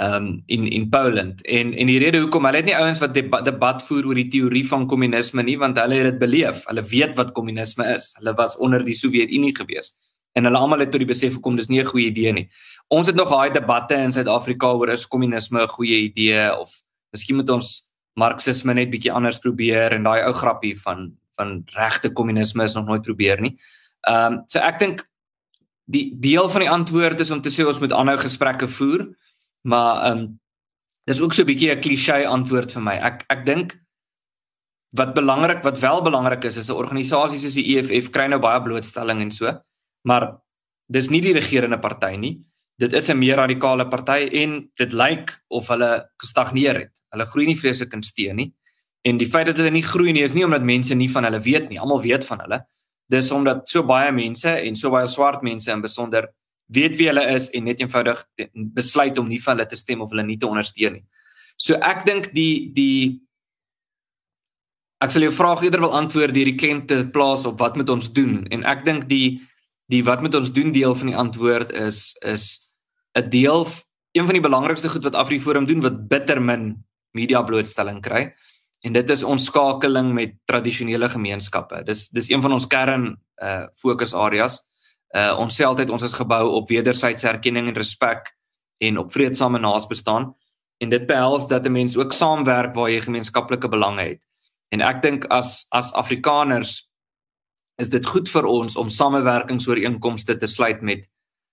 um 0.00 0.42
in 0.46 0.66
in 0.66 0.88
Poland 0.90 1.42
en 1.42 1.72
en 1.74 1.86
die 1.86 1.98
rede 1.98 2.20
hoekom 2.20 2.44
hulle 2.44 2.56
het 2.56 2.66
nie 2.66 2.76
ouens 2.76 3.00
wat 3.02 3.14
debat, 3.14 3.44
debat 3.44 3.82
voer 3.82 4.06
oor 4.06 4.14
die 4.14 4.28
teorie 4.30 4.66
van 4.66 4.86
kommunisme 4.86 5.42
nie 5.42 5.56
want 5.58 5.78
hulle 5.78 5.94
het 5.94 6.12
dit 6.12 6.18
beleef. 6.18 6.64
Hulle 6.66 6.82
weet 6.82 7.16
wat 7.16 7.32
kommunisme 7.32 7.84
is. 7.94 8.12
Hulle 8.18 8.34
was 8.34 8.56
onder 8.56 8.84
die 8.84 8.94
Sowjetunie 8.94 9.56
gewees. 9.56 9.96
en 10.38 10.44
hulle 10.46 10.58
almal 10.58 10.84
het 10.84 10.92
tot 10.92 11.02
die 11.02 11.08
besef 11.08 11.38
gekom 11.38 11.56
dis 11.58 11.68
nie 11.68 11.80
'n 11.80 11.90
goeie 11.90 12.10
idee 12.10 12.32
nie. 12.32 12.48
Ons 12.88 13.06
het 13.06 13.16
nog 13.16 13.30
daai 13.30 13.50
debatte 13.50 13.94
in 13.94 14.12
Suid-Afrika 14.12 14.66
oor 14.72 14.88
is 14.88 15.06
kommunisme 15.06 15.62
'n 15.62 15.68
goeie 15.68 15.98
idee 16.10 16.56
of 16.56 16.70
miskien 17.12 17.36
moet 17.36 17.50
ons 17.50 17.90
marxisme 18.14 18.74
net 18.74 18.90
bietjie 18.90 19.12
anders 19.12 19.38
probeer 19.38 19.92
en 19.92 20.02
daai 20.02 20.22
ou 20.26 20.32
grappie 20.32 20.76
van 20.80 21.12
van 21.36 21.62
regte 21.66 22.10
kommunisme 22.10 22.64
is 22.64 22.74
nog 22.74 22.86
nooit 22.86 23.02
probeer 23.02 23.40
nie. 23.40 23.56
Ehm 24.08 24.32
um, 24.32 24.44
so 24.46 24.58
ek 24.58 24.78
dink 24.78 25.08
die 25.86 26.14
deel 26.20 26.48
van 26.48 26.60
die 26.60 26.70
antwoord 26.70 27.20
is 27.20 27.30
om 27.30 27.40
te 27.40 27.50
sê 27.50 27.66
ons 27.66 27.78
moet 27.78 27.92
aanhou 27.92 28.18
gesprekke 28.18 28.68
voer, 28.68 29.08
maar 29.62 30.04
ehm 30.04 30.18
um, 30.18 30.40
dis 31.04 31.20
ook 31.20 31.32
so 31.34 31.42
'n 31.42 31.46
bietjie 31.46 31.70
'n 31.72 31.80
klise 31.80 32.26
antwoord 32.26 32.72
vir 32.72 32.82
my. 32.82 32.96
Ek 32.96 33.24
ek 33.28 33.46
dink 33.46 33.78
wat 34.90 35.14
belangrik 35.14 35.62
wat 35.62 35.78
wel 35.78 36.02
belangrik 36.02 36.44
is 36.44 36.56
is 36.56 36.68
'n 36.68 36.76
organisasie 36.76 37.38
soos 37.38 37.54
die 37.54 37.76
EFF 37.76 38.10
kry 38.10 38.26
nou 38.26 38.40
baie 38.40 38.62
blootstelling 38.62 39.20
en 39.20 39.30
so, 39.30 39.52
maar 40.04 40.38
dis 40.86 41.10
nie 41.10 41.20
die 41.20 41.32
regerende 41.32 41.78
party 41.78 42.16
nie. 42.16 42.44
Dit 42.78 42.92
is 42.92 43.08
'n 43.08 43.18
meer 43.18 43.36
radikale 43.36 43.88
party 43.88 44.28
en 44.32 44.70
dit 44.74 44.92
lyk 44.92 45.44
of 45.48 45.68
hulle 45.68 46.10
gestagneer 46.16 46.74
het. 46.78 46.92
Hulle 47.10 47.26
groei 47.26 47.46
nie 47.46 47.56
vreeslik 47.56 47.92
in 47.92 48.02
steen 48.02 48.36
nie. 48.36 48.52
En 49.02 49.16
die 49.16 49.28
feit 49.28 49.46
dat 49.46 49.56
hulle 49.56 49.70
nie 49.70 49.82
groei 49.82 50.12
nie 50.12 50.22
is 50.22 50.34
nie 50.34 50.44
omdat 50.44 50.62
mense 50.62 50.94
nie 50.94 51.10
van 51.10 51.24
hulle 51.24 51.40
weet 51.40 51.68
nie. 51.70 51.80
Almal 51.80 52.02
weet 52.02 52.24
van 52.24 52.40
hulle 52.40 52.66
dis 53.08 53.30
omdat 53.32 53.68
so 53.68 53.82
baie 53.88 54.12
mense 54.12 54.50
en 54.50 54.76
so 54.76 54.92
baie 54.92 55.08
swart 55.08 55.42
mense 55.42 55.70
in 55.72 55.80
besonder 55.84 56.28
weet 56.68 56.96
wie 56.98 57.08
hulle 57.08 57.24
is 57.34 57.48
en 57.56 57.64
net 57.64 57.80
eenvoudig 57.80 58.20
besluit 58.76 59.18
om 59.18 59.28
nie 59.28 59.40
vir 59.40 59.54
hulle 59.54 59.66
te 59.68 59.76
stem 59.76 60.02
of 60.04 60.12
hulle 60.12 60.24
nie 60.26 60.38
te 60.38 60.48
ondersteun 60.48 60.98
nie. 60.98 61.04
So 61.56 61.78
ek 61.82 62.04
dink 62.06 62.30
die 62.36 62.70
die 62.76 63.20
ek 65.02 65.14
sal 65.14 65.24
jou 65.26 65.34
vraag 65.34 65.62
eerder 65.64 65.82
wil 65.84 65.94
antwoord 65.96 66.34
deur 66.34 66.50
die 66.50 66.58
klem 66.58 66.84
te 66.86 67.04
plaas 67.14 67.46
op 67.46 67.60
wat 67.62 67.76
moet 67.78 67.90
ons 67.90 68.10
doen 68.12 68.42
en 68.54 68.66
ek 68.66 68.84
dink 68.86 69.08
die 69.10 69.40
die 69.88 70.02
wat 70.04 70.22
moet 70.22 70.34
ons 70.34 70.52
doen 70.52 70.72
deel 70.74 70.94
van 70.94 71.12
die 71.12 71.18
antwoord 71.18 71.72
is 71.72 72.16
is 72.26 72.70
'n 73.16 73.30
deel 73.30 73.66
een 74.12 74.26
van 74.26 74.34
die 74.34 74.44
belangrikste 74.44 74.88
goed 74.88 75.04
wat 75.04 75.14
Afriforum 75.14 75.66
doen 75.66 75.80
wat 75.80 76.08
bitter 76.08 76.42
min 76.42 76.84
media 77.14 77.42
blootstelling 77.42 78.02
kry 78.02 78.34
en 78.86 78.92
dit 78.92 79.10
is 79.10 79.24
ons 79.26 79.44
skakeling 79.44 80.12
met 80.14 80.36
tradisionele 80.46 81.08
gemeenskappe. 81.10 81.82
Dis 81.86 82.08
dis 82.14 82.30
een 82.30 82.42
van 82.42 82.52
ons 82.52 82.66
kern 82.66 83.16
uh 83.42 83.66
fokusareas. 83.74 84.67
Uh 85.16 85.38
ons 85.40 85.54
sê 85.54 85.64
altyd 85.64 85.90
ons 85.90 86.02
is 86.02 86.12
gebou 86.12 86.50
op 86.58 86.68
wederwysige 86.68 87.28
erkenning 87.28 87.68
en 87.68 87.76
respek 87.76 88.28
en 88.78 88.98
op 88.98 89.12
vredesame 89.12 89.58
naasbestaan 89.58 90.34
en 90.78 90.90
dit 90.90 91.06
behels 91.06 91.48
dat 91.48 91.66
'n 91.66 91.72
mens 91.72 91.96
ook 91.96 92.12
saamwerk 92.12 92.74
waar 92.74 92.90
jy 92.90 93.00
gemeenskaplike 93.00 93.68
belange 93.68 94.02
het. 94.02 94.20
En 94.68 94.80
ek 94.80 95.02
dink 95.02 95.24
as 95.24 95.66
as 95.70 95.92
Afrikaners 95.92 96.90
is 97.78 97.90
dit 97.90 98.06
goed 98.06 98.28
vir 98.28 98.44
ons 98.44 98.76
om 98.76 98.90
samewerkingsooreenkomste 98.90 100.36
te 100.36 100.46
sluit 100.46 100.82
met 100.82 101.08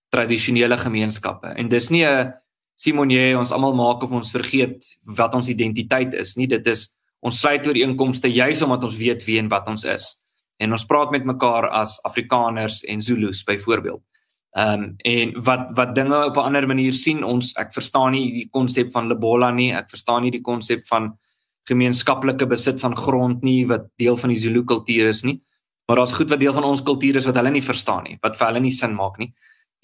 tradisionele 0.10 0.78
gemeenskappe. 0.78 1.48
En 1.48 1.70
dis 1.70 1.90
nie 1.90 2.06
'n 2.06 2.34
Simonie 2.76 3.38
ons 3.38 3.52
almal 3.52 3.74
maak 3.74 4.04
of 4.04 4.12
ons 4.12 4.32
vergeet 4.32 4.84
wat 5.16 5.34
ons 5.34 5.48
identiteit 5.48 6.14
is 6.14 6.36
nie. 6.36 6.48
Dit 6.48 6.68
is 6.68 6.90
ons 7.22 7.40
sluit 7.40 7.68
ooreenkomste 7.68 8.28
juis 8.28 8.62
omdat 8.62 8.84
ons 8.84 8.98
weet 8.98 9.24
wie 9.26 9.40
en 9.40 9.48
wat 9.48 9.68
ons 9.68 9.84
is. 9.84 10.25
En 10.58 10.72
ons 10.72 10.86
praat 10.86 11.12
met 11.12 11.26
mekaar 11.26 11.70
as 11.70 11.98
Afrikaners 12.04 12.84
en 12.84 13.02
Zulus 13.02 13.44
byvoorbeeld. 13.44 14.04
Ehm 14.56 14.84
um, 14.84 14.94
en 14.98 15.34
wat 15.44 15.68
wat 15.76 15.96
dinge 15.96 16.26
op 16.26 16.38
'n 16.38 16.48
ander 16.48 16.68
manier 16.68 16.94
sien 16.94 17.24
ons 17.24 17.54
ek 17.54 17.74
verstaan 17.74 18.12
nie 18.12 18.32
die 18.32 18.50
konsep 18.50 18.92
van 18.92 19.08
Lebola 19.08 19.52
nie, 19.52 19.74
ek 19.74 19.90
verstaan 19.90 20.22
nie 20.22 20.32
die 20.32 20.42
konsep 20.42 20.88
van 20.88 21.18
gemeenskaplike 21.68 22.48
besit 22.48 22.80
van 22.80 22.96
grond 22.96 23.44
nie 23.44 23.66
wat 23.68 23.90
deel 23.98 24.18
van 24.18 24.30
die 24.30 24.40
Zulu 24.40 24.64
kultuur 24.64 25.08
is 25.10 25.24
nie. 25.24 25.42
Maar 25.88 25.98
daar's 25.98 26.14
goed 26.14 26.30
wat 26.30 26.40
deel 26.40 26.54
van 26.54 26.64
ons 26.64 26.82
kultuur 26.82 27.16
is 27.16 27.26
wat 27.26 27.36
hulle 27.36 27.52
nie 27.52 27.62
verstaan 27.62 28.04
nie, 28.04 28.18
wat 28.22 28.38
vir 28.38 28.48
hulle 28.48 28.60
nie 28.60 28.72
sin 28.72 28.96
maak 28.96 29.18
nie. 29.18 29.34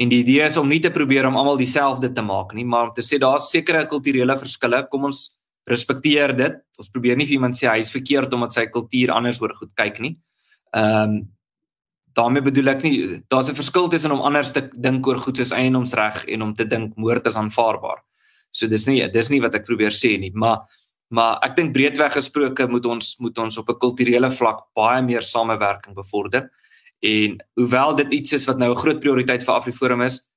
En 0.02 0.10
die 0.10 0.24
idee 0.24 0.46
is 0.46 0.58
om 0.58 0.68
nie 0.68 0.80
te 0.80 0.90
probeer 0.90 1.28
om 1.28 1.38
almal 1.38 1.58
dieselfde 1.58 2.10
te 2.14 2.22
maak 2.22 2.54
nie, 2.54 2.66
maar 2.66 2.88
om 2.88 2.94
te 2.96 3.04
sê 3.06 3.20
daar's 3.20 3.52
sekere 3.52 3.86
kulturele 3.88 4.38
verskille, 4.38 4.88
kom 4.90 5.04
ons 5.12 5.38
respekteer 5.70 6.34
dit. 6.38 6.58
Ons 6.80 6.90
probeer 6.90 7.18
nie 7.18 7.28
vir 7.30 7.38
iemand 7.38 7.60
sê 7.60 7.68
hy 7.70 7.80
is 7.84 7.92
verkeerd 7.94 8.34
omdat 8.34 8.54
sy 8.54 8.66
kultuur 8.72 9.12
anders 9.12 9.42
oor 9.42 9.54
goed 9.60 9.76
kyk 9.78 10.00
nie. 10.00 10.16
Ehm 10.72 11.16
um, 11.16 11.22
daarmee 12.14 12.44
bedoel 12.44 12.68
ek 12.74 12.82
nie 12.84 12.96
daar's 13.32 13.50
'n 13.50 13.56
verskil 13.56 13.88
tussen 13.90 14.12
om 14.12 14.20
anders 14.20 14.52
te 14.52 14.70
dink 14.76 15.08
oor 15.08 15.18
goed 15.18 15.38
soos 15.38 15.52
eiendomsreg 15.52 16.26
en 16.26 16.42
om 16.42 16.56
te 16.56 16.68
dink 16.68 16.96
moord 16.96 17.28
is 17.28 17.36
aanvaarbaar. 17.36 18.04
So 18.50 18.68
dis 18.68 18.86
nie 18.86 19.08
dis 19.12 19.30
nie 19.30 19.42
wat 19.42 19.56
ek 19.56 19.66
probeer 19.66 19.92
sê 19.92 20.20
nie, 20.20 20.32
maar 20.34 20.68
maar 21.10 21.40
ek 21.44 21.56
dink 21.56 21.74
breedweg 21.74 22.14
gesproke 22.14 22.68
moet 22.68 22.86
ons 22.86 23.16
moet 23.20 23.38
ons 23.38 23.58
op 23.58 23.70
'n 23.70 23.80
kulturele 23.80 24.32
vlak 24.32 24.60
baie 24.76 25.02
meer 25.02 25.22
samewerking 25.22 25.96
bevorder. 25.96 26.50
En 27.02 27.38
hoewel 27.56 27.96
dit 27.96 28.14
iets 28.14 28.34
is 28.34 28.46
wat 28.46 28.58
nou 28.58 28.72
'n 28.72 28.78
groot 28.78 29.00
prioriteit 29.00 29.44
vir 29.44 29.56
Afriforum 29.56 30.02
is, 30.02 30.28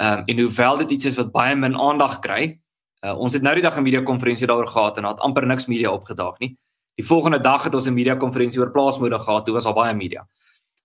ehm 0.00 0.18
um, 0.18 0.24
en 0.26 0.38
hoewel 0.38 0.76
dit 0.76 0.90
iets 0.90 1.04
is 1.04 1.16
wat 1.16 1.32
baie 1.32 1.56
min 1.56 1.76
aandag 1.76 2.20
kry, 2.20 2.62
Uh, 3.02 3.16
ons 3.18 3.34
het 3.34 3.42
nou 3.42 3.52
die 3.58 3.62
dag 3.62 3.76
'n 3.76 3.82
media 3.82 4.02
konferensie 4.02 4.46
daaroor 4.46 4.68
gehad 4.68 4.96
en 4.96 5.02
daar 5.02 5.12
het 5.12 5.20
amper 5.20 5.46
niks 5.46 5.66
media 5.66 5.90
opgedaag 5.90 6.38
nie. 6.38 6.56
Die 7.00 7.06
volgende 7.06 7.40
dag 7.40 7.64
het 7.64 7.74
ons 7.74 7.86
'n 7.86 7.94
media 7.94 8.16
konferensie 8.16 8.60
oor 8.60 8.70
plaasmoeder 8.70 9.20
gehad, 9.20 9.44
toe 9.44 9.54
was 9.54 9.64
al 9.64 9.74
baie 9.74 9.94
media. 9.94 10.26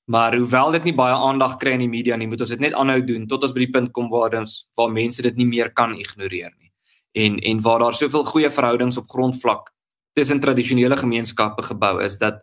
Maar 0.06 0.36
hoewel 0.36 0.72
dit 0.72 0.84
nie 0.84 0.96
baie 0.96 1.14
aandag 1.14 1.58
kry 1.58 1.72
in 1.72 1.80
die 1.80 1.90
media 1.90 2.16
nie, 2.16 2.28
moet 2.28 2.42
ons 2.42 2.50
dit 2.50 2.60
net 2.60 2.74
aanhou 2.74 3.02
doen 3.06 3.28
tot 3.28 3.44
ons 3.44 3.54
by 3.54 3.60
die 3.60 3.72
punt 3.72 3.92
kom 3.92 4.10
waar 4.10 4.36
ons 4.40 4.70
waar 4.76 4.92
mense 4.92 5.22
dit 5.22 5.36
nie 5.36 5.46
meer 5.46 5.74
kan 5.74 5.96
ignoreer 6.00 6.54
nie. 6.60 6.72
En 7.12 7.38
en 7.40 7.62
waar 7.62 7.80
daar 7.80 7.94
soveel 7.94 8.24
goeie 8.24 8.50
verhoudings 8.50 8.98
op 8.98 9.10
grondvlak 9.10 9.74
tussen 10.14 10.40
tradisionele 10.40 10.98
gemeenskappe 10.98 11.64
gebou 11.64 12.02
is 12.04 12.18
dat 12.18 12.42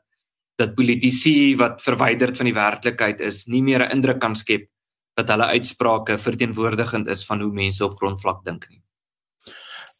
dat 0.56 0.74
politici 0.74 1.56
wat 1.56 1.82
verwyderd 1.82 2.36
van 2.36 2.46
die 2.46 2.54
werklikheid 2.54 3.20
is, 3.20 3.46
nie 3.46 3.62
meer 3.62 3.80
'n 3.82 3.90
indruk 3.96 4.20
kan 4.20 4.36
skep 4.36 4.68
dat 5.14 5.28
hulle 5.28 5.46
uitsprake 5.46 6.18
verteenwoordigend 6.18 7.06
is 7.06 7.24
van 7.26 7.40
hoe 7.40 7.52
mense 7.52 7.84
op 7.84 7.96
grondvlak 7.96 8.44
dink 8.44 8.68
nie. 8.68 8.84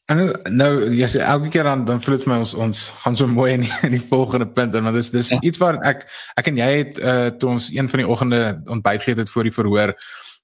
En 0.05 0.41
nou 0.53 0.85
ja, 0.85 0.91
yes, 0.91 1.15
elke 1.15 1.49
keer 1.49 1.63
dan 1.63 1.85
dan 1.85 2.03
voel 2.03 2.17
dit 2.17 2.27
my 2.29 2.37
ons 2.43 2.51
ons 2.55 2.81
gaan 3.01 3.17
so 3.17 3.27
mooi 3.27 3.53
in 3.53 3.63
die, 3.65 3.73
in 3.87 3.95
die 3.97 4.03
volgende 4.09 4.47
punt 4.47 4.75
en 4.75 4.85
want 4.85 4.97
dis 4.97 5.09
dis 5.11 5.31
ja. 5.33 5.39
iets 5.41 5.59
waar 5.63 5.79
ek 5.81 6.05
ek 6.37 6.51
en 6.51 6.61
jy 6.61 6.69
het 6.77 7.01
uh 7.01 7.31
toe 7.41 7.55
ons 7.55 7.71
een 7.73 7.89
van 7.89 8.03
die 8.03 8.09
oggende 8.09 8.41
ontbyt 8.69 9.01
gegee 9.01 9.23
het 9.23 9.33
voor 9.33 9.49
die 9.49 9.55
verhoor 9.57 9.95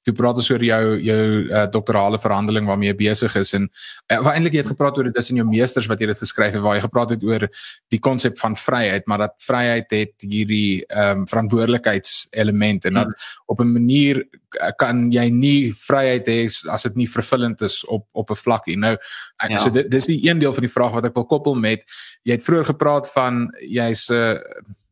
toe 0.07 0.15
praat 0.17 0.39
ons 0.41 0.49
oor 0.53 0.63
jou 0.65 0.85
jou 1.05 1.25
uh, 1.45 1.67
doktorale 1.73 2.19
verhandeling 2.21 2.69
waarmee 2.69 2.91
jy 2.93 2.97
besig 3.03 3.35
is 3.37 3.53
en 3.57 3.67
uh, 3.67 4.21
waar 4.25 4.35
eintlik 4.35 4.57
jy 4.57 4.63
het 4.63 4.73
gepraat 4.73 4.99
oor 4.99 5.11
dit 5.11 5.21
is 5.21 5.31
in 5.33 5.41
jou 5.43 5.47
meesters 5.49 5.89
wat 5.91 6.01
jy 6.01 6.09
dit 6.11 6.23
geskryf 6.23 6.57
het 6.57 6.65
waar 6.65 6.79
jy 6.79 6.85
gepraat 6.87 7.15
het 7.15 7.25
oor 7.27 7.47
die 7.93 8.01
konsep 8.01 8.39
van 8.41 8.57
vryheid 8.57 9.09
maar 9.11 9.27
dat 9.27 9.37
vryheid 9.45 9.93
het 9.93 10.27
hierdie 10.27 10.83
ehm 10.89 11.25
um, 11.25 11.27
verantwoordelikheidselement 11.31 12.89
en 12.89 13.01
dat 13.03 13.13
hmm. 13.13 13.29
op 13.53 13.61
'n 13.61 13.73
manier 13.73 14.23
uh, 14.25 14.73
kan 14.77 15.11
jy 15.13 15.29
nie 15.31 15.73
vryheid 15.77 16.27
hê 16.27 16.41
as 16.49 16.89
dit 16.89 16.97
nie 16.97 17.09
vervullend 17.09 17.61
is 17.61 17.85
op 17.85 18.07
op 18.13 18.31
'n 18.31 18.43
vlak 18.45 18.67
nie 18.67 18.77
nou 18.77 18.97
ja. 18.97 19.59
so 19.59 19.71
dit 19.71 19.91
dis 19.91 20.07
die 20.07 20.29
een 20.29 20.39
deel 20.39 20.53
van 20.53 20.65
die 20.65 20.77
vraag 20.77 20.93
wat 20.93 21.05
ek 21.05 21.15
wil 21.15 21.27
koppel 21.27 21.55
met 21.55 21.85
jy 22.25 22.33
het 22.39 22.45
vroeër 22.45 22.73
gepraat 22.73 23.13
van 23.13 23.51
jy's 23.61 24.09
'n 24.09 24.15
uh, 24.15 24.39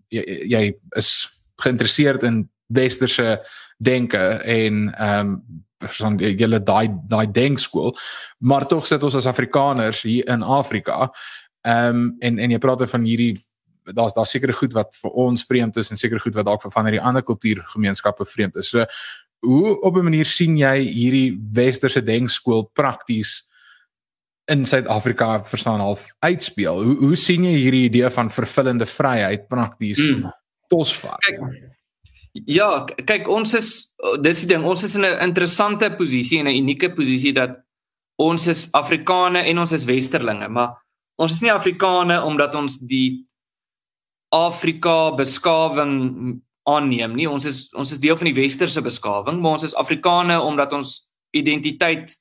jy, 0.09 0.25
jy 0.49 0.77
is 0.97 1.29
geïnteresseerd 1.57 2.23
in 2.23 2.49
westerse 2.69 3.41
denke 3.79 4.27
en 4.45 4.95
ehm 4.95 5.33
um, 5.33 5.65
van 5.79 6.17
julle 6.19 6.59
daai 6.63 6.89
daai 7.07 7.31
denkskool 7.31 7.93
maar 8.39 8.67
tog 8.67 8.87
sit 8.87 9.03
ons 9.03 9.15
as 9.15 9.27
Afrikaners 9.31 10.03
hier 10.03 10.27
in 10.27 10.43
Afrika 10.43 11.13
ehm 11.63 11.95
um, 11.95 12.17
en 12.19 12.39
en 12.39 12.51
jy 12.51 12.59
praat 12.59 12.91
van 12.91 13.07
hierdie 13.07 13.35
daar's 13.95 14.13
daar 14.13 14.27
sekere 14.27 14.53
goed 14.53 14.73
wat 14.73 14.97
vir 15.03 15.11
ons 15.11 15.45
vreemd 15.45 15.77
is 15.77 15.91
en 15.91 15.97
sekere 15.97 16.21
goed 16.21 16.35
wat 16.35 16.47
dalk 16.47 16.63
vir 16.63 16.75
van 16.75 16.89
hierdie 16.89 17.05
ander 17.05 17.23
kultuurgemeenskappe 17.23 18.25
vreemd 18.25 18.57
is. 18.57 18.69
So 18.69 18.85
hoe 19.47 19.81
op 19.81 19.97
'n 19.97 20.05
manier 20.05 20.27
sien 20.27 20.57
jy 20.57 20.79
hierdie 20.79 21.39
westerse 21.53 22.03
denkskool 22.03 22.71
prakties 22.73 23.49
in 24.47 24.67
Suid-Afrika 24.67 25.43
verstaan 25.45 25.81
half 25.81 26.07
uitspeel? 26.19 26.83
Hoe 26.83 26.97
hoe 26.97 27.17
sien 27.17 27.45
jy 27.45 27.57
hierdie 27.57 27.85
idee 27.85 28.11
van 28.11 28.31
vervullende 28.31 28.87
vryheid 28.87 29.49
prakties 29.49 29.99
mm. 29.99 30.33
tosvat? 30.69 31.19
Kijk, 31.19 31.78
Ja, 32.47 32.85
kyk 32.87 33.29
ons 33.29 33.55
is 33.55 33.71
dis 34.23 34.45
die 34.45 34.49
ding, 34.55 34.65
ons 34.65 34.83
is 34.85 34.95
in 34.97 35.05
'n 35.05 35.23
interessante 35.23 35.91
posisie 35.91 36.39
en 36.39 36.47
'n 36.47 36.61
unieke 36.63 36.95
posisie 36.95 37.33
dat 37.33 37.57
ons 38.17 38.47
is 38.47 38.69
Afrikane 38.73 39.45
en 39.47 39.59
ons 39.59 39.73
is 39.73 39.85
westerlinge, 39.85 40.49
maar 40.49 40.77
ons 41.17 41.33
is 41.33 41.41
nie 41.41 41.53
Afrikane 41.53 42.23
omdat 42.23 42.55
ons 42.55 42.79
die 42.79 43.25
Afrika 44.31 45.15
beskawing 45.17 46.43
aanneem 46.69 47.15
nie. 47.15 47.29
Ons 47.29 47.45
is 47.45 47.69
ons 47.75 47.93
is 47.93 47.99
deel 47.99 48.17
van 48.17 48.27
die 48.27 48.43
westerse 48.43 48.83
beskawing, 48.83 49.41
maar 49.41 49.57
ons 49.59 49.63
is 49.63 49.75
Afrikane 49.75 50.41
omdat 50.41 50.73
ons 50.73 51.11
identiteit 51.33 52.17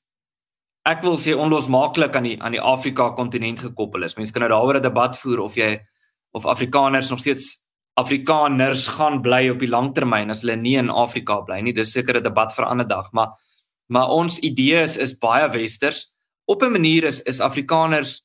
ek 0.88 1.02
wil 1.04 1.18
sê 1.20 1.34
onlosmaaklik 1.36 2.16
aan 2.16 2.24
die 2.24 2.36
aan 2.40 2.52
die 2.56 2.64
Afrika 2.64 3.10
kontinent 3.10 3.60
gekoppel 3.60 4.02
is. 4.04 4.16
Mense 4.16 4.32
kan 4.32 4.42
nou 4.42 4.50
daaroor 4.50 4.78
'n 4.78 4.82
debat 4.82 5.18
voer 5.18 5.40
of 5.40 5.54
jy 5.56 5.78
of 6.32 6.46
Afrikaners 6.46 7.10
nog 7.10 7.20
steeds 7.20 7.62
Afrikaners 7.98 8.86
gaan 8.94 9.22
bly 9.22 9.48
op 9.50 9.60
die 9.62 9.70
langtermyn 9.70 10.30
as 10.30 10.44
hulle 10.44 10.56
nie 10.56 10.76
in 10.78 10.90
Afrika 10.90 11.40
bly 11.46 11.60
nie. 11.60 11.74
Dis 11.74 11.92
seker 11.92 12.18
'n 12.18 12.22
debat 12.22 12.54
vir 12.54 12.64
'n 12.64 12.70
ander 12.70 12.88
dag, 12.88 13.12
maar 13.12 13.34
maar 13.88 14.08
ons 14.10 14.38
idees 14.38 14.96
is 14.96 15.18
baie 15.18 15.48
westers. 15.48 16.14
Op 16.46 16.62
'n 16.62 16.72
manier 16.72 17.04
is 17.04 17.20
is 17.22 17.40
Afrikaners 17.40 18.24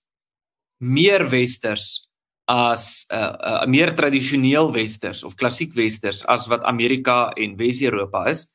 meer 0.80 1.30
westers 1.30 2.10
as 2.48 3.06
'n 3.10 3.16
uh, 3.16 3.36
uh, 3.40 3.66
meer 3.66 3.96
tradisioneel 3.96 4.72
westers 4.72 5.24
of 5.24 5.36
klassiek 5.36 5.74
westers 5.74 6.26
as 6.26 6.48
wat 6.48 6.64
Amerika 6.64 7.32
en 7.36 7.56
Wes-Europa 7.58 8.26
is. 8.26 8.52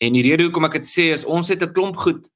En 0.00 0.12
die 0.12 0.22
rede 0.22 0.42
hoekom 0.42 0.64
ek 0.64 0.72
dit 0.72 0.88
sê 0.88 1.12
is 1.12 1.24
ons 1.24 1.48
het 1.48 1.62
'n 1.62 1.72
klomp 1.72 1.96
goed 1.96 2.30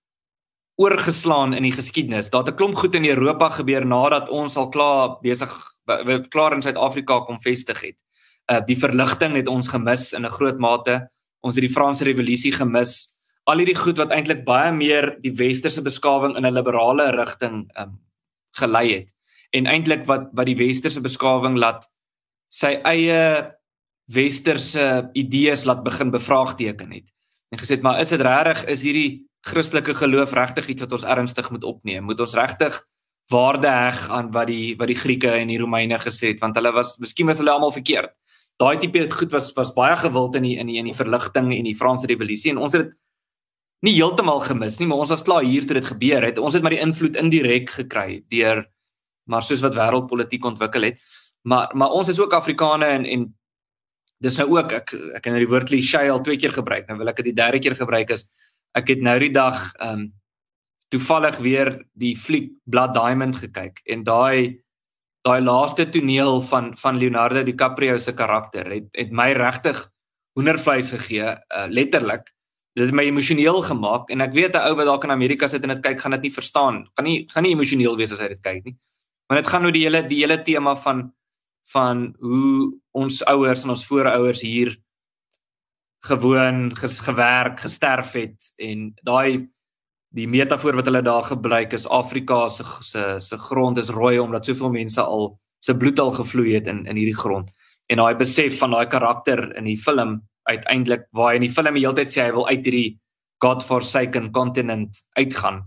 oorgeslaan 0.77 1.53
in 1.55 1.63
die 1.63 1.77
geskiedenis. 1.77 2.31
Daar 2.31 2.45
het 2.45 2.55
'n 2.55 2.57
klomp 2.57 2.77
goed 2.77 2.95
in 2.95 3.05
Europa 3.05 3.49
gebeur 3.49 3.87
nadat 3.87 4.29
ons 4.29 4.57
al 4.57 4.69
klaar 4.69 5.19
besig 5.21 5.51
klaar 6.29 6.53
in 6.53 6.63
Suid-Afrika 6.63 7.21
kom 7.21 7.41
vestig 7.41 7.81
het. 7.81 7.97
Uh 8.51 8.61
die 8.67 8.79
verligting 8.79 9.37
het 9.39 9.49
ons 9.49 9.69
gemis 9.71 10.13
in 10.13 10.27
'n 10.27 10.37
groot 10.37 10.59
mate. 10.59 11.09
Ons 11.41 11.55
het 11.55 11.63
die 11.63 11.77
Franse 11.77 12.05
revolusie 12.05 12.53
gemis. 12.53 13.15
Al 13.47 13.59
hierdie 13.59 13.79
goed 13.79 13.97
wat 13.97 14.11
eintlik 14.13 14.45
baie 14.45 14.73
meer 14.73 15.17
die 15.23 15.33
westerse 15.33 15.83
beskawing 15.83 16.37
in 16.37 16.47
'n 16.47 16.55
liberale 16.55 17.11
rigting 17.11 17.71
um 17.79 18.01
gelei 18.59 18.93
het. 18.93 19.15
En 19.51 19.67
eintlik 19.67 20.07
wat 20.07 20.29
wat 20.33 20.47
die 20.47 20.57
westerse 20.57 21.01
beskawing 21.01 21.57
laat 21.57 21.87
sy 22.49 22.81
eie 22.85 23.55
westerse 24.11 25.11
idees 25.15 25.65
laat 25.65 25.85
begin 25.85 26.11
bevraagteken 26.11 26.93
het. 26.93 27.09
En 27.51 27.59
gesê 27.59 27.79
het 27.79 27.83
maar 27.83 28.01
is 28.01 28.09
dit 28.09 28.21
regtig 28.21 28.65
is 28.65 28.83
hierdie 28.83 29.27
Christelike 29.41 29.95
geloof 29.95 30.33
regtig 30.33 30.69
iets 30.69 30.81
wat 30.81 30.93
ons 30.93 31.05
ernstig 31.05 31.51
moet 31.51 31.65
opneem? 31.65 32.05
Moet 32.05 32.21
ons 32.21 32.35
regtig 32.35 32.87
waarde 33.31 33.69
heg 33.71 34.09
aan 34.11 34.31
wat 34.35 34.51
die 34.51 34.77
wat 34.77 34.91
die 34.91 34.99
Grieke 34.99 35.31
en 35.31 35.49
die 35.49 35.59
Romeine 35.59 35.99
gesê 35.99 36.35
het 36.35 36.41
want 36.43 36.59
hulle 36.59 36.73
was 36.75 36.97
miskien 36.99 37.27
was 37.31 37.39
hulle 37.39 37.55
almal 37.55 37.73
verkeerd. 37.73 38.13
Daai 38.61 38.79
tipe 38.81 39.07
goed 39.15 39.33
was 39.33 39.53
was 39.57 39.73
baie 39.77 39.97
gewild 39.97 40.37
in 40.37 40.45
die 40.45 40.57
in 40.61 40.69
die 40.69 40.79
in 40.81 40.91
die 40.91 40.97
verligting 40.97 41.53
en 41.55 41.69
die 41.69 41.77
Franse 41.77 42.11
revolusie 42.11 42.53
en 42.53 42.61
ons 42.61 42.77
het 42.77 42.93
nie 43.87 43.95
heeltemal 43.97 44.43
gemis 44.45 44.77
nie, 44.79 44.87
maar 44.91 45.01
ons 45.01 45.13
was 45.15 45.25
klaar 45.25 45.47
hier 45.47 45.65
toe 45.65 45.79
dit 45.79 45.87
gebeur 45.89 46.27
het. 46.27 46.39
Ons 46.39 46.59
het 46.59 46.63
maar 46.63 46.75
die 46.75 46.83
invloed 46.85 47.17
indirek 47.17 47.73
gekry 47.79 48.21
deur 48.29 48.67
maar 49.31 49.45
soos 49.47 49.63
wat 49.65 49.77
wêreldpolitiek 49.79 50.45
ontwikkel 50.45 50.91
het. 50.91 51.01
Maar 51.49 51.73
maar 51.75 51.97
ons 51.97 52.09
is 52.13 52.21
ook 52.21 52.37
Afrikane 52.37 52.87
en 52.99 53.05
en 53.05 53.27
dis 54.21 54.37
nou 54.37 54.51
ook 54.59 54.73
ek 54.73 54.93
ek 54.93 55.25
het 55.25 55.33
nou 55.33 55.41
die 55.41 55.51
woord 55.51 55.69
cliché 55.73 56.05
al 56.11 56.21
twee 56.21 56.37
keer 56.37 56.53
gebruik. 56.53 56.89
Nou 56.89 56.99
wil 56.99 57.09
ek 57.09 57.23
dit 57.23 57.31
die 57.33 57.39
derde 57.41 57.59
keer 57.59 57.77
gebruik 57.77 58.13
is 58.17 58.29
ek 58.77 58.93
het 58.93 59.05
nou 59.05 59.19
die 59.19 59.33
dag 59.35 59.71
ehm 59.79 59.93
um, 59.99 60.09
toevallig 60.91 61.37
weer 61.39 61.69
die 61.95 62.17
fliek 62.19 62.51
Blood 62.67 62.95
Diamond 62.97 63.37
gekyk 63.39 63.79
en 63.87 64.03
daai 64.03 64.59
daai 65.27 65.41
laaste 65.45 65.89
toneel 65.93 66.41
van 66.49 66.77
van 66.77 66.99
Leonardo 66.99 67.43
DiCaprio 67.45 67.99
se 67.99 68.15
karakter 68.15 68.71
het 68.73 68.89
het 68.97 69.11
my 69.13 69.33
regtig 69.37 69.89
hoendervleis 70.39 70.93
gegee 70.95 71.27
uh, 71.27 71.67
letterlik. 71.69 72.31
Dit 72.73 72.87
het 72.87 72.95
my 72.95 73.05
emosioneel 73.05 73.63
gemaak 73.67 74.11
en 74.11 74.21
ek 74.21 74.33
weet 74.33 74.55
'n 74.55 74.65
ou 74.69 74.75
wat 74.77 74.87
dalk 74.87 75.05
in 75.05 75.11
Amerika 75.11 75.49
sit 75.49 75.63
en 75.63 75.75
dit 75.75 75.83
kyk 75.83 76.01
gaan 76.01 76.17
dit 76.17 76.23
nie 76.23 76.33
verstaan. 76.33 76.87
Gaan 76.95 77.05
nie 77.05 77.29
gaan 77.29 77.43
nie 77.43 77.55
emosioneel 77.55 77.97
wees 77.97 78.13
as 78.13 78.21
hy 78.21 78.29
dit 78.29 78.41
kyk 78.41 78.65
nie. 78.65 78.77
Want 79.29 79.45
dit 79.45 79.51
gaan 79.53 79.65
oor 79.65 79.73
die 79.73 79.85
hele 79.85 80.03
die 80.07 80.23
hele 80.23 80.43
tema 80.43 80.77
van 80.77 81.13
van 81.73 82.15
hoe 82.21 82.73
ons 82.91 83.25
ouers 83.25 83.65
en 83.65 83.71
ons 83.71 83.87
voorouers 83.87 84.41
hier 84.41 84.77
gewoon 86.01 86.77
ges, 86.77 87.01
gewerk, 87.01 87.61
gesterf 87.61 88.13
het 88.13 88.53
en 88.57 88.95
daai 89.03 89.51
die 90.17 90.27
metafoor 90.27 90.75
wat 90.81 90.89
hulle 90.91 91.03
daar 91.07 91.27
gebruik 91.29 91.75
is 91.77 91.87
Afrika 91.87 92.49
se 92.49 92.65
se 92.83 93.05
se 93.21 93.39
grond 93.39 93.79
is 93.79 93.93
rooi 93.95 94.19
omdat 94.19 94.47
soveel 94.47 94.71
mense 94.71 95.03
al 95.03 95.39
se 95.59 95.77
bloed 95.77 95.99
al 95.99 96.11
gevloei 96.11 96.55
het 96.55 96.67
in 96.67 96.87
in 96.87 96.97
hierdie 96.97 97.17
grond. 97.17 97.51
En 97.87 97.97
daai 97.97 98.17
besef 98.17 98.59
van 98.59 98.71
daai 98.71 98.87
karakter 98.87 99.57
in 99.57 99.65
die 99.65 99.79
film 99.79 100.21
uiteindelik 100.43 101.07
waar 101.13 101.31
hy 101.31 101.41
in 101.41 101.47
die 101.47 101.55
film 101.55 101.75
die 101.75 101.85
hele 101.87 101.95
tyd 101.95 102.11
sê 102.11 102.25
hy 102.27 102.33
wil 102.35 102.49
uit 102.49 102.65
hierdie 102.65 102.99
godforsaken 103.45 104.33
continent 104.33 105.03
uitgaan 105.17 105.63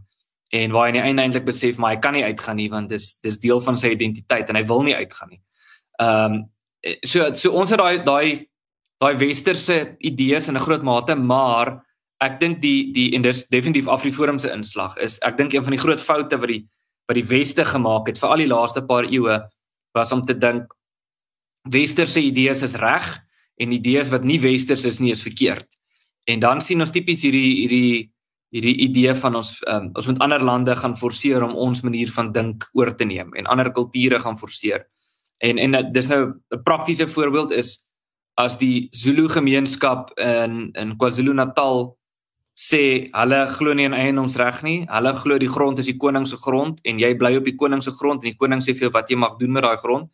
en 0.54 0.72
waar 0.72 0.92
hy 0.92 1.00
eintlik 1.02 1.46
besef 1.46 1.78
maar 1.78 1.96
hy 1.96 2.02
kan 2.02 2.14
nie 2.14 2.24
uitgaan 2.24 2.60
nie 2.60 2.70
want 2.70 2.90
dis 2.90 3.16
dis 3.24 3.40
deel 3.40 3.62
van 3.62 3.78
sy 3.78 3.94
identiteit 3.96 4.50
en 4.50 4.60
hy 4.60 4.66
wil 4.68 4.84
nie 4.84 4.96
uitgaan 4.96 5.30
nie. 5.30 5.42
Ehm 6.02 6.34
um, 6.34 6.42
so 7.08 7.32
so 7.34 7.54
ons 7.56 7.72
het 7.72 7.80
daai 7.80 8.04
daai 8.04 8.50
daai 9.00 9.16
westerse 9.20 9.96
idees 10.00 10.50
in 10.50 10.58
'n 10.58 10.66
groot 10.66 10.84
mate, 10.84 11.16
maar 11.16 11.80
ek 12.24 12.40
dink 12.40 12.62
die 12.62 12.94
die 12.96 13.10
en 13.16 13.26
dis 13.26 13.48
definitief 13.52 13.90
Afriforum 13.92 14.40
se 14.40 14.52
inslag 14.54 14.96
is 15.04 15.20
ek 15.28 15.38
dink 15.38 15.54
een 15.54 15.66
van 15.66 15.76
die 15.76 15.82
groot 15.82 16.02
foute 16.02 16.40
wat 16.40 16.52
die 16.52 16.64
wat 17.10 17.20
die 17.20 17.28
weste 17.28 17.66
gemaak 17.68 18.08
het 18.08 18.22
vir 18.22 18.30
al 18.30 18.44
die 18.44 18.52
laaste 18.52 18.84
paar 18.88 19.08
eeue 19.10 19.42
was 19.94 20.12
om 20.16 20.24
te 20.26 20.34
dink 20.34 20.72
westerse 21.70 22.22
idees 22.22 22.64
is 22.64 22.76
reg 22.80 23.06
en 23.62 23.76
idees 23.76 24.10
wat 24.12 24.26
nie 24.28 24.40
westers 24.42 24.86
is 24.86 25.00
nie 25.00 25.12
is 25.14 25.24
verkeerd. 25.24 25.68
En 26.28 26.40
dan 26.40 26.62
sien 26.62 26.82
ons 26.82 26.92
tipies 26.92 27.24
hierdie 27.26 27.52
hierdie 27.62 28.10
hierdie 28.54 28.76
idee 28.86 29.16
van 29.18 29.40
ons 29.40 29.56
um, 29.68 29.90
ons 29.98 30.08
moet 30.10 30.20
ander 30.22 30.44
lande 30.46 30.76
gaan 30.78 30.96
forceer 30.98 31.44
om 31.46 31.56
ons 31.58 31.82
manier 31.86 32.12
van 32.14 32.32
dink 32.34 32.68
oor 32.78 32.94
te 32.96 33.08
neem 33.10 33.34
en 33.40 33.50
ander 33.50 33.72
kulture 33.74 34.20
gaan 34.22 34.38
forceer. 34.38 34.86
En 35.44 35.60
en 35.60 35.80
dis 35.94 36.10
nou 36.10 36.22
'n 36.52 36.64
praktiese 36.64 37.08
voorbeeld 37.08 37.52
is 37.52 37.90
as 38.38 38.58
die 38.58 38.88
Zulu 38.92 39.28
gemeenskap 39.30 40.12
in 40.20 40.72
in 40.74 40.98
KwaZulu-Natal 40.98 41.98
sê 42.54 43.10
hulle 43.10 43.40
glo 43.58 43.74
nie 43.74 43.88
in 43.90 43.96
eiendomsreg 43.98 44.62
nie. 44.64 44.80
Hulle 44.90 45.14
glo 45.20 45.38
die 45.42 45.50
grond 45.50 45.80
is 45.82 45.90
die 45.90 45.98
koning 45.98 46.28
se 46.30 46.38
grond 46.38 46.82
en 46.86 47.00
jy 47.02 47.14
bly 47.18 47.36
op 47.40 47.48
die 47.50 47.56
koning 47.58 47.82
se 47.82 47.92
grond 47.98 48.24
en 48.24 48.32
die 48.32 48.38
koning 48.38 48.62
sê 48.62 48.76
vir 48.78 48.88
jou 48.88 48.94
wat 48.94 49.10
jy 49.10 49.18
mag 49.18 49.40
doen 49.40 49.54
met 49.54 49.66
daai 49.66 49.78
grond. 49.82 50.10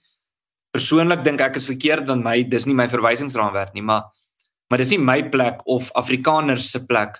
Persoonlik 0.72 1.24
dink 1.26 1.42
ek 1.42 1.58
is 1.60 1.68
verkeerd 1.68 2.08
want 2.08 2.24
my 2.24 2.38
dis 2.44 2.68
nie 2.70 2.78
my 2.78 2.88
verwysingsraamwerk 2.88 3.74
nie, 3.76 3.84
maar 3.84 4.08
maar 4.70 4.78
dis 4.78 4.92
nie 4.94 5.02
my 5.02 5.24
plek 5.34 5.64
of 5.66 5.90
Afrikaners 5.98 6.70
se 6.72 6.86
plek 6.86 7.18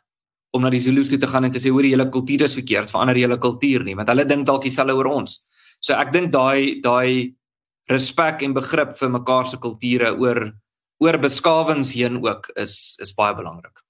om 0.54 0.62
na 0.62 0.70
die 0.70 0.82
Zulu's 0.82 1.10
toe 1.10 1.18
te 1.18 1.28
gaan 1.28 1.46
en 1.46 1.52
te 1.52 1.60
sê 1.62 1.72
hoor 1.74 1.86
die 1.86 1.96
hele 1.96 2.06
kultuur 2.14 2.46
is 2.46 2.56
verkeerd, 2.58 2.90
verander 2.90 3.18
hele 3.18 3.38
kultuur 3.42 3.84
nie, 3.86 3.96
want 3.98 4.10
hulle 4.10 4.26
dink 4.30 4.46
dalk 4.46 4.64
dieselfde 4.66 4.96
oor 4.98 5.10
ons. 5.10 5.36
So 5.82 5.98
ek 5.98 6.14
dink 6.14 6.32
daai 6.34 6.80
daai 6.86 7.36
respek 7.90 8.46
en 8.46 8.54
begrip 8.54 8.96
vir 9.00 9.12
mekaar 9.18 9.50
se 9.50 9.58
kulture 9.58 10.14
oor 10.16 10.46
oor 11.00 11.18
beskawings 11.18 11.96
heen 11.98 12.20
ook 12.22 12.52
is 12.56 12.96
is 13.02 13.14
baie 13.18 13.36
belangrik. 13.36 13.82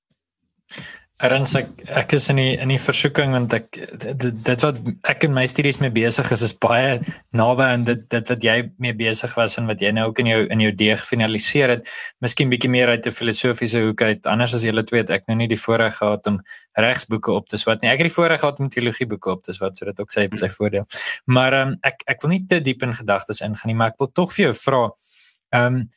Erns 1.20 1.52
ek 1.60 1.82
ek 2.00 2.14
is 2.16 2.30
in 2.32 2.38
die 2.40 2.52
in 2.64 2.72
die 2.72 2.80
versoeking 2.80 3.34
want 3.36 3.52
ek 3.52 3.66
dit, 3.76 4.22
dit 4.48 4.62
wat 4.64 4.78
ek 5.12 5.26
in 5.28 5.34
my 5.36 5.44
studies 5.52 5.82
mee 5.84 5.92
besig 5.92 6.30
is 6.32 6.46
is 6.48 6.54
baie 6.56 6.94
naby 7.36 7.66
aan 7.66 7.84
dit 7.90 8.06
dit 8.14 8.32
wat 8.32 8.46
jy 8.48 8.56
mee 8.80 8.96
besig 8.96 9.34
was 9.36 9.58
en 9.60 9.68
wat 9.68 9.84
jy 9.84 9.92
nou 9.98 10.06
ook 10.08 10.22
in 10.24 10.30
jou 10.32 10.40
in 10.56 10.64
jou 10.64 10.72
deeg 10.80 11.04
finaliseer 11.04 11.76
het. 11.76 11.92
Miskien 12.24 12.48
bietjie 12.54 12.72
meer 12.72 12.94
uit 12.96 13.04
'n 13.06 13.12
filosofiese 13.12 13.84
hoek 13.84 14.02
uit. 14.02 14.32
Anders 14.32 14.54
as 14.56 14.64
julle 14.64 14.86
twee 14.88 15.04
het 15.04 15.12
ek 15.12 15.28
nou 15.28 15.36
nie 15.36 15.50
die 15.52 15.60
voorreg 15.60 16.00
gehad 16.00 16.28
om 16.28 16.40
regsboeke 16.80 17.32
op 17.36 17.50
te 17.50 17.58
swat 17.58 17.82
nie. 17.82 17.92
Ek 17.92 18.00
het 18.00 18.08
die 18.08 18.16
voorreg 18.16 18.40
gehad 18.40 18.60
om 18.60 18.70
teologie 18.70 19.08
boeke 19.08 19.32
op 19.32 19.44
te 19.44 19.54
swat 19.54 19.76
sodat 19.76 20.00
ook 20.00 20.12
sy 20.12 20.30
sy 20.32 20.48
voordeel. 20.48 20.88
Maar 21.26 21.54
um, 21.54 21.78
ek 21.84 22.04
ek 22.08 22.22
wil 22.22 22.32
nie 22.32 22.46
te 22.48 22.62
diep 22.62 22.82
in 22.84 22.96
gedagtes 22.96 23.42
ingaan 23.42 23.68
nie, 23.68 23.76
maar 23.76 23.92
ek 23.92 24.00
wil 24.00 24.12
tog 24.12 24.32
vir 24.32 24.46
jou 24.46 24.54
vra 24.56 24.92
ehm 25.52 25.66
um, 25.66 25.90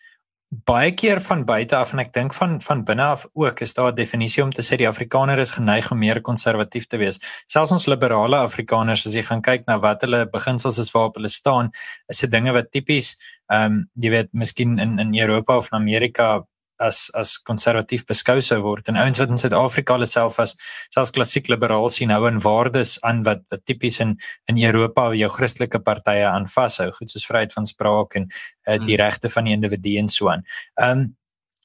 baie 0.53 0.93
keer 0.93 1.21
van 1.25 1.45
buite 1.49 1.77
af 1.77 1.95
en 1.95 2.03
ek 2.03 2.11
dink 2.13 2.35
van 2.37 2.59
van 2.61 2.83
binne 2.85 3.05
af 3.15 3.25
ook 3.33 3.61
is 3.65 3.73
daar 3.75 3.93
'n 3.93 3.95
definisie 3.95 4.43
om 4.43 4.51
te 4.51 4.63
sê 4.63 4.77
die 4.77 4.89
Afrikaner 4.89 5.39
is 5.39 5.51
geneig 5.51 5.91
om 5.91 5.99
meer 5.99 6.21
konservatief 6.21 6.87
te 6.87 6.97
wees. 6.97 7.19
Selfs 7.47 7.73
ons 7.73 7.87
liberale 7.87 8.37
Afrikaners 8.37 9.07
as 9.07 9.15
jy 9.15 9.23
gaan 9.23 9.41
kyk 9.43 9.67
na 9.67 9.79
wat 9.79 10.01
hulle 10.03 10.29
beginsels 10.31 10.79
is 10.79 10.93
waarop 10.93 11.15
hulle 11.15 11.29
staan, 11.29 11.71
is 12.09 12.21
dit 12.21 12.31
dinge 12.31 12.53
wat 12.53 12.71
tipies 12.71 13.17
ehm 13.51 13.65
um, 13.65 13.91
jy 13.95 14.11
weet 14.11 14.29
miskien 14.33 14.79
in 14.79 14.99
in 14.99 15.15
Europa 15.15 15.57
of 15.57 15.69
in 15.73 15.79
Amerika 15.79 16.45
as 16.83 17.07
as 17.19 17.37
konservatief 17.49 18.05
beskou 18.09 18.41
sou 18.45 18.61
word 18.65 18.91
en 18.91 18.99
ouens 19.01 19.21
wat 19.23 19.33
in 19.33 19.41
Suid-Afrika 19.41 19.97
hulle 19.97 20.09
self 20.11 20.39
as 20.43 20.55
selfs 20.95 21.15
klassiek 21.15 21.49
liberaal 21.53 21.89
sien 21.95 22.13
hou 22.15 22.27
en 22.29 22.43
waardes 22.43 22.99
aan 23.09 23.23
wat 23.29 23.45
wat 23.53 23.65
tipies 23.69 24.01
in 24.05 24.17
in 24.51 24.61
Europa 24.63 25.09
jou 25.17 25.31
Christelike 25.33 25.83
partye 25.87 26.27
aan 26.29 26.47
vashou, 26.51 26.91
goed 26.99 27.11
soos 27.11 27.27
vryheid 27.29 27.55
van 27.57 27.67
spraak 27.69 28.17
en 28.21 28.29
uh, 28.29 28.79
die 28.79 28.97
hmm. 28.97 29.03
regte 29.05 29.33
van 29.33 29.49
die 29.49 29.57
individu 29.57 29.99
en 30.03 30.09
so 30.13 30.33
aan. 30.33 30.47
Ehm 30.81 31.05
um, 31.07 31.11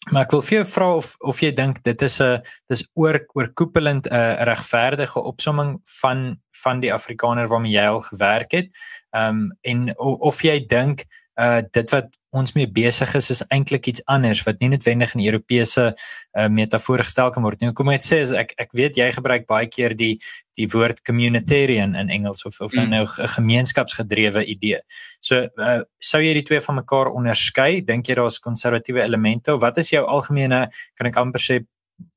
maar 0.08 0.24
ek 0.24 0.32
wil 0.32 0.44
vir 0.46 0.56
jou 0.56 0.66
vra 0.72 0.88
of 0.96 1.08
of 1.32 1.40
jy 1.44 1.50
dink 1.52 1.82
dit 1.84 2.02
is 2.08 2.22
'n 2.22 2.42
dis 2.72 2.84
oor 2.96 3.20
oorkoepelend 3.36 4.08
'n 4.08 4.14
uh, 4.14 4.44
regverdige 4.48 5.20
opsomming 5.20 5.80
van 6.02 6.40
van 6.64 6.80
die 6.80 6.94
Afrikaner 6.94 7.48
waarmee 7.48 7.72
jy 7.72 7.88
al 7.88 8.00
gewerk 8.00 8.52
het. 8.52 8.70
Ehm 9.12 9.30
um, 9.30 9.52
en 9.62 9.98
of, 9.98 10.20
of 10.20 10.44
jy 10.44 10.66
dink 10.66 11.06
uh 11.38 11.62
dit 11.74 11.92
wat 11.94 12.10
ons 12.38 12.54
mee 12.56 12.68
besig 12.70 13.14
is 13.16 13.30
is 13.34 13.42
eintlik 13.54 13.88
iets 13.90 14.04
anders 14.12 14.42
wat 14.46 14.60
nie 14.62 14.70
noodwendig 14.72 15.14
in 15.16 15.24
Europese 15.26 15.86
uh, 15.94 16.48
metafoor 16.50 17.04
gestel 17.06 17.32
kan 17.34 17.46
word 17.46 17.62
nie. 17.62 17.72
Kom 17.78 17.92
ek 17.94 18.06
sê 18.06 18.20
is 18.24 18.34
ek 18.36 18.54
ek 18.62 18.74
weet 18.78 18.98
jy 19.00 19.08
gebruik 19.16 19.48
baie 19.50 19.70
keer 19.72 19.96
die 19.98 20.18
die 20.58 20.68
woord 20.74 21.04
communitarian 21.08 21.96
in 21.96 22.12
Engels 22.14 22.44
of 22.50 22.60
of 22.62 22.74
mm. 22.74 22.90
nou 22.94 23.04
'n 23.06 23.34
gemeenskapsgedrewe 23.36 24.46
idee. 24.46 24.82
So 25.22 25.48
uh, 25.58 25.82
sou 26.00 26.22
jy 26.22 26.34
die 26.40 26.48
twee 26.50 26.62
van 26.62 26.82
mekaar 26.82 27.14
onderskei? 27.14 27.82
Dink 27.86 28.10
jy 28.10 28.16
daar's 28.16 28.40
konservatiewe 28.40 29.04
elemente 29.04 29.54
of 29.54 29.62
wat 29.62 29.78
is 29.78 29.94
jou 29.94 30.06
algemene 30.06 30.68
kan 30.96 31.08
ek 31.08 31.18
amper 31.18 31.42
sê 31.42 31.62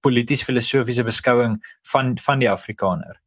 polities 0.00 0.42
filosofiese 0.44 1.04
beskouing 1.04 1.60
van 1.92 2.16
van 2.18 2.38
die 2.40 2.50
Afrikaner? 2.50 3.20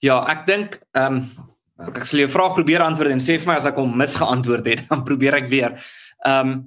Ja, 0.00 0.24
ek 0.28 0.46
dink 0.46 0.80
ehm 0.92 1.24
um 1.24 1.53
Ek 1.82 2.04
sal 2.06 2.22
jou 2.22 2.30
vraag 2.30 2.54
probeer 2.54 2.84
antwoord 2.84 3.10
en 3.16 3.22
sê 3.22 3.34
vir 3.40 3.50
my 3.50 3.56
as 3.58 3.66
ek 3.66 3.80
hom 3.80 3.96
misgeantwoord 3.98 4.68
het, 4.70 4.84
dan 4.90 5.02
probeer 5.06 5.40
ek 5.42 5.50
weer. 5.50 5.76
Ehm 6.26 6.54
um, 6.54 6.62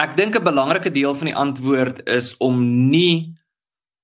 ek 0.00 0.14
dink 0.16 0.36
'n 0.36 0.44
belangrike 0.44 0.88
deel 0.88 1.12
van 1.12 1.28
die 1.28 1.36
antwoord 1.36 2.08
is 2.08 2.32
om 2.40 2.56
nie 2.88 3.36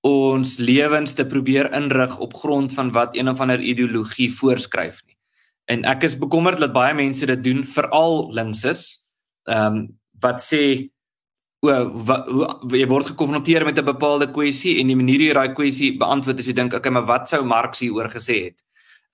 ons 0.04 0.58
lewens 0.60 1.14
te 1.16 1.24
probeer 1.24 1.72
inrig 1.72 2.18
op 2.20 2.36
grond 2.36 2.72
van 2.72 2.92
wat 2.92 3.16
een 3.16 3.28
of 3.32 3.40
ander 3.40 3.60
ideologie 3.60 4.28
voorskryf 4.28 5.00
nie. 5.06 5.16
En 5.72 5.84
ek 5.88 6.04
is 6.04 6.18
bekommerd 6.18 6.60
dat 6.60 6.76
baie 6.76 6.94
mense 6.94 7.26
dit 7.26 7.42
doen, 7.42 7.64
veral 7.64 8.28
linkses, 8.32 9.06
ehm 9.48 9.80
um, 9.80 9.88
wat 10.20 10.40
sê 10.40 10.90
wat 11.64 12.28
hoe 12.28 12.76
jy 12.78 12.86
word 12.86 13.06
gekonfronteer 13.06 13.64
met 13.64 13.78
'n 13.78 13.84
bepaalde 13.84 14.28
kwessie 14.30 14.78
en 14.80 14.86
die 14.86 14.96
manier 14.96 15.18
hoe 15.18 15.28
jy 15.28 15.34
daai 15.34 15.54
kwessie 15.54 15.96
beantwoord 15.98 16.38
is 16.38 16.46
jy 16.46 16.52
dink 16.52 16.74
okay 16.74 16.92
maar 16.92 17.06
wat 17.06 17.28
sou 17.28 17.44
Marx 17.44 17.80
hieroor 17.80 18.10
gesê 18.12 18.44
het. 18.44 18.65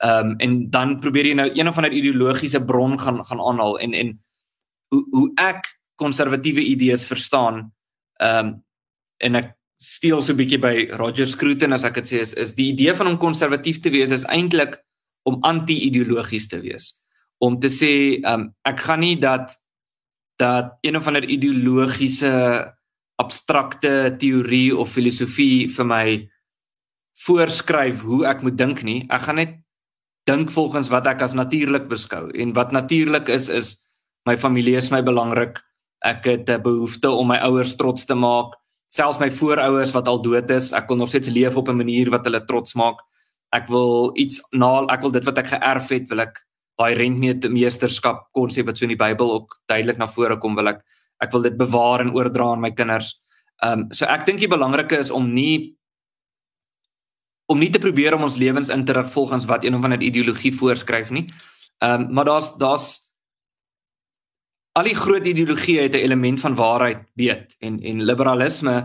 Ehm 0.02 0.32
um, 0.32 0.34
en 0.42 0.70
dan 0.70 0.98
probeer 0.98 1.26
jy 1.30 1.34
nou 1.38 1.50
een 1.54 1.68
of 1.68 1.76
ander 1.78 1.92
ideologiese 1.94 2.64
bron 2.64 2.98
gaan 2.98 3.24
gaan 3.24 3.40
aanhaal 3.40 3.78
en 3.78 3.92
en 3.94 4.08
hoe 4.90 5.06
hoe 5.10 5.28
ek 5.38 5.68
konservatiewe 5.94 6.64
idees 6.64 7.06
verstaan 7.06 7.68
ehm 8.18 8.46
um, 8.46 8.56
en 9.22 9.38
ek 9.38 9.52
steel 9.78 10.22
so 10.22 10.32
'n 10.32 10.40
bietjie 10.42 10.58
by 10.58 10.88
Roger 10.98 11.26
Scruton 11.26 11.72
as 11.72 11.84
ek 11.84 11.94
dit 12.02 12.10
sê 12.10 12.18
is 12.26 12.34
is 12.34 12.54
die 12.58 12.72
idee 12.72 12.94
van 12.94 13.06
om 13.06 13.18
konservatief 13.18 13.80
te 13.80 13.90
wees 13.90 14.10
is 14.10 14.26
eintlik 14.26 14.74
om 15.22 15.38
anti-ideologies 15.42 16.48
te 16.48 16.60
wees. 16.60 16.98
Om 17.38 17.60
te 17.60 17.70
sê 17.70 18.18
ehm 18.18 18.40
um, 18.40 18.54
ek 18.64 18.80
gaan 18.80 19.00
nie 19.00 19.16
dat 19.18 19.54
dat 20.36 20.78
een 20.82 20.96
of 20.96 21.06
ander 21.06 21.24
ideologiese 21.24 22.34
abstrakte 23.22 24.16
teorie 24.18 24.76
of 24.76 24.90
filosofie 24.90 25.68
vir 25.68 25.86
my 25.86 26.06
voorskryf 27.22 28.02
hoe 28.02 28.26
ek 28.26 28.42
moet 28.42 28.58
dink 28.58 28.82
nie. 28.82 29.06
Ek 29.06 29.28
gaan 29.28 29.38
net 29.38 29.61
dink 30.28 30.50
volgens 30.54 30.88
wat 30.88 31.06
ek 31.10 31.22
as 31.22 31.34
natuurlik 31.34 31.88
beskou 31.90 32.30
en 32.30 32.52
wat 32.54 32.72
natuurlik 32.72 33.28
is 33.28 33.48
is 33.48 33.76
my 34.26 34.36
familie 34.38 34.76
is 34.78 34.90
my 34.90 35.02
belangrik. 35.02 35.58
Ek 36.04 36.24
het 36.24 36.50
'n 36.50 36.62
behoefte 36.62 37.10
om 37.10 37.26
my 37.26 37.38
ouers 37.38 37.76
trots 37.76 38.04
te 38.04 38.14
maak, 38.14 38.54
selfs 38.88 39.18
my 39.18 39.30
voorouers 39.30 39.92
wat 39.92 40.08
al 40.08 40.22
dood 40.22 40.50
is. 40.50 40.72
Ek 40.72 40.88
wil 40.88 40.96
nog 40.96 41.08
steeds 41.08 41.28
leef 41.28 41.56
op 41.56 41.68
'n 41.68 41.76
manier 41.76 42.10
wat 42.10 42.24
hulle 42.24 42.44
trots 42.44 42.74
maak. 42.74 42.98
Ek 43.52 43.68
wil 43.68 44.10
iets 44.14 44.40
na 44.52 44.86
ek 44.88 45.00
wil 45.00 45.10
dit 45.10 45.24
wat 45.24 45.38
ek 45.38 45.46
geërf 45.46 45.88
het, 45.88 46.08
wil 46.08 46.20
ek 46.20 46.38
daai 46.78 46.94
rentmeesterskap 46.94 48.32
konsep 48.32 48.66
wat 48.66 48.78
so 48.78 48.84
in 48.84 48.94
die 48.94 49.04
Bybel 49.04 49.32
ook 49.32 49.60
duidelik 49.68 49.98
na 49.98 50.06
vore 50.06 50.38
kom 50.38 50.54
wil 50.54 50.68
ek 50.68 50.80
ek 51.22 51.32
wil 51.32 51.42
dit 51.42 51.56
bewaar 51.56 52.00
en 52.00 52.14
oordra 52.14 52.52
aan 52.52 52.60
my 52.60 52.70
kinders. 52.70 53.20
Ehm 53.62 53.80
um, 53.80 53.86
so 53.92 54.06
ek 54.06 54.26
dink 54.26 54.40
die 54.42 54.50
belangrike 54.50 54.98
is 54.98 55.10
om 55.10 55.34
nie 55.34 55.76
om 57.52 57.60
nie 57.60 57.70
te 57.70 57.82
probeer 57.82 58.16
om 58.16 58.24
ons 58.28 58.40
lewens 58.40 58.72
in 58.72 58.84
te 58.88 58.96
rig 58.96 59.10
volgens 59.12 59.46
wat 59.50 59.64
een 59.64 59.76
of 59.76 59.84
ander 59.84 60.00
ideologie 60.00 60.54
voorskryf 60.56 61.10
nie. 61.10 61.26
Ehm 61.78 62.08
um, 62.08 62.12
maar 62.16 62.24
daar's 62.24 62.54
daar's 62.56 62.88
al 64.72 64.88
die 64.88 64.96
groot 64.96 65.26
ideologieë 65.26 65.88
het 65.88 65.94
'n 65.94 66.04
element 66.06 66.40
van 66.40 66.54
waarheid 66.54 67.04
weet 67.14 67.56
en 67.60 67.80
en 67.80 68.04
liberalisme 68.04 68.76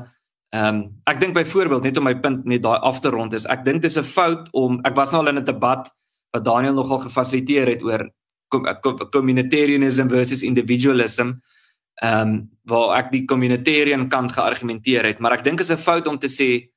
ehm 0.49 0.75
um, 0.75 1.01
ek 1.03 1.19
dink 1.19 1.33
byvoorbeeld 1.33 1.83
net 1.83 1.97
om 1.97 2.03
my 2.03 2.15
punt 2.19 2.45
net 2.45 2.63
daai 2.63 2.79
af 2.79 2.99
te 2.99 3.09
rond 3.09 3.33
is 3.33 3.45
ek 3.45 3.65
dink 3.65 3.81
dit 3.81 3.91
is 3.91 3.97
'n 3.97 4.03
fout 4.03 4.47
om 4.51 4.79
ek 4.83 4.95
was 4.95 5.11
nou 5.11 5.21
al 5.21 5.27
in 5.27 5.39
'n 5.39 5.45
debat 5.45 5.91
wat 6.31 6.45
Daniel 6.45 6.73
nogal 6.73 6.99
gefasiliteer 6.99 7.67
het 7.67 7.83
oor 7.83 8.11
communitarianism 9.11 10.07
versus 10.07 10.41
individualism. 10.43 11.31
Ehm 12.01 12.21
um, 12.21 12.49
waar 12.63 12.99
ek 12.99 13.11
die 13.11 13.25
communitarian 13.25 14.09
kant 14.09 14.31
geargumenteer 14.31 15.05
het, 15.05 15.19
maar 15.19 15.31
ek 15.31 15.43
dink 15.43 15.59
is 15.59 15.71
'n 15.71 15.77
fout 15.77 16.07
om 16.07 16.17
te 16.17 16.27
sê 16.27 16.69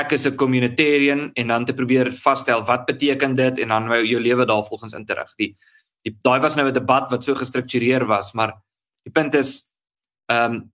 ek 0.00 0.12
is 0.12 0.26
'n 0.26 0.36
communitarian 0.36 1.30
en 1.34 1.46
dan 1.46 1.64
te 1.64 1.74
probeer 1.74 2.12
vasstel 2.12 2.64
wat 2.64 2.86
beteken 2.86 3.34
dit 3.34 3.58
en 3.58 3.68
dan 3.68 3.88
jou 3.88 4.20
lewe 4.20 4.44
daarvolgens 4.46 4.92
in 4.92 5.04
te 5.04 5.14
rig. 5.14 5.34
Die 5.36 5.56
daai 6.22 6.40
was 6.40 6.56
nou 6.56 6.68
'n 6.68 6.72
debat 6.72 7.10
wat 7.10 7.24
so 7.24 7.34
gestruktureer 7.34 8.06
was, 8.06 8.32
maar 8.32 8.52
die 9.04 9.12
punt 9.12 9.34
is 9.34 9.72
ehm 10.26 10.52
um, 10.52 10.72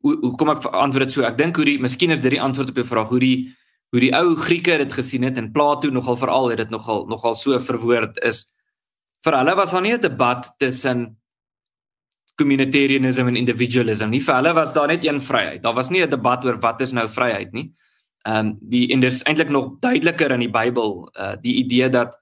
hoe 0.00 0.16
hoe 0.20 0.36
kom 0.36 0.50
ek 0.50 0.64
antwoord 0.64 1.04
dit 1.04 1.12
so? 1.12 1.22
Ek 1.22 1.38
dink 1.38 1.56
hoe 1.56 1.64
die 1.64 1.78
miskien 1.78 2.10
is 2.10 2.22
dit 2.22 2.30
die 2.30 2.42
antwoord 2.42 2.70
op 2.70 2.76
jou 2.76 2.86
vraag 2.86 3.08
hoe 3.08 3.20
die 3.20 3.54
hoe 3.90 4.00
die 4.00 4.12
ou 4.14 4.36
Grieke 4.36 4.76
dit 4.78 4.92
gesien 4.92 5.24
het 5.24 5.38
en 5.40 5.52
Plato 5.52 5.90
nogal 5.90 6.16
veral 6.20 6.50
het 6.52 6.58
dit 6.58 6.70
nogal 6.70 7.06
nogal 7.08 7.34
so 7.34 7.58
verwoord 7.58 8.20
is 8.28 8.44
vir 9.24 9.38
hulle 9.40 9.54
was 9.56 9.72
daar 9.72 9.82
nie 9.82 9.94
'n 9.94 10.00
debat 10.00 10.50
tussen 10.58 11.16
communitarianism 12.38 13.28
en 13.28 13.36
individualism 13.36 14.10
nie 14.10 14.20
vir 14.20 14.34
hulle 14.34 14.54
was 14.54 14.74
daar 14.74 14.88
net 14.88 15.04
een 15.04 15.20
vryheid 15.20 15.62
daar 15.62 15.74
was 15.74 15.90
nie 15.90 16.02
'n 16.02 16.10
debat 16.10 16.44
oor 16.44 16.60
wat 16.60 16.80
is 16.80 16.92
nou 16.92 17.08
vryheid 17.08 17.52
nie 17.52 17.72
ehm 18.28 18.46
um, 18.46 18.54
die 18.60 18.86
en 18.92 19.00
dis 19.00 19.22
eintlik 19.24 19.48
nog 19.48 19.78
duideliker 19.80 20.34
in 20.36 20.44
die 20.44 20.52
Bybel 20.52 21.08
uh 21.16 21.34
die 21.42 21.56
idee 21.64 21.88
dat 21.88 22.16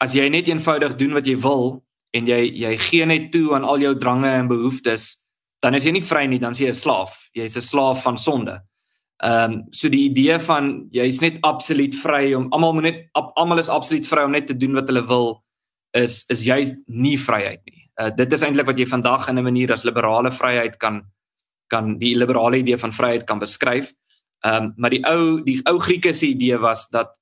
as 0.00 0.14
jy 0.16 0.28
net 0.28 0.48
eenvoudig 0.48 0.96
doen 0.96 1.12
wat 1.18 1.26
jy 1.26 1.36
wil 1.36 1.82
en 2.16 2.26
jy 2.26 2.40
jy 2.64 2.76
gee 2.88 3.06
net 3.06 3.30
toe 3.32 3.54
aan 3.54 3.64
al 3.64 3.80
jou 3.84 3.94
drange 3.98 4.30
en 4.30 4.48
behoeftes 4.48 5.26
dan 5.62 5.74
is 5.74 5.84
jy 5.84 5.92
nie 5.92 6.08
vry 6.10 6.26
nie 6.26 6.38
dan 6.38 6.52
is 6.52 6.64
jy 6.64 6.68
'n 6.68 6.82
slaaf 6.84 7.18
jy's 7.34 7.56
'n 7.56 7.68
slaaf 7.70 8.02
van 8.02 8.18
sonde 8.18 8.60
Ehm 9.22 9.52
um, 9.52 9.64
so 9.70 9.86
die 9.88 10.08
idee 10.08 10.34
van 10.42 10.88
jy's 10.90 11.20
net 11.22 11.36
absoluut 11.46 11.94
vry 11.94 12.32
om 12.34 12.48
almal 12.50 12.72
moet 12.74 12.88
net 12.88 13.04
almal 13.38 13.60
is 13.62 13.70
absoluut 13.70 14.06
vry 14.06 14.24
om 14.26 14.34
net 14.34 14.48
te 14.50 14.56
doen 14.58 14.74
wat 14.74 14.88
hulle 14.90 15.02
wil 15.06 15.28
is 15.94 16.24
is 16.34 16.42
jy's 16.42 16.72
nie 16.88 17.14
vryheid 17.14 17.62
nie. 17.70 17.84
Uh, 18.00 18.10
dit 18.10 18.32
is 18.34 18.42
eintlik 18.42 18.66
wat 18.66 18.80
jy 18.82 18.86
vandag 18.90 19.28
in 19.30 19.38
'n 19.38 19.44
manier 19.46 19.72
as 19.72 19.84
liberale 19.86 20.32
vryheid 20.34 20.74
kan 20.78 21.04
kan 21.70 21.98
die 21.98 22.16
liberale 22.16 22.58
idee 22.58 22.76
van 22.76 22.92
vryheid 22.92 23.24
kan 23.24 23.38
beskryf. 23.38 23.92
Ehm 24.42 24.64
um, 24.64 24.72
maar 24.76 24.90
die 24.90 25.04
ou 25.06 25.42
die 25.46 25.60
ou 25.70 25.78
Grieke 25.78 26.12
se 26.12 26.26
idee 26.26 26.58
was 26.58 26.88
dat 26.90 27.14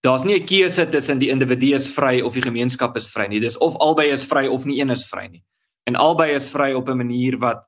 daar's 0.00 0.24
nie 0.24 0.38
'n 0.38 0.46
keuse 0.46 0.88
tussen 0.88 1.18
die 1.18 1.30
individu 1.30 1.74
is 1.74 1.88
vry 1.94 2.20
of 2.20 2.32
die 2.32 2.42
gemeenskap 2.42 2.96
is 2.96 3.10
vry 3.10 3.26
nie. 3.26 3.40
Dis 3.40 3.58
of 3.58 3.76
albei 3.76 4.10
is 4.10 4.24
vry 4.24 4.46
of 4.46 4.64
nie 4.64 4.80
een 4.80 4.90
is 4.90 5.06
vry 5.08 5.26
nie. 5.26 5.44
En 5.84 5.96
albei 5.96 6.34
is 6.34 6.50
vry 6.50 6.72
op 6.72 6.88
'n 6.88 6.96
manier 6.96 7.38
wat 7.38 7.64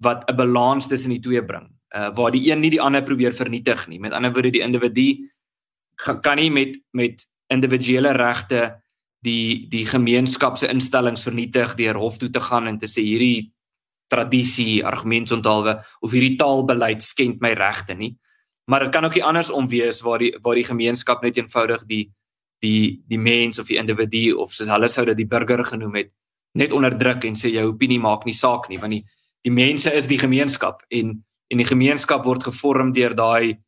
wat 0.00 0.24
'n 0.30 0.36
balans 0.36 0.86
tussen 0.86 1.10
die 1.10 1.20
twee 1.20 1.44
bring 1.44 1.68
uh 1.96 2.14
waar 2.14 2.30
die 2.30 2.50
een 2.50 2.60
nie 2.60 2.70
die 2.70 2.80
ander 2.80 3.02
probeer 3.02 3.32
vernietig 3.32 3.88
nie. 3.88 4.00
Met 4.00 4.12
ander 4.12 4.32
woorde 4.32 4.50
die 4.50 4.62
individu 4.62 5.30
kan 6.20 6.36
nie 6.36 6.50
met 6.50 6.80
met 6.92 7.26
individuele 7.46 8.12
regte 8.12 8.82
die 9.20 9.68
die 9.68 9.86
gemeenskap 9.86 10.56
se 10.56 10.68
instellings 10.68 11.22
vernietig 11.22 11.74
deur 11.74 11.94
hof 11.94 12.18
toe 12.18 12.30
te 12.30 12.40
gaan 12.40 12.66
en 12.66 12.78
te 12.78 12.86
sê 12.86 13.02
hierdie 13.02 13.52
tradisie 14.08 14.84
argumentontalwe 14.84 15.78
of 16.00 16.12
hierdie 16.12 16.36
taalbeleid 16.40 17.04
skend 17.04 17.42
my 17.44 17.52
regte 17.58 17.94
nie. 17.94 18.16
Maar 18.68 18.86
dit 18.86 18.92
kan 18.92 19.04
ook 19.04 19.14
nie 19.16 19.24
andersom 19.24 19.68
wees 19.68 20.00
waar 20.04 20.18
die 20.18 20.32
waar 20.42 20.56
die 20.56 20.68
gemeenskap 20.68 21.22
net 21.22 21.36
eenvoudig 21.36 21.84
die 21.86 22.08
die 22.62 23.02
die 23.08 23.18
mens 23.18 23.58
of 23.58 23.68
die 23.68 23.78
individu 23.78 24.34
of 24.42 24.52
soos 24.52 24.68
hulle 24.68 24.88
sou 24.88 25.04
dit 25.06 25.16
die 25.16 25.28
burger 25.28 25.64
genoem 25.64 25.94
het 26.00 26.10
net 26.58 26.72
onderdruk 26.72 27.24
en 27.24 27.36
sê 27.38 27.52
jou 27.54 27.68
opinie 27.70 28.00
maak 28.02 28.26
nie 28.26 28.34
saak 28.34 28.68
nie 28.68 28.80
want 28.82 28.96
die 28.96 29.04
die 29.46 29.54
mense 29.54 29.92
is 29.94 30.08
die 30.10 30.18
gemeenskap 30.18 30.82
en 30.90 31.22
en 31.48 31.62
die 31.62 31.68
gemeenskap 31.68 32.24
word 32.26 32.44
gevorm 32.44 32.92
deur 32.92 33.14
daai 33.16 33.58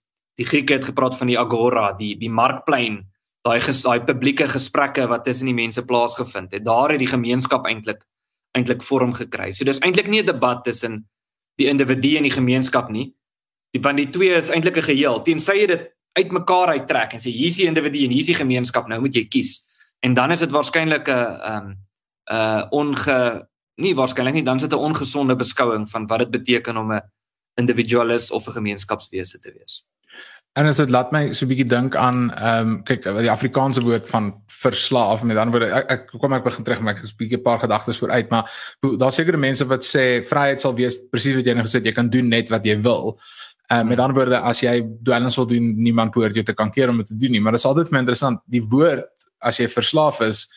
die 0.41 0.49
Grieke 0.49 0.79
het 0.79 0.87
gepraat 0.89 1.17
van 1.19 1.29
die 1.29 1.39
agora, 1.39 1.91
die 1.93 2.15
die 2.17 2.31
markplein, 2.33 3.03
daai 3.45 3.61
daai 3.61 4.01
publieke 4.09 4.47
gesprekke 4.49 5.07
wat 5.09 5.25
tussen 5.25 5.51
die 5.51 5.57
mense 5.57 5.85
plaasgevind 5.85 6.55
het. 6.57 6.65
Daar 6.65 6.95
het 6.95 7.03
die 7.03 7.11
gemeenskap 7.11 7.67
eintlik 7.69 8.01
eintlik 8.53 8.83
vorm 8.83 9.13
gekry. 9.13 9.53
So 9.53 9.65
dis 9.65 9.79
eintlik 9.79 10.09
nie 10.09 10.23
'n 10.23 10.27
debat 10.27 10.65
tussen 10.65 11.09
die 11.57 11.69
individu 11.69 12.17
en 12.17 12.23
die 12.23 12.31
gemeenskap 12.31 12.91
nie. 12.91 13.15
Die 13.73 13.83
van 13.83 13.97
die 13.97 14.11
twee 14.11 14.35
is 14.35 14.51
eintlik 14.51 14.77
'n 14.77 14.83
geheel. 14.83 15.23
Tensy 15.23 15.53
jy 15.53 15.67
dit 15.67 15.91
uitmekaar 16.13 16.69
uittrek 16.69 17.13
en 17.13 17.21
sê 17.21 17.31
hier's 17.31 17.57
die 17.57 17.67
individu 17.67 18.05
en 18.05 18.11
hier's 18.11 18.27
die 18.27 18.35
gemeenskap, 18.35 18.89
nou 18.89 19.01
moet 19.01 19.15
jy 19.15 19.25
kies. 19.29 19.69
En 20.01 20.15
dan 20.15 20.31
is 20.31 20.39
dit 20.39 20.51
waarskynlik 20.51 21.09
'n 21.09 21.41
um, 21.53 21.77
'n 22.31 22.67
onge 22.71 23.49
nie 23.77 23.95
waarskynlik 23.95 24.35
nie, 24.35 24.45
dan 24.45 24.57
is 24.57 24.63
dit 24.63 24.73
'n 24.73 24.85
ongesonde 24.89 25.37
beskouing 25.37 25.89
van 25.91 26.07
wat 26.07 26.19
dit 26.19 26.31
beteken 26.31 26.77
om 26.77 26.93
'n 26.93 27.03
individualis 27.55 28.31
of 28.31 28.47
'n 28.47 28.53
gemeenskapswese 28.53 29.41
te 29.41 29.53
wees. 29.53 29.90
En 30.59 30.67
as 30.67 30.81
dit 30.83 30.91
laat 30.91 31.13
my 31.15 31.33
so 31.33 31.45
'n 31.45 31.49
bietjie 31.49 31.69
dink 31.69 31.97
aan 31.97 32.31
ehm 32.35 32.69
um, 32.69 32.83
kyk 32.83 33.05
die 33.05 33.31
Afrikaanse 33.31 33.83
woord 33.87 34.09
van 34.09 34.33
verslaaf 34.61 35.23
met 35.23 35.37
ander 35.37 35.55
woorde 35.55 35.75
ek, 35.75 35.91
ek 35.91 36.19
kom 36.19 36.33
ek 36.33 36.45
begin 36.45 36.65
terug 36.65 36.81
maar 36.81 36.95
ek 36.95 37.03
het 37.03 37.11
'n 37.11 37.17
bietjie 37.23 37.39
'n 37.39 37.43
paar 37.43 37.59
gedagtes 37.59 37.99
vooruit 37.99 38.31
maar 38.31 38.51
daar's 38.99 39.15
sekere 39.15 39.37
mense 39.37 39.65
wat 39.65 39.85
sê 39.85 40.25
vryheid 40.27 40.61
sal 40.61 40.75
wees 40.75 40.99
presies 41.11 41.37
wat 41.37 41.47
jy 41.47 41.55
nou 41.55 41.65
gesê 41.65 41.79
het 41.79 41.87
jy 41.87 41.93
kan 41.93 42.11
doen 42.11 42.29
net 42.29 42.51
wat 42.51 42.65
jy 42.65 42.81
wil. 42.83 43.21
Ehm 43.71 43.81
um, 43.81 43.89
met 43.89 43.99
ander 43.99 44.17
woorde 44.17 44.39
as 44.39 44.61
jy 44.61 44.83
dwelms 45.03 45.37
wil 45.37 45.47
doen 45.47 45.75
niemand 45.77 46.13
behoort 46.13 46.35
jou 46.35 46.45
te 46.45 46.55
kan 46.55 46.71
keer 46.71 46.89
om 46.89 46.97
dit 46.97 47.07
te 47.07 47.17
doen 47.17 47.31
nie 47.31 47.41
maar 47.41 47.53
dit 47.53 47.61
is 47.61 47.67
altyd 47.67 47.89
vir 47.89 47.95
my 47.95 48.01
interessant 48.01 48.41
die 48.47 48.63
woord 48.63 49.07
as 49.39 49.57
jy 49.57 49.69
verslaaf 49.69 50.21
is 50.21 50.49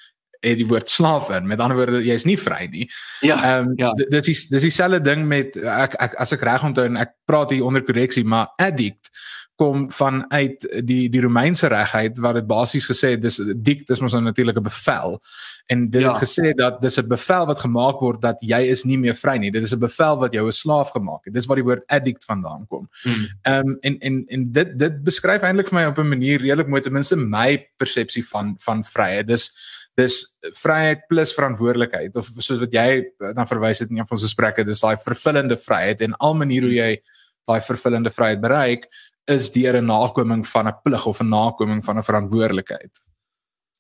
het 0.44 0.58
die 0.58 0.68
woord 0.68 0.90
slaaf 0.90 1.30
in. 1.30 1.48
Met 1.48 1.60
ander 1.60 1.78
woorde, 1.78 2.02
jy 2.04 2.18
is 2.20 2.26
nie 2.26 2.38
vry 2.38 2.68
nie. 2.72 2.90
Ja. 3.22 3.38
Ehm 3.38 3.68
um, 3.68 3.74
ja. 3.78 3.94
dis 3.94 4.28
is 4.28 4.48
dis 4.48 4.62
dieselfde 4.62 5.02
ding 5.02 5.28
met 5.28 5.56
ek, 5.56 5.96
ek 6.00 6.18
as 6.20 6.34
ek 6.36 6.42
reg 6.42 6.64
onthou 6.64 6.86
en 6.90 6.98
ek 6.98 7.16
praat 7.26 7.50
hier 7.56 7.64
onder 7.64 7.84
korreksie, 7.84 8.26
maar 8.26 8.52
addict 8.58 9.12
kom 9.56 9.86
van 9.92 10.24
uit 10.32 10.66
die 10.86 11.10
die 11.10 11.22
Romeinse 11.22 11.68
regheid 11.68 12.18
waar 12.18 12.34
dit 12.34 12.48
basies 12.48 12.88
gesê 12.90 13.14
het 13.14 13.22
dis 13.22 13.38
dict 13.56 13.92
is 13.94 14.00
mos 14.02 14.16
nou 14.16 14.24
natuurlik 14.24 14.58
'n 14.58 14.64
bevel. 14.64 15.20
En 15.66 15.90
dit 15.90 16.02
ja. 16.02 16.14
het 16.14 16.24
gesê 16.24 16.54
dat 16.54 16.82
dis 16.82 16.98
'n 16.98 17.08
bevel 17.08 17.46
wat 17.46 17.60
gemaak 17.60 18.00
word 18.00 18.22
dat 18.22 18.38
jy 18.40 18.60
is 18.60 18.84
nie 18.84 18.98
meer 18.98 19.16
vry 19.16 19.38
nie. 19.38 19.52
Dit 19.52 19.64
is 19.64 19.74
'n 19.74 19.80
bevel 19.80 20.18
wat 20.18 20.34
jou 20.34 20.48
'n 20.48 20.52
slaaf 20.52 20.90
gemaak 20.90 21.26
het. 21.26 21.34
Dis 21.34 21.46
waar 21.46 21.56
die 21.56 21.64
woord 21.64 21.84
addict 21.88 22.26
vandaan 22.26 22.66
kom. 22.68 22.90
Hmm. 23.04 23.28
ehm 23.42 23.68
um, 23.68 23.78
en 23.82 24.00
en 24.00 24.26
en 24.28 24.52
dit 24.52 24.80
dit 24.80 25.04
beskryf 25.04 25.42
eintlik 25.42 25.68
vir 25.68 25.80
my 25.80 25.86
op 25.86 25.98
'n 25.98 26.08
manier 26.08 26.40
redelik 26.40 26.68
mooi 26.68 26.82
ten 26.82 26.94
minste 26.94 27.16
my 27.16 27.70
persepsie 27.78 28.28
van 28.28 28.56
van 28.60 28.84
vryheid. 28.84 29.28
Dis 29.28 29.52
dis 29.96 30.38
vryheid 30.42 31.08
plus 31.08 31.34
verantwoordelikheid. 31.34 32.16
Of 32.16 32.30
soos 32.38 32.60
wat 32.60 32.74
jy 32.74 33.06
dan 33.18 33.48
verwys 33.48 33.80
het 33.80 33.90
in 33.90 33.98
een 33.98 34.08
van 34.08 34.18
ons 34.18 34.26
gesprekke 34.26 34.66
dis 34.66 34.80
daai 34.80 34.98
vervullende 34.98 35.58
vryheid 35.58 36.02
en 36.02 36.16
al 36.18 36.34
maniere 36.34 36.66
hoe 36.66 36.76
jy 36.76 37.02
daai 37.46 37.62
vervullende 37.62 38.10
vryheid 38.10 38.42
bereik 38.42 38.88
is 39.26 39.52
deur 39.52 39.78
'n 39.82 39.86
nakoming 39.86 40.48
van 40.48 40.68
'n 40.68 40.80
plig 40.84 41.06
of 41.06 41.22
'n 41.22 41.30
nakoming 41.30 41.84
van 41.84 41.98
'n 41.98 42.04
verantwoordelikheid. 42.04 42.92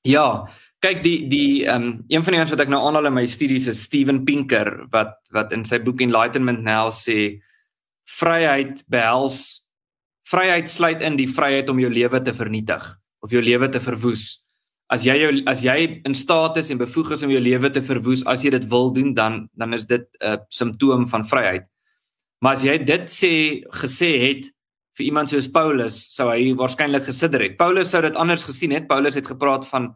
Ja, 0.04 0.48
kyk 0.84 1.04
die 1.04 1.28
die 1.32 1.66
ehm 1.66 1.82
um, 1.82 2.04
een 2.08 2.24
van 2.24 2.34
die 2.34 2.39
ouens 2.39 2.52
wat 2.52 2.60
ek 2.60 2.72
nou 2.72 2.82
aanhaal 2.84 3.06
in 3.06 3.14
my 3.14 3.26
studies 3.28 3.68
is 3.68 3.84
Steven 3.84 4.24
Pinker 4.24 4.88
wat 4.91 5.16
wat 5.32 5.54
in 5.56 5.64
sy 5.66 5.80
boek 5.80 6.02
Enlightenment 6.02 6.64
Now 6.64 6.91
sê 6.91 7.39
vryheid 8.20 8.84
behels 8.91 9.64
vryheid 10.28 10.70
sluit 10.70 11.04
in 11.04 11.16
die 11.16 11.28
vryheid 11.28 11.70
om 11.70 11.80
jou 11.80 11.91
lewe 11.91 12.20
te 12.24 12.34
vernietig 12.34 12.84
of 13.24 13.32
jou 13.32 13.41
lewe 13.41 13.70
te 13.70 13.80
verwoes. 13.80 14.44
As 14.91 15.06
jy 15.08 15.16
jou 15.22 15.32
as 15.48 15.64
jy 15.64 16.02
in 16.04 16.16
staat 16.16 16.58
is 16.58 16.72
en 16.72 16.82
bevoeg 16.82 17.14
is 17.16 17.24
om 17.24 17.32
jou 17.32 17.41
lewe 17.41 17.72
te 17.72 17.82
verwoes 17.82 18.26
as 18.28 18.44
jy 18.44 18.52
dit 18.52 18.68
wil 18.70 18.91
doen, 18.91 19.14
dan 19.16 19.48
dan 19.56 19.74
is 19.74 19.86
dit 19.86 20.04
'n 20.20 20.44
simptoom 20.50 21.08
van 21.08 21.24
vryheid. 21.24 21.66
Maar 22.41 22.54
as 22.54 22.64
jy 22.64 22.78
dit 22.78 23.08
sê 23.08 23.64
gesê 23.72 24.12
het 24.20 24.52
vir 24.98 25.06
iemand 25.08 25.32
soos 25.32 25.50
Paulus, 25.50 25.98
sou 26.14 26.30
hy 26.30 26.54
waarskynlik 26.58 27.08
gesidder 27.08 27.41
het. 27.41 27.58
Paulus 27.58 27.91
sou 27.94 28.02
dit 28.06 28.18
anders 28.20 28.46
gesien 28.46 28.74
het. 28.76 28.88
Paulus 28.88 29.18
het 29.20 29.28
gepraat 29.28 29.68
van 29.70 29.94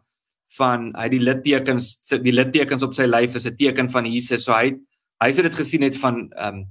van 0.56 0.86
hy 0.96 1.10
die 1.12 1.20
littekens 1.20 1.90
die 2.24 2.32
littekens 2.32 2.82
op 2.82 2.94
sy 2.96 3.04
lyf 3.04 3.34
is 3.36 3.46
'n 3.46 3.56
teken 3.56 3.90
van 3.90 4.06
Jesus. 4.06 4.44
So 4.44 4.52
hy 4.52 4.74
hy 5.20 5.32
sou 5.32 5.42
dit 5.42 5.54
gesien 5.54 5.82
het 5.82 5.96
van 5.96 6.32
ehm 6.32 6.54
um, 6.54 6.66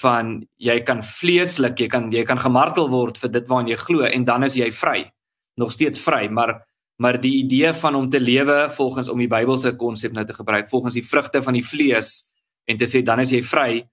van 0.00 0.46
jy 0.56 0.80
kan 0.86 1.02
vleeslik, 1.02 1.80
jy 1.80 1.88
kan 1.88 2.12
jy 2.12 2.22
kan 2.24 2.38
gemartel 2.38 2.88
word 2.88 3.18
vir 3.18 3.30
dit 3.30 3.48
waarna 3.48 3.70
jy 3.70 3.76
glo 3.76 4.02
en 4.06 4.24
dan 4.24 4.44
is 4.44 4.54
jy 4.54 4.70
vry. 4.70 5.10
Nog 5.56 5.72
steeds 5.72 5.98
vry, 5.98 6.28
maar 6.28 6.66
maar 6.98 7.20
die 7.20 7.42
idee 7.42 7.72
van 7.72 7.94
om 7.94 8.10
te 8.10 8.20
lewe 8.20 8.70
volgens 8.70 9.08
om 9.08 9.18
die 9.18 9.28
Bybelse 9.28 9.76
konsep 9.76 10.12
nou 10.12 10.24
te 10.24 10.34
gebruik, 10.34 10.68
volgens 10.68 10.94
die 10.94 11.06
vrugte 11.06 11.42
van 11.42 11.54
die 11.54 11.64
vlees 11.64 12.30
en 12.68 12.76
te 12.76 12.84
sê 12.84 13.02
dan 13.02 13.20
is 13.20 13.30
jy 13.30 13.42
vry 13.42 13.88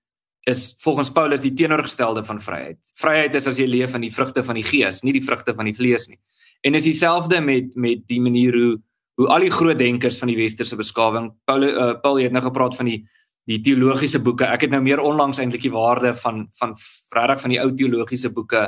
is 0.48 0.76
volgens 0.80 1.12
Paulus 1.12 1.42
die 1.44 1.54
teenoorgestelde 1.54 2.24
van 2.24 2.40
vryheid. 2.42 2.80
Vryheid 2.96 3.36
is 3.36 3.48
as 3.52 3.60
jy 3.60 3.66
leef 3.68 3.96
in 3.98 4.06
die 4.06 4.14
vrugte 4.14 4.44
van 4.48 4.56
die 4.56 4.64
gees, 4.64 5.02
nie 5.04 5.16
die 5.16 5.24
vrugte 5.26 5.56
van 5.58 5.68
die 5.68 5.76
vlees 5.76 6.08
nie. 6.08 6.20
En 6.64 6.78
is 6.78 6.88
dieselfde 6.88 7.42
met 7.44 7.76
met 7.76 8.06
die 8.08 8.22
manier 8.24 8.56
hoe 8.56 8.78
hoe 9.18 9.28
al 9.34 9.42
die 9.42 9.52
groot 9.52 9.80
denkers 9.80 10.20
van 10.22 10.30
die 10.30 10.38
westerse 10.38 10.78
beskawing, 10.78 11.32
Paul 11.50 11.66
uh, 11.66 11.94
Paul 12.02 12.20
het 12.22 12.32
nou 12.32 12.44
gepraat 12.46 12.78
van 12.78 12.86
die 12.86 13.00
die 13.48 13.60
teologiese 13.64 14.20
boeke. 14.24 14.46
Ek 14.46 14.68
het 14.68 14.72
nou 14.72 14.82
meer 14.84 15.00
onlangs 15.00 15.40
eintlik 15.40 15.64
die 15.66 15.74
waarde 15.74 16.14
van 16.16 16.46
van 16.60 16.76
regtig 17.16 17.44
van 17.44 17.54
die 17.56 17.62
ou 17.64 17.72
teologiese 17.76 18.32
boeke 18.36 18.68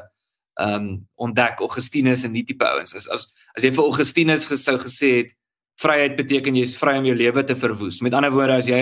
ehm 0.59 0.75
um, 0.75 0.89
ontdek. 1.15 1.61
Augustinus 1.63 2.25
en 2.27 2.35
die 2.35 2.43
tipe 2.43 2.67
ouens. 2.67 2.95
As 2.95 3.07
as 3.07 3.29
as 3.55 3.63
jy 3.63 3.71
vir 3.71 3.85
Augustinus 3.85 4.49
gesou 4.51 4.75
gesê 4.83 5.13
het 5.21 5.31
vryheid 5.79 6.17
beteken 6.19 6.55
jy 6.55 6.65
is 6.67 6.75
vry 6.77 6.97
om 6.99 7.07
jou 7.07 7.15
lewe 7.15 7.43
te 7.47 7.55
verwoes. 7.55 8.01
Met 8.03 8.13
ander 8.13 8.35
woorde, 8.35 8.59
as 8.59 8.67
jy 8.67 8.81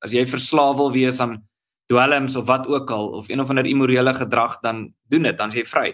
as 0.00 0.14
jy 0.14 0.24
verslaaf 0.30 0.76
wil 0.78 0.92
wees 0.94 1.20
aan 1.20 1.42
dwelms 1.88 2.36
of 2.36 2.46
wat 2.46 2.66
ook 2.66 2.90
al 2.90 3.08
of 3.18 3.28
een 3.28 3.40
of 3.40 3.48
ander 3.48 3.66
immorele 3.66 4.14
gedrag 4.14 4.60
dan 4.60 4.92
doen 5.08 5.22
dit 5.22 5.38
dan 5.38 5.48
is 5.48 5.54
jy 5.54 5.64
vry. 5.64 5.88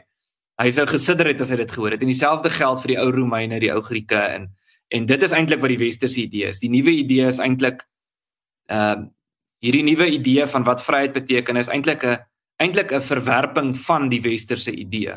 Hy 0.63 0.71
sou 0.71 0.87
gesidder 0.87 1.27
het 1.27 1.41
as 1.43 1.51
hy 1.51 1.59
dit 1.59 1.71
gehoor 1.71 1.95
het. 1.95 2.03
En 2.03 2.11
dieselfde 2.11 2.51
geld 2.51 2.83
vir 2.83 2.95
die 2.95 3.01
ou 3.03 3.09
Romeine, 3.15 3.59
die 3.63 3.73
ou 3.73 3.83
Grieke 3.83 4.21
en 4.21 4.53
en 4.95 5.07
dit 5.07 5.23
is 5.23 5.33
eintlik 5.35 5.63
wat 5.63 5.73
die 5.73 5.81
westerse 5.81 6.21
idee 6.21 6.51
is. 6.53 6.61
Die 6.63 6.71
nuwe 6.71 6.93
idee 6.93 7.27
is 7.27 7.41
eintlik 7.43 7.83
ehm 8.71 9.05
uh, 9.05 9.11
hierdie 9.65 9.85
nuwe 9.87 10.07
idee 10.13 10.45
van 10.47 10.65
wat 10.67 10.83
vryheid 10.85 11.15
beteken 11.15 11.57
is 11.57 11.71
eintlik 11.73 12.05
'n 12.05 12.19
eintlik 12.61 12.93
'n 12.93 13.01
verwerping 13.01 13.77
van 13.77 14.09
die 14.09 14.21
westerse 14.21 14.73
idee 14.73 15.15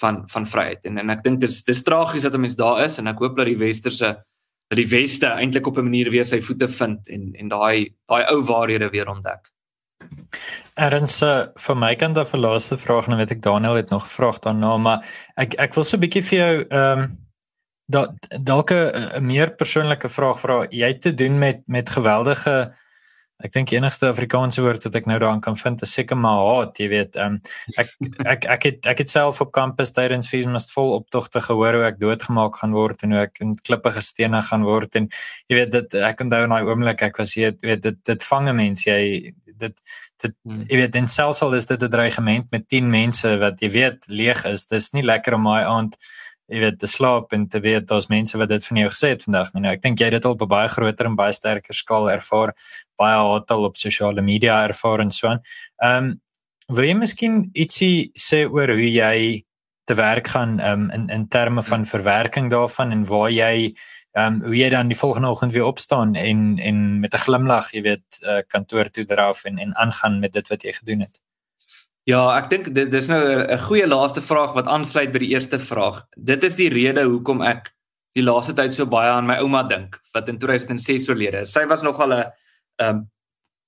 van 0.00 0.22
van 0.28 0.46
vryheid. 0.46 0.84
En 0.86 0.98
en 0.98 1.10
ek 1.10 1.24
dink 1.24 1.40
dis 1.40 1.62
dis 1.64 1.82
tragies 1.82 2.22
dat 2.22 2.34
'n 2.34 2.40
mens 2.40 2.56
daar 2.56 2.84
is 2.84 2.98
en 2.98 3.06
ek 3.06 3.18
hoop 3.18 3.36
dat 3.36 3.46
die 3.46 3.58
westerse 3.58 4.24
dat 4.70 4.78
die 4.78 4.88
weste 4.88 5.26
eintlik 5.26 5.66
op 5.66 5.78
'n 5.78 5.88
manier 5.90 6.10
weer 6.10 6.24
sy 6.24 6.40
voete 6.40 6.68
vind 6.68 7.08
en 7.08 7.32
en 7.34 7.48
daai 7.48 7.94
daai 8.06 8.24
ou 8.30 8.42
waarhede 8.42 8.90
weer 8.90 9.08
ontdek. 9.08 9.50
Erns 10.74 11.18
vir 11.66 11.76
my 11.76 11.94
kan 11.96 12.12
daar 12.12 12.26
vir 12.26 12.40
laaste 12.40 12.76
vraag 12.76 13.08
nou 13.08 13.18
weet 13.18 13.30
ek 13.36 13.42
Daniel 13.42 13.74
het 13.74 13.90
nog 13.90 14.06
gevra 14.08 14.32
daarna 14.40 14.76
maar 14.76 15.04
ek 15.36 15.54
ek 15.58 15.74
wil 15.74 15.84
so 15.84 15.96
'n 15.96 16.00
bietjie 16.00 16.22
vir 16.22 16.38
jou 16.38 16.54
ehm 16.70 17.00
um, 17.00 17.18
dalk 17.90 18.70
'n 18.70 19.24
meer 19.26 19.50
persoonlike 19.50 20.08
vraag 20.08 20.40
vra. 20.40 20.66
Jy 20.70 20.94
te 20.98 21.14
doen 21.14 21.38
met 21.38 21.62
met 21.66 21.88
geweldige 21.90 22.72
ek 23.44 23.54
dink 23.54 23.72
enigste 23.72 24.08
Afrikaanse 24.10 24.60
woord 24.60 24.84
wat 24.84 24.96
ek 25.00 25.06
nou 25.08 25.18
daaraan 25.18 25.40
kan 25.40 25.56
vind 25.56 25.82
is 25.82 25.92
seker 25.96 26.18
maar 26.18 26.40
haat 26.44 26.80
jy 26.80 26.88
weet 26.92 27.16
um, 27.16 27.38
ek 27.80 27.92
ek 28.34 28.46
ek 28.56 28.66
het 28.68 28.88
ek 28.92 29.02
het 29.04 29.12
self 29.12 29.40
op 29.40 29.52
kampus 29.56 29.94
tydens 29.96 30.28
feesmast 30.28 30.74
vol 30.76 30.92
optogte 30.98 31.40
gehoor 31.40 31.78
hoe 31.78 31.86
ek 31.88 32.00
doodgemaak 32.02 32.60
gaan 32.60 32.76
word 32.76 33.04
en 33.06 33.16
hoe 33.16 33.22
ek 33.24 33.40
in 33.44 33.54
klippe 33.66 33.92
gestene 33.96 34.42
gaan 34.50 34.66
word 34.68 34.96
en 35.00 35.08
jy 35.48 35.56
weet 35.56 35.72
dit 35.72 35.98
ek 36.10 36.20
onthou 36.20 36.42
in 36.44 36.54
daai 36.54 36.68
oomblik 36.68 37.04
ek 37.08 37.20
was 37.22 37.36
jy 37.38 37.54
weet 37.64 37.84
dit 37.86 38.00
dit 38.12 38.28
vang 38.32 38.48
'n 38.50 38.56
mens. 38.56 38.84
Jy 38.86 39.32
dit 39.60 39.76
dit 40.22 40.34
hmm. 40.44 40.64
jy 40.68 40.80
weet 40.82 40.98
in 41.00 41.08
selfs 41.10 41.42
al 41.46 41.54
is 41.58 41.66
dit 41.66 41.82
'n 41.82 41.90
dreigement 41.90 42.50
met 42.50 42.68
10 42.68 42.90
mense 42.90 43.36
wat 43.42 43.60
jy 43.60 43.70
weet 43.70 44.08
leeg 44.08 44.44
is 44.44 44.66
dis 44.66 44.90
nie 44.92 45.06
lekker 45.06 45.34
om 45.38 45.44
daai 45.50 45.64
aand 45.64 45.96
jy 46.50 46.60
weet 46.64 46.78
te 46.82 46.88
slaap 46.90 47.32
en 47.32 47.46
te 47.48 47.60
weet 47.62 47.86
daar's 47.88 48.08
mense 48.10 48.38
wat 48.38 48.48
dit 48.50 48.64
van 48.66 48.80
jou 48.82 48.88
gesê 48.90 49.12
het 49.14 49.22
vandag 49.26 49.52
nou 49.54 49.72
ek 49.72 49.82
dink 49.82 50.00
jy 50.00 50.10
het 50.10 50.18
dit 50.18 50.24
al 50.24 50.34
op 50.34 50.42
'n 50.42 50.48
baie 50.48 50.68
groter 50.68 51.06
en 51.06 51.16
baie 51.16 51.32
sterker 51.32 51.74
skaal 51.74 52.10
ervaar 52.10 52.54
baie 52.98 53.18
hotel 53.18 53.64
op 53.64 53.76
sosiale 53.76 54.22
media 54.22 54.64
ervaar 54.64 55.00
en 55.00 55.10
so 55.10 55.28
aan 55.28 55.40
ehm 55.82 56.04
um, 56.04 56.20
wil 56.70 56.84
jy 56.84 56.94
miskien 56.94 57.50
ietsie 57.54 58.12
sê 58.14 58.46
oor 58.46 58.68
hoe 58.68 58.90
jy 58.90 59.44
te 59.90 59.94
werk 59.94 60.28
gaan 60.28 60.60
um, 60.60 60.90
in 60.90 61.08
in 61.08 61.28
terme 61.28 61.62
van 61.62 61.82
hmm. 61.82 61.90
verwerking 61.90 62.50
daarvan 62.50 62.92
en 62.92 63.04
waar 63.04 63.30
jy 63.30 63.74
ehm 64.12 64.34
um, 64.34 64.42
hoe 64.42 64.56
jy 64.56 64.68
dan 64.70 64.88
die 64.88 64.98
volgende 64.98 65.28
oggend 65.28 65.52
weer 65.52 65.64
opstaan 65.64 66.14
en 66.14 66.58
en 66.58 67.00
met 67.00 67.14
'n 67.14 67.24
glimlag, 67.26 67.72
jy 67.72 67.82
weet, 67.82 68.20
uh, 68.22 68.40
kantoor 68.46 68.90
toe 68.90 69.04
draaf 69.04 69.44
en 69.44 69.58
en 69.58 69.76
aangaan 69.76 70.20
met 70.20 70.32
dit 70.32 70.48
wat 70.48 70.62
jy 70.62 70.72
gedoen 70.72 71.00
het. 71.00 71.20
Ja, 72.04 72.36
ek 72.38 72.50
dink 72.50 72.74
dit 72.74 72.90
dis 72.90 73.06
nou 73.06 73.20
'n 73.22 73.58
goeie 73.58 73.86
laaste 73.86 74.22
vraag 74.22 74.52
wat 74.54 74.66
aansluit 74.66 75.12
by 75.12 75.18
die 75.18 75.34
eerste 75.34 75.58
vraag. 75.58 76.06
Dit 76.16 76.42
is 76.42 76.56
die 76.56 76.68
rede 76.68 77.04
hoekom 77.04 77.42
ek 77.42 77.74
die 78.14 78.22
laaste 78.22 78.54
tyd 78.54 78.72
so 78.72 78.86
baie 78.86 79.10
aan 79.10 79.26
my 79.26 79.36
ouma 79.38 79.62
dink 79.62 80.00
wat 80.14 80.28
in 80.28 80.38
2006 80.38 81.08
oorlede 81.08 81.40
is. 81.40 81.52
Sy 81.52 81.66
was 81.66 81.82
nogal 81.82 82.12
'n 82.12 82.24
ehm 82.78 82.96
um, 82.96 83.10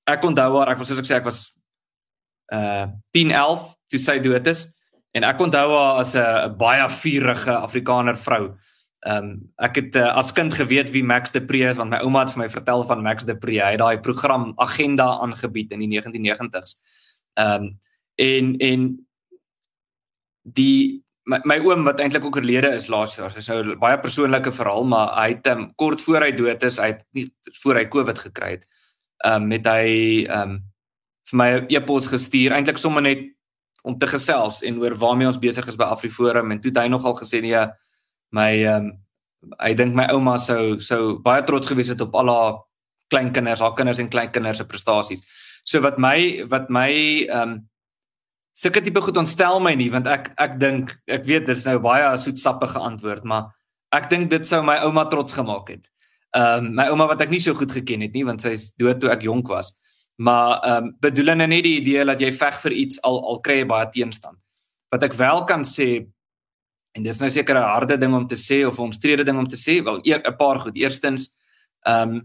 ek 0.07 0.24
onthou 0.24 0.59
haar, 0.59 0.70
ek 0.72 0.78
was 0.78 0.88
soos 0.88 0.99
ek 0.99 1.07
sê 1.07 1.16
ek 1.16 1.24
was 1.24 1.53
uh 2.53 2.86
10, 3.12 3.30
11 3.30 3.76
toe 3.88 3.99
sy 3.99 4.18
dood 4.18 4.47
is 4.47 4.66
en 5.14 5.24
ek 5.24 5.38
onthou 5.38 5.68
haar 5.70 6.01
as 6.01 6.14
'n 6.16 6.57
baie 6.59 6.88
vurige 6.88 7.53
Afrikaner 7.53 8.16
vrou. 8.16 8.57
Ehm 9.03 9.24
um, 9.24 9.30
ek 9.59 9.78
het 9.80 9.96
uh, 9.98 10.12
as 10.14 10.30
kind 10.32 10.55
geweet 10.55 10.92
wie 10.94 11.03
Max 11.03 11.32
de 11.34 11.40
Pre 11.42 11.64
is 11.66 11.76
want 11.76 11.90
my 11.90 11.98
ouma 12.07 12.20
het 12.22 12.34
vir 12.36 12.44
my 12.44 12.50
vertel 12.50 12.84
van 12.86 13.03
Max 13.03 13.24
de 13.26 13.34
Pre. 13.34 13.57
Hy 13.59 13.72
het 13.74 13.80
daai 13.82 13.98
program 13.98 14.53
Agenda 14.62 15.09
aangebied 15.24 15.74
in 15.74 15.82
die 15.82 15.88
1990s. 15.90 16.76
Ehm 17.34 17.64
um, 17.64 17.72
en 18.22 18.53
en 18.62 18.84
die 20.42 21.03
my, 21.26 21.40
my 21.44 21.59
oom 21.66 21.82
wat 21.88 21.98
eintlik 22.00 22.24
ook 22.28 22.38
oorlede 22.38 22.70
is 22.76 22.86
laas 22.92 23.16
jaar. 23.18 23.34
Dis 23.34 23.48
nou 23.50 23.59
'n 23.62 23.78
baie 23.78 23.98
persoonlike 23.98 24.53
verhaal, 24.53 24.84
maar 24.84 25.14
hy 25.18 25.28
het 25.34 25.46
um, 25.46 25.74
kort 25.74 26.00
voor 26.00 26.22
hy 26.22 26.32
dood 26.32 26.62
is, 26.62 26.78
hy 26.78 26.86
het 26.94 27.05
nie 27.12 27.26
voor 27.62 27.74
hy 27.74 27.86
COVID 27.88 28.18
gekry 28.18 28.50
het. 28.50 28.66
Ehm 29.24 29.42
um, 29.42 29.48
met 29.48 29.66
hy 29.66 30.26
ehm 30.28 30.50
um, 30.50 30.62
vir 31.30 31.36
my 31.36 31.50
'n 31.59 31.66
e-pos 31.68 32.07
gestuur 32.07 32.53
eintlik 32.53 32.78
sommer 32.78 33.03
net 33.03 33.34
om 33.82 33.98
te 33.98 34.07
gesels 34.07 34.62
en 34.62 34.78
oor 34.78 34.94
waarmee 34.94 35.26
ons 35.26 35.38
besig 35.38 35.66
is 35.66 35.76
by 35.76 35.84
AfriForum 35.90 36.50
en 36.50 36.61
toe 36.61 36.70
het 36.70 36.82
hy 36.84 36.88
nogal 36.88 37.18
gesê 37.18 37.40
nee 37.42 37.66
my 38.33 38.51
ehm 38.64 38.91
um, 38.91 38.93
hy 39.59 39.72
dink 39.74 39.97
my 39.99 40.07
ouma 40.14 40.37
sou 40.39 40.78
sou 40.78 41.18
baie 41.22 41.43
trots 41.43 41.66
gewees 41.66 41.91
het 41.91 42.03
op 42.05 42.14
al 42.14 42.30
haar 42.30 42.61
kleinkinders, 43.11 43.61
haar 43.61 43.74
kinders 43.74 43.99
en 43.99 44.11
kleinkinders 44.11 44.61
se 44.62 44.66
prestasies. 44.68 45.24
So 45.64 45.83
wat 45.83 45.99
my 45.99 46.47
wat 46.51 46.70
my 46.70 46.91
ehm 47.28 47.43
um, 47.43 47.61
sulke 48.53 48.83
tipe 48.85 49.01
goed 49.01 49.16
ontstel 49.16 49.61
my 49.64 49.72
nie 49.74 49.89
want 49.91 50.07
ek 50.07 50.33
ek 50.41 50.59
dink 50.61 50.95
ek 51.09 51.24
weet 51.28 51.47
dit 51.49 51.57
is 51.57 51.66
nou 51.66 51.78
baie 51.83 52.09
soetsappige 52.20 52.78
antwoord, 52.78 53.24
maar 53.24 53.51
ek 53.93 54.09
dink 54.11 54.30
dit 54.30 54.47
sou 54.49 54.62
my 54.64 54.78
ouma 54.87 55.07
trots 55.11 55.37
gemaak 55.37 55.74
het. 55.74 55.89
Ehm 56.37 56.66
um, 56.66 56.74
my 56.80 56.89
ouma 56.93 57.09
wat 57.12 57.20
ek 57.26 57.33
nie 57.33 57.43
so 57.45 57.55
goed 57.55 57.72
geken 57.72 58.07
het 58.07 58.14
nie 58.16 58.24
want 58.28 58.45
sy 58.45 58.55
is 58.57 58.70
dood 58.80 59.01
toe 59.01 59.12
ek 59.12 59.26
jonk 59.28 59.49
was. 59.49 59.74
Maar 60.16 60.61
ehm 60.62 60.85
um, 60.85 60.95
bedoelende 61.01 61.47
net 61.47 61.64
die 61.64 61.78
idee 61.80 62.05
dat 62.09 62.20
jy 62.20 62.33
veg 62.33 62.61
vir 62.64 62.72
iets 62.85 63.03
al 63.03 63.20
al 63.28 63.41
kry 63.45 63.62
jy 63.62 63.68
baie 63.68 63.89
teenstand. 63.93 64.39
Wat 64.93 65.05
ek 65.05 65.16
wel 65.18 65.45
kan 65.49 65.64
sê 65.64 66.07
En 66.93 67.03
dis 67.03 67.20
nou 67.20 67.30
seker 67.30 67.57
'n 67.57 67.62
harde 67.62 67.97
ding 67.99 68.14
om 68.14 68.26
te 68.26 68.36
sê 68.36 68.66
of 68.66 68.78
'n 68.78 68.82
omstrede 68.82 69.24
ding 69.24 69.38
om 69.38 69.49
te 69.49 69.57
sê, 69.57 69.82
wel 69.82 70.01
'n 70.05 70.36
paar 70.36 70.61
goed. 70.61 70.76
Eerstens, 70.76 71.30
ehm 71.86 72.09
um, 72.09 72.22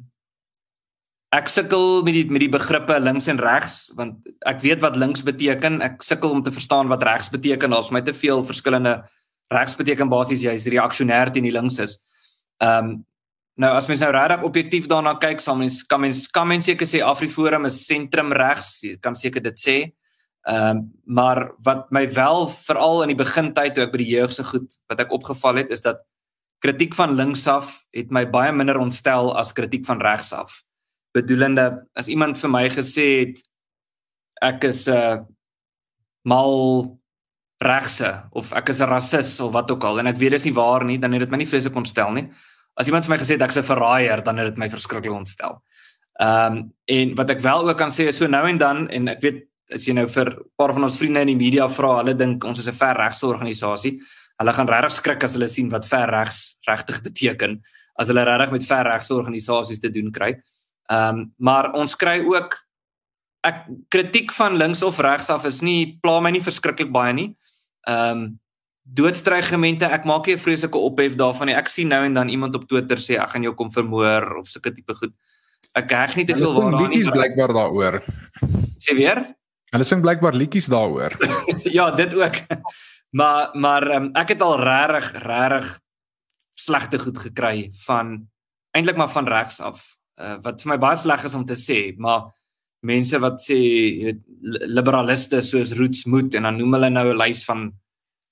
ek 1.32 1.48
sukkel 1.48 2.04
met 2.04 2.14
die 2.14 2.26
met 2.32 2.40
die 2.40 2.52
begrippe 2.52 3.00
links 3.00 3.28
en 3.28 3.40
regs 3.40 3.92
want 3.96 4.28
ek 4.48 4.62
weet 4.62 4.82
wat 4.82 4.96
links 4.96 5.24
beteken. 5.24 5.82
Ek 5.82 6.04
sukkel 6.04 6.30
om 6.30 6.44
te 6.44 6.52
verstaan 6.52 6.88
wat 6.88 7.04
regs 7.04 7.30
beteken. 7.30 7.70
Daar's 7.70 7.92
my 7.92 8.02
te 8.02 8.14
veel 8.14 8.44
verskillende 8.44 9.04
regs 9.52 9.76
beteken 9.76 10.10
basies 10.10 10.44
jy's 10.44 10.68
reaksionêr 10.68 11.32
teen 11.32 11.44
die 11.44 11.56
links 11.56 11.80
is. 11.80 12.00
Ehm 12.62 12.86
um, 12.86 13.06
nou 13.58 13.72
as 13.74 13.88
mens 13.88 14.04
nou 14.04 14.12
regtig 14.14 14.44
objektief 14.46 14.88
daarna 14.88 15.16
kyk, 15.18 15.40
sal 15.42 15.56
mens 15.58 15.84
kan 15.84 16.02
mens 16.02 16.28
kan 16.28 16.48
mens 16.48 16.66
seker 16.66 16.86
sê 16.86 17.02
AfriForum 17.02 17.66
is 17.66 17.86
sentrum 17.88 18.32
regs. 18.32 18.80
Jy 18.84 18.98
kan 19.02 19.16
seker 19.16 19.42
dit 19.42 19.58
sê. 19.58 19.78
Ehm 20.48 20.78
um, 20.78 20.92
maar 21.04 21.52
wat 21.64 21.92
my 21.92 22.06
wel 22.12 22.48
veral 22.48 23.02
in 23.04 23.12
die 23.12 23.20
begintyd 23.20 23.74
toe 23.76 23.84
ek 23.84 23.92
by 23.92 24.00
die 24.00 24.14
jeug 24.14 24.32
se 24.32 24.44
goed 24.48 24.78
wat 24.88 25.00
ek 25.04 25.12
opgeval 25.12 25.60
het 25.60 25.72
is 25.76 25.84
dat 25.84 26.00
kritiek 26.64 26.96
van 26.96 27.16
links 27.16 27.48
af 27.48 27.74
het 27.96 28.12
my 28.12 28.24
baie 28.32 28.52
minder 28.56 28.80
ontstel 28.80 29.34
as 29.36 29.54
kritiek 29.54 29.86
van 29.86 30.02
regs 30.04 30.32
af. 30.34 30.62
Bedoelende 31.16 31.88
as 32.00 32.08
iemand 32.08 32.40
vir 32.40 32.52
my 32.52 32.64
gesê 32.72 33.08
het 33.26 33.44
ek 34.42 34.64
is 34.72 34.88
'n 34.88 34.96
uh, 34.96 35.18
mal 36.24 36.96
regse 37.60 38.12
of 38.32 38.54
ek 38.54 38.70
is 38.70 38.80
'n 38.80 38.90
rasis 38.90 39.40
of 39.40 39.52
wat 39.52 39.72
ook 39.72 39.84
al 39.84 40.00
en 40.00 40.08
ek 40.08 40.18
weet 40.18 40.32
dis 40.32 40.46
nie 40.46 40.54
waar 40.54 40.86
nie 40.86 40.98
dan 40.98 41.12
het 41.12 41.28
dit 41.28 41.32
my 41.32 41.38
nie 41.38 41.52
vreeslik 41.52 41.76
ontstel 41.76 42.12
nie. 42.12 42.30
As 42.76 42.88
iemand 42.88 43.06
vir 43.06 43.18
my 43.18 43.20
gesê 43.24 43.34
het 43.36 43.42
ek 43.42 43.50
is 43.50 43.58
'n 43.58 43.72
verraaier 43.74 44.24
dan 44.24 44.38
het 44.38 44.48
dit 44.48 44.58
my 44.58 44.70
verskriklik 44.70 45.12
ontstel. 45.12 45.62
Ehm 46.20 46.54
um, 46.54 46.74
en 46.86 47.16
wat 47.16 47.30
ek 47.30 47.40
wel 47.40 47.70
ook 47.70 47.78
kan 47.78 47.92
sê 47.92 48.08
is 48.08 48.18
so 48.18 48.28
nou 48.28 48.48
en 48.48 48.58
dan 48.58 48.88
en 48.90 49.08
ek 49.08 49.22
weet 49.22 49.48
as 49.74 49.88
jy 49.88 49.94
nou 49.94 50.08
vir 50.08 50.30
'n 50.30 50.44
paar 50.58 50.74
van 50.74 50.84
ons 50.84 50.98
vriende 50.98 51.22
in 51.22 51.28
die 51.28 51.36
media 51.36 51.68
vra, 51.68 51.98
hulle 51.98 52.14
dink 52.14 52.44
ons 52.44 52.60
is 52.60 52.68
'n 52.68 52.74
ver 52.74 52.96
regse 52.96 53.26
organisasie. 53.28 54.00
Hulle 54.40 54.54
gaan 54.54 54.68
regtig 54.68 54.94
skrik 54.94 55.24
as 55.24 55.34
hulle 55.34 55.48
sien 55.48 55.70
wat 55.70 55.86
ver 55.86 56.08
regs 56.10 56.56
regtig 56.68 57.02
beteken 57.02 57.62
as 57.98 58.08
hulle 58.08 58.24
regtig 58.24 58.52
met 58.52 58.66
ver 58.66 58.86
regse 58.86 59.14
organisasies 59.14 59.80
te 59.80 59.90
doen 59.90 60.12
kry. 60.12 60.42
Ehm 60.90 61.20
um, 61.20 61.34
maar 61.38 61.74
ons 61.74 61.96
kry 61.96 62.24
ook 62.24 62.56
ek 63.44 63.66
kritiek 63.90 64.32
van 64.32 64.58
links 64.58 64.84
of 64.84 65.00
regs 65.00 65.30
af 65.30 65.46
is 65.46 65.62
nie 65.62 65.98
pla 66.02 66.20
my 66.20 66.32
nie 66.32 66.44
verskriklik 66.44 66.92
baie 66.92 67.14
nie. 67.14 67.36
Ehm 67.88 68.12
um, 68.12 68.40
doodstrygemente, 68.88 69.84
ek 69.84 70.06
maak 70.06 70.28
nie 70.28 70.36
'n 70.36 70.40
vreeslike 70.40 70.78
ophef 70.78 71.16
daarvan 71.16 71.48
nie. 71.48 71.56
Ek 71.56 71.68
sien 71.68 71.90
nou 71.90 72.04
en 72.06 72.14
dan 72.14 72.30
iemand 72.30 72.56
op 72.56 72.68
Twitter 72.68 72.98
sê 72.98 73.20
ek 73.20 73.30
gaan 73.30 73.44
jou 73.44 73.54
kom 73.54 73.70
vermoor 73.70 74.38
of 74.40 74.48
sulke 74.48 74.72
tipe 74.72 74.94
goed. 74.96 75.14
Ek 75.76 75.92
heg 75.92 76.16
nie 76.16 76.26
te 76.26 76.36
veel 76.36 76.54
waaraan 76.54 76.90
nie. 76.90 77.00
Dis 77.04 77.10
blykbaar 77.10 77.54
daaroor. 77.54 78.02
Sê 78.80 78.96
weer? 78.96 79.36
Hulle 79.74 79.84
sing 79.88 80.02
blykbaar 80.04 80.36
liedjies 80.38 80.70
daaroor. 80.72 81.18
ja, 81.78 81.92
dit 81.92 82.14
ook. 82.16 82.40
maar 83.20 83.52
maar 83.54 83.88
um, 83.96 84.10
ek 84.16 84.36
het 84.36 84.42
al 84.42 84.60
regtig 84.64 85.12
regtig 85.24 85.76
slegte 86.58 87.00
goed 87.00 87.18
gekry 87.18 87.70
van 87.86 88.28
eintlik 88.72 88.98
maar 88.98 89.12
van 89.12 89.28
regs 89.28 89.60
af. 89.60 89.84
Uh, 90.18 90.38
wat 90.42 90.62
vir 90.64 90.74
my 90.74 90.78
baie 90.82 90.98
sleg 90.98 91.26
is 91.28 91.36
om 91.38 91.46
te 91.46 91.58
sê, 91.60 91.94
maar 91.98 92.32
mense 92.88 93.20
wat 93.20 93.42
sê 93.44 93.58
liberaliste 94.70 95.42
soos 95.42 95.76
Roots 95.78 96.06
moet 96.06 96.34
en 96.38 96.48
dan 96.48 96.58
noem 96.58 96.78
hulle 96.78 96.90
nou 96.90 97.08
'n 97.12 97.20
lys 97.20 97.44
van 97.46 97.72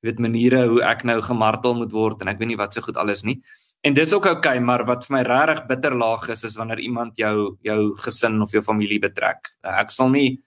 weet 0.06 0.20
maniere 0.22 0.68
hoe 0.70 0.82
ek 0.86 1.04
nou 1.04 1.22
gemartel 1.22 1.76
moet 1.76 1.92
word 1.92 2.22
en 2.22 2.28
ek 2.28 2.40
weet 2.40 2.54
nie 2.54 2.62
wat 2.62 2.74
se 2.74 2.80
so 2.80 2.86
goed 2.86 2.98
alles 2.98 3.24
nie. 3.24 3.42
En 3.86 3.94
dis 3.94 4.14
ook 4.14 4.26
oukei, 4.26 4.58
okay, 4.58 4.60
maar 4.60 4.86
wat 4.86 5.06
vir 5.06 5.18
my 5.18 5.24
regtig 5.24 5.68
bitter 5.68 5.96
laag 5.96 6.30
is 6.30 6.44
is 6.44 6.56
wanneer 6.56 6.80
iemand 6.80 7.18
jou 7.18 7.58
jou 7.62 7.96
gesin 7.98 8.42
of 8.42 8.52
jou 8.52 8.62
familie 8.62 9.00
betrek. 9.00 9.50
Ek 9.64 9.92
sal 9.92 10.10
nie 10.10 10.42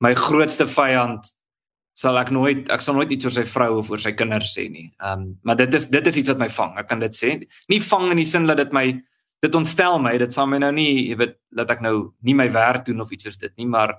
my 0.00 0.14
grootste 0.14 0.66
vyand 0.66 1.26
sal 1.98 2.18
ek 2.20 2.30
nooit 2.30 2.68
ek 2.70 2.82
sal 2.84 2.94
nooit 2.94 3.10
iets 3.10 3.26
oor 3.26 3.34
sy 3.34 3.44
vrou 3.44 3.78
of 3.80 3.90
oor 3.90 4.02
sy 4.02 4.12
kinders 4.14 4.54
sê 4.54 4.68
nie. 4.70 4.88
Ehm 5.02 5.22
um, 5.22 5.38
maar 5.42 5.56
dit 5.56 5.74
is 5.74 5.88
dit 5.90 6.06
is 6.06 6.16
iets 6.16 6.28
wat 6.34 6.38
my 6.38 6.48
vang. 6.48 6.76
Ek 6.78 6.88
kan 6.88 7.00
dit 7.00 7.14
sê. 7.14 7.36
Nie 7.68 7.80
vang 7.80 8.10
in 8.12 8.22
die 8.22 8.28
sin 8.28 8.46
dat 8.46 8.56
dit 8.62 8.72
my 8.72 8.86
dit 9.42 9.54
ontstel 9.54 9.98
my. 10.02 10.16
Dit 10.18 10.34
sal 10.34 10.46
my 10.50 10.58
nou 10.58 10.72
nie, 10.74 11.08
jy 11.10 11.16
weet, 11.18 11.38
dat 11.54 11.70
ek 11.70 11.82
nou 11.82 12.12
nie 12.26 12.34
my 12.34 12.48
werk 12.52 12.86
doen 12.86 13.00
of 13.00 13.10
iets 13.14 13.28
soos 13.28 13.38
dit 13.38 13.52
nie, 13.56 13.66
maar 13.66 13.94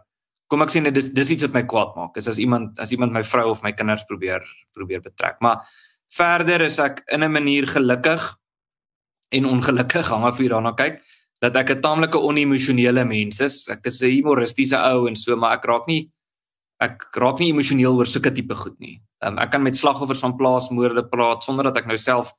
kom 0.50 0.66
ek 0.66 0.74
sê 0.74 0.82
net 0.82 0.98
dis 0.98 1.12
dis 1.14 1.36
iets 1.36 1.46
wat 1.46 1.56
my 1.56 1.64
kwaad 1.70 1.94
maak 1.98 2.18
is 2.18 2.28
as 2.32 2.42
iemand 2.42 2.80
as 2.82 2.92
iemand 2.96 3.14
my 3.14 3.22
vrou 3.22 3.52
of 3.54 3.62
my 3.66 3.72
kinders 3.78 4.06
probeer 4.10 4.46
probeer 4.74 5.04
betrek 5.06 5.38
maar 5.46 5.62
verder 6.18 6.66
is 6.66 6.80
ek 6.82 7.04
in 7.14 7.24
'n 7.24 7.32
manier 7.32 7.68
gelukkig 7.70 8.22
en 9.32 9.46
ongelukkig 9.46 10.10
hang 10.10 10.26
af 10.26 10.38
hoe 10.38 10.46
jy 10.46 10.50
daarna 10.50 10.74
kyk 10.74 11.02
dat 11.42 11.56
ek 11.56 11.72
'n 11.72 11.82
taamlike 11.82 12.20
onemosionele 12.20 13.06
mens 13.06 13.40
is. 13.40 13.68
Ek 13.70 13.86
is 13.86 14.02
'n 14.02 14.10
humoristiese 14.10 14.78
ou 14.78 15.08
en 15.08 15.16
so 15.16 15.36
maar 15.36 15.58
ek 15.58 15.66
raak 15.66 15.88
nie 15.88 16.12
ek 16.80 17.12
raak 17.16 17.40
nie 17.40 17.52
emosioneel 17.52 17.98
oor 17.98 18.08
sulke 18.08 18.32
tipe 18.32 18.56
goed 18.56 18.80
nie. 18.80 19.02
Um, 19.22 19.38
ek 19.38 19.52
kan 19.52 19.64
met 19.64 19.76
slagoffers 19.76 20.20
van 20.24 20.38
plaasmoorde 20.40 21.04
praat 21.12 21.44
sonder 21.44 21.64
dat 21.64 21.78
ek 21.78 21.88
nou 21.88 21.98
self 21.98 22.34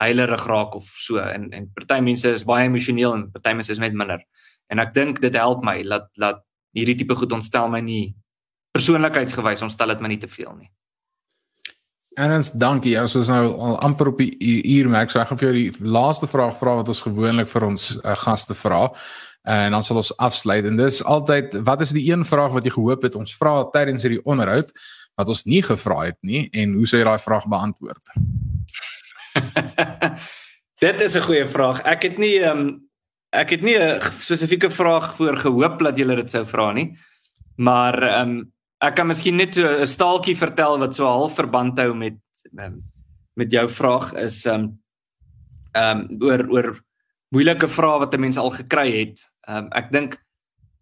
heilerig 0.00 0.46
raak 0.46 0.74
of 0.74 0.86
so 0.86 1.18
en 1.18 1.50
en 1.52 1.68
party 1.74 2.00
mense 2.00 2.24
is 2.24 2.46
baie 2.46 2.68
emosioneel 2.68 3.14
en 3.14 3.30
party 3.30 3.52
mense 3.52 3.72
is 3.72 3.82
net 3.82 3.92
minder. 3.92 4.22
En 4.70 4.78
ek 4.78 4.94
dink 4.94 5.20
dit 5.20 5.34
help 5.34 5.64
my 5.66 5.82
dat 5.82 6.08
dat 6.14 6.44
hierdie 6.72 6.96
tipe 6.96 7.14
goed 7.18 7.32
ontstel 7.32 7.68
my 7.68 7.80
nie 7.80 8.14
persoonlikheidsgewys 8.72 9.62
ontstel 9.66 9.88
dit 9.88 10.00
my 10.00 10.08
nie 10.08 10.22
te 10.22 10.30
veel 10.30 10.54
nie. 10.56 10.70
Ernst, 12.18 12.60
dankie. 12.60 12.96
Ons 13.00 13.14
is 13.14 13.28
nou 13.30 13.44
al 13.54 13.78
amper 13.86 14.10
op 14.10 14.18
die 14.18 14.34
uur, 14.66 14.88
maar 14.90 15.06
ek 15.06 15.12
sou 15.14 15.22
gou 15.28 15.36
vir 15.38 15.48
jou 15.48 15.56
die 15.56 15.90
laaste 15.94 16.26
vraag 16.26 16.56
vra 16.58 16.74
wat 16.80 16.88
ons 16.90 17.02
gewoonlik 17.06 17.48
vir 17.52 17.66
ons 17.68 17.84
uh, 18.00 18.14
gaste 18.24 18.56
vra. 18.58 18.88
En 19.48 19.72
dan 19.72 19.84
sal 19.86 20.00
ons 20.02 20.10
afsluit 20.18 20.66
en 20.68 20.76
dis 20.76 21.00
altyd 21.04 21.54
wat 21.64 21.80
is 21.80 21.94
die 21.96 22.04
een 22.10 22.26
vraag 22.28 22.52
wat 22.52 22.66
jy 22.66 22.74
gehoop 22.74 23.06
het 23.06 23.16
ons 23.16 23.32
vra 23.38 23.62
tydens 23.72 24.04
hierdie 24.04 24.20
onderhoud 24.28 24.68
wat 25.16 25.32
ons 25.32 25.46
nie 25.48 25.62
gevra 25.64 26.02
het 26.10 26.18
nie 26.20 26.48
en 26.52 26.74
hoe 26.76 26.88
sou 26.88 27.00
jy 27.00 27.06
daai 27.08 27.22
vraag 27.22 27.46
beantwoord? 27.48 28.12
Dit 30.84 31.00
is 31.00 31.16
'n 31.16 31.24
goeie 31.24 31.46
vraag. 31.46 31.82
Ek 31.84 32.02
het 32.02 32.18
nie 32.18 32.36
um, 32.44 32.88
ek 33.32 33.50
het 33.50 33.62
nie 33.62 33.78
'n 33.78 34.00
spesifieke 34.20 34.70
vraag 34.70 35.14
voor 35.16 35.36
gehoop 35.36 35.78
dat 35.78 35.96
julle 35.98 36.16
dit 36.16 36.30
sou 36.30 36.46
vra 36.46 36.72
nie. 36.72 36.98
Maar 37.56 38.02
ehm 38.02 38.28
um, 38.28 38.52
ek 38.80 38.96
kan 38.96 39.06
miskien 39.06 39.36
net 39.36 39.54
so 39.54 39.66
'n 39.66 39.86
staaltjie 39.86 40.36
vertel 40.36 40.78
wat 40.78 40.94
so 40.94 41.04
half 41.04 41.36
verband 41.36 41.78
hou 41.78 41.94
met 41.94 42.16
um, 42.58 42.80
met 43.36 43.52
jou 43.52 43.68
vraag 43.68 44.14
is 44.14 44.46
ehm 44.46 44.54
um, 44.54 44.78
ehm 45.74 45.98
um, 45.98 46.22
oor 46.22 46.42
oor 46.50 46.68
moeilike 47.30 47.68
vrae 47.68 48.00
wat 48.00 48.14
'n 48.14 48.20
mens 48.20 48.38
al 48.38 48.50
gekry 48.50 48.88
het. 49.00 49.20
Ehm 49.48 49.64
um, 49.64 49.68
ek 49.72 49.92
dink 49.92 50.18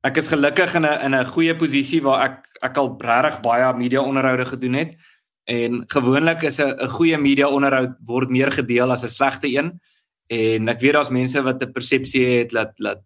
ek 0.05 0.17
is 0.17 0.29
gelukkig 0.29 0.75
in 0.75 0.87
'n 0.87 1.01
in 1.07 1.15
'n 1.15 1.33
goeie 1.35 1.55
posisie 1.55 2.03
waar 2.03 2.21
ek 2.29 2.49
ek 2.63 2.77
al 2.77 2.97
regtig 3.01 3.41
baie 3.43 3.75
media 3.77 4.01
onderhoude 4.01 4.45
gedoen 4.45 4.75
het 4.75 4.97
en 5.45 5.85
gewoonlik 5.89 6.43
is 6.43 6.61
'n 6.61 6.79
'n 6.79 6.89
goeie 6.89 7.19
media 7.19 7.49
onderhoud 7.49 7.97
word 8.07 8.31
meer 8.31 8.51
gedeel 8.51 8.91
as 8.91 9.05
'n 9.05 9.09
slegte 9.09 9.49
een. 9.49 9.81
En 10.29 10.69
ek 10.69 10.81
weet 10.81 10.93
daar's 10.93 11.11
mense 11.11 11.43
wat 11.43 11.63
'n 11.63 11.73
persepsie 11.73 12.27
het 12.39 12.51
dat 12.51 12.73
dat 12.77 13.01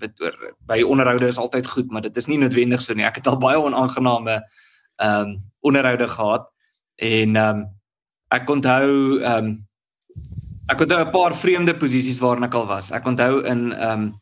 wat 0.00 0.20
oor 0.20 0.34
by 0.66 0.82
onderhoude 0.82 1.28
is 1.28 1.38
altyd 1.38 1.66
goed, 1.66 1.90
maar 1.90 2.02
dit 2.02 2.16
is 2.16 2.26
nie 2.26 2.38
noodwendig 2.38 2.82
so 2.82 2.94
nie. 2.94 3.06
Ek 3.06 3.20
het 3.20 3.30
al 3.30 3.38
baie 3.42 3.60
onaangename 3.60 4.40
ehm 4.96 5.20
um, 5.20 5.38
onderhoude 5.64 6.08
gehad 6.08 6.50
en 6.96 7.36
ehm 7.36 7.62
um, 7.62 7.64
ek 8.34 8.50
onthou 8.50 9.20
ehm 9.20 9.44
um, 9.44 9.54
ek 10.68 10.80
onthou 10.80 11.00
'n 11.04 11.10
paar 11.10 11.34
vreemde 11.34 11.74
posisies 11.74 12.20
waarin 12.20 12.44
ek 12.44 12.54
al 12.54 12.66
was. 12.66 12.90
Ek 12.90 13.06
onthou 13.06 13.42
in 13.44 13.72
ehm 13.72 13.90
um, 13.90 14.12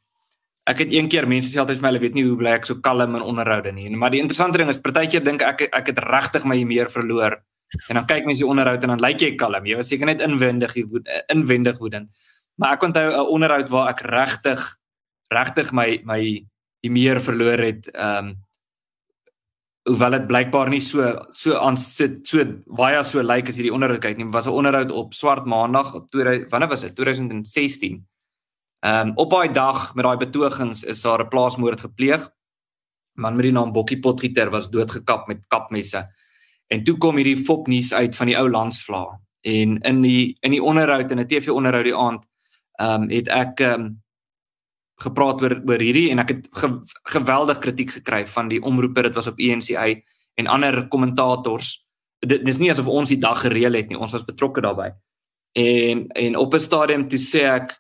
ek 0.67 0.79
het 0.79 0.93
een 0.93 1.09
keer 1.09 1.29
mense 1.29 1.51
sê 1.51 1.59
altyd 1.59 1.77
vir 1.77 1.83
my 1.83 1.89
hulle 1.89 2.05
weet 2.07 2.15
nie 2.15 2.25
hoe 2.25 2.37
bly 2.37 2.51
ek 2.51 2.67
so 2.67 2.81
kalm 2.81 3.17
in 3.17 3.23
onderhoude 3.23 3.73
nie. 3.73 3.91
Maar 3.91 4.11
die 4.11 4.21
interessante 4.21 4.59
ding 4.59 4.71
is 4.71 4.79
partykeer 4.79 5.25
dink 5.25 5.43
ek 5.43 5.69
ek 5.73 5.87
het 5.87 5.99
regtig 5.99 6.45
my 6.45 6.65
meer 6.65 6.91
verloor 6.91 7.43
En 7.89 7.97
dan 7.97 8.05
kyk 8.05 8.27
mense 8.29 8.43
die 8.43 8.49
onderhoud 8.49 8.85
en 8.85 8.95
dan 8.95 9.01
lyk 9.01 9.23
jy 9.23 9.33
kalm. 9.41 9.67
Jy 9.67 9.79
was 9.79 9.89
seker 9.89 10.09
net 10.09 10.23
inwendig 10.25 10.75
woed, 10.91 11.09
inwendig 11.33 11.79
woedend. 11.81 12.25
Maar 12.61 12.77
ek 12.77 12.85
onthou 12.85 13.07
'n 13.09 13.29
onderhoud 13.33 13.69
waar 13.69 13.89
ek 13.89 14.01
regtig 14.01 14.61
regtig 15.31 15.73
my 15.73 16.01
my 16.05 16.23
die 16.83 16.91
meer 16.91 17.21
verloor 17.21 17.59
het. 17.59 17.91
Ehm 17.95 18.33
um, 18.33 18.35
hoewel 19.83 20.15
dit 20.15 20.27
blykbaar 20.29 20.69
nie 20.71 20.81
so 20.81 21.03
so 21.35 21.57
aan 21.59 21.77
sit 21.77 22.21
so 22.27 22.45
baie 22.79 23.03
so 23.05 23.19
lyk 23.19 23.29
like 23.29 23.51
as 23.51 23.57
hierdie 23.59 23.75
onderhoud 23.75 24.03
kyk 24.03 24.19
nie. 24.19 24.31
Was 24.31 24.47
'n 24.47 24.55
onderhoud 24.55 24.91
op 24.91 25.15
Swart 25.15 25.47
Maandag 25.47 25.95
op 25.95 26.11
2000 26.11 26.51
wanneer 26.51 26.69
was 26.69 26.81
dit? 26.81 26.95
2016. 26.95 28.07
Ehm 28.81 29.09
um, 29.09 29.13
op 29.17 29.31
daai 29.31 29.53
dag 29.53 29.95
met 29.95 30.05
daai 30.05 30.17
betogings 30.17 30.85
is 30.85 31.03
daar 31.03 31.25
'n 31.25 31.29
plaasmoord 31.29 31.81
gepleeg. 31.81 32.31
Man 33.15 33.37
met 33.37 33.43
die 33.43 33.53
naam 33.53 33.73
Bokkie 33.73 34.01
Potgieter 34.01 34.51
was 34.51 34.71
doodgekap 34.71 35.27
met 35.27 35.47
kapmesse. 35.49 36.09
En 36.67 36.85
toe 36.85 36.99
kom 36.99 37.17
hierdie 37.17 37.45
fopnuus 37.45 37.93
uit 37.93 38.17
van 38.17 38.27
die 38.27 38.39
ou 38.39 38.51
landsvla 38.51 39.21
en 39.43 39.79
in 39.79 40.03
die 40.03 40.37
in 40.41 40.51
die 40.51 40.63
onderhoud 40.63 41.11
in 41.11 41.19
'n 41.19 41.27
TV-onderhoud 41.27 41.85
die 41.85 41.97
aand 41.97 42.25
ehm 42.79 43.03
um, 43.03 43.11
het 43.11 43.29
ek 43.29 43.61
ehm 43.61 43.81
um, 43.81 44.02
gepraat 45.01 45.43
oor 45.43 45.63
oor 45.67 45.79
hierdie 45.79 46.11
en 46.11 46.19
ek 46.19 46.29
het 46.29 46.49
ge, 46.53 46.81
geweldig 47.11 47.59
kritiek 47.59 47.91
gekry 47.91 48.27
van 48.27 48.49
die 48.49 48.61
omroeper 48.63 49.03
dit 49.03 49.15
was 49.15 49.27
op 49.27 49.39
ENCA 49.39 49.87
en 50.35 50.47
ander 50.47 50.89
kommentators. 50.89 51.87
Dit 52.21 52.45
dis 52.45 52.59
nie 52.59 52.71
asof 52.71 52.87
ons 52.87 53.09
die 53.09 53.19
dag 53.19 53.41
gereël 53.41 53.75
het 53.75 53.89
nie 53.89 53.99
ons 53.99 54.13
was 54.13 54.25
betrokke 54.25 54.61
daarbey 54.61 54.93
en 55.53 56.07
en 56.09 56.37
op 56.37 56.55
'n 56.55 56.61
stadium 56.61 57.09
toe 57.09 57.19
sê 57.19 57.43
ek 57.45 57.79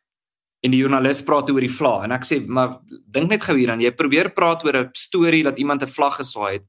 en 0.62 0.70
die 0.70 0.80
joernalis 0.80 1.22
praat 1.22 1.50
oor 1.50 1.60
die 1.60 1.76
vlag 1.78 2.04
en 2.04 2.12
ek 2.12 2.24
sê 2.24 2.46
maar 2.46 2.80
dink 3.06 3.30
net 3.30 3.42
gou 3.42 3.56
hier 3.56 3.66
dan 3.66 3.80
jy 3.80 3.90
probeer 3.90 4.30
praat 4.30 4.64
oor 4.64 4.76
'n 4.76 4.90
storie 4.94 5.42
dat 5.42 5.58
iemand 5.58 5.82
'n 5.82 5.86
vlag 5.86 6.16
geswaai 6.16 6.52
het 6.54 6.66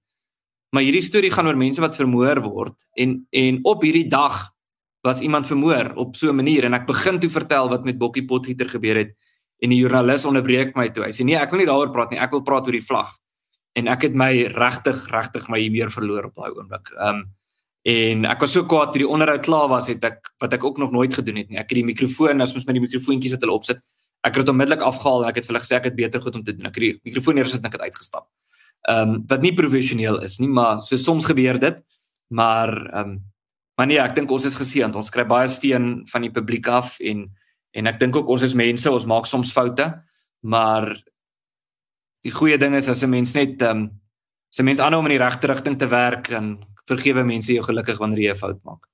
Maar 0.74 0.82
hierdie 0.82 1.06
storie 1.06 1.30
gaan 1.32 1.46
oor 1.46 1.58
mense 1.58 1.82
wat 1.82 1.96
vermoor 1.96 2.42
word 2.42 2.88
en 2.98 3.28
en 3.30 3.60
op 3.64 3.82
hierdie 3.82 4.08
dag 4.10 4.50
was 5.04 5.22
iemand 5.22 5.48
vermoor 5.48 5.94
op 5.96 6.16
so 6.16 6.30
'n 6.30 6.36
manier 6.36 6.64
en 6.64 6.74
ek 6.74 6.88
begin 6.88 7.20
toe 7.20 7.30
vertel 7.30 7.70
wat 7.70 7.84
met 7.84 7.98
Bokkie 7.98 8.26
Potgieter 8.26 8.70
gebeur 8.70 8.96
het 8.96 9.16
en 9.64 9.72
die 9.72 9.80
joernalis 9.80 10.26
onderbreek 10.28 10.76
my 10.76 10.90
toe. 10.92 11.06
Hy 11.08 11.14
sê 11.16 11.26
nee, 11.28 11.38
ek 11.40 11.54
wil 11.54 11.64
nie 11.64 11.70
daaroor 11.70 11.94
praat 11.94 12.12
nie. 12.12 12.20
Ek 12.20 12.34
wil 12.36 12.44
praat 12.44 12.68
oor 12.68 12.76
die 12.76 12.84
vlag. 12.84 13.14
En 13.80 13.88
ek 13.90 14.10
het 14.10 14.18
my 14.20 14.32
regtig 14.54 15.08
regtig 15.12 15.48
my 15.50 15.62
meer 15.74 15.90
verloor 15.94 16.30
op 16.30 16.36
daai 16.42 16.52
oomblik. 16.52 16.94
Um 17.00 17.26
en 17.84 18.24
ek 18.32 18.40
was 18.40 18.54
so 18.56 18.64
kwaad 18.64 18.94
toe 18.94 19.02
die 19.02 19.10
onderhoud 19.12 19.42
klaar 19.44 19.66
was 19.68 19.90
het 19.92 20.06
ek 20.08 20.30
wat 20.40 20.54
ek 20.56 20.64
ook 20.64 20.78
nog 20.80 20.94
nooit 20.96 21.12
gedoen 21.16 21.42
het 21.42 21.50
nie. 21.50 21.60
Ek 21.60 21.68
het 21.68 21.82
die 21.82 21.88
mikrofoon, 21.88 22.40
as 22.40 22.54
ons 22.56 22.64
met 22.64 22.78
die 22.78 22.84
mikrofoontjies 22.86 23.34
wat 23.36 23.44
hulle 23.44 23.58
opsit, 23.58 23.82
ek 24.24 24.38
het 24.38 24.46
dit 24.46 24.52
onmiddellik 24.54 24.86
afgehaal 24.88 25.26
en 25.26 25.32
ek 25.34 25.42
het 25.42 25.50
vir 25.50 25.56
hulle 25.56 25.64
gesê 25.66 25.76
ek 25.76 25.90
het 25.90 25.98
beter 25.98 26.24
goed 26.24 26.38
om 26.40 26.46
te 26.48 26.56
doen. 26.56 26.70
Ek 26.70 26.80
het 26.80 26.86
die 26.86 26.94
mikrofoon 27.12 27.36
neergesit 27.42 27.60
en 27.60 27.68
ek 27.68 27.76
het 27.76 27.90
uitgestap 27.90 28.30
ehm 28.84 29.10
um, 29.10 29.24
wat 29.28 29.44
nie 29.44 29.54
professioneel 29.56 30.20
is 30.24 30.40
nie, 30.44 30.50
maar 30.52 30.82
so 30.84 30.98
soms 30.98 31.26
gebeur 31.26 31.60
dit. 31.60 31.80
Maar 32.28 32.74
ehm 32.92 33.10
um, 33.10 33.22
maar 33.78 33.88
nee, 33.88 33.98
ek 33.98 34.16
dink 34.16 34.32
ons 34.32 34.46
is 34.46 34.56
geseënd. 34.56 34.96
Ons 34.96 35.10
kry 35.10 35.24
baie 35.26 35.48
steun 35.50 36.04
van 36.06 36.22
die 36.22 36.32
publiek 36.32 36.68
af 36.70 37.00
en 37.00 37.24
en 37.74 37.90
ek 37.90 38.00
dink 38.00 38.16
ook 38.16 38.30
ons 38.30 38.46
is 38.46 38.56
mense, 38.58 38.92
ons 38.92 39.10
maak 39.10 39.26
soms 39.30 39.52
foute, 39.54 39.88
maar 40.46 40.88
die 42.24 42.32
goeie 42.32 42.58
ding 42.58 42.76
is 42.76 42.90
as 42.90 43.04
'n 43.04 43.10
mens 43.10 43.34
net 43.34 43.62
ehm 43.62 43.78
um, 43.78 43.92
as 44.52 44.60
'n 44.60 44.66
mens 44.66 44.80
aanhou 44.80 45.00
om 45.00 45.10
in 45.10 45.18
die 45.18 45.26
regte 45.26 45.48
rigting 45.48 45.78
te 45.78 45.88
werk 45.88 46.30
en 46.30 46.60
vergewe 46.86 47.24
mense 47.24 47.54
jou 47.54 47.64
gelukkig 47.64 47.98
wanneer 47.98 48.20
jy 48.20 48.32
'n 48.32 48.44
fout 48.44 48.60
maak. 48.64 48.88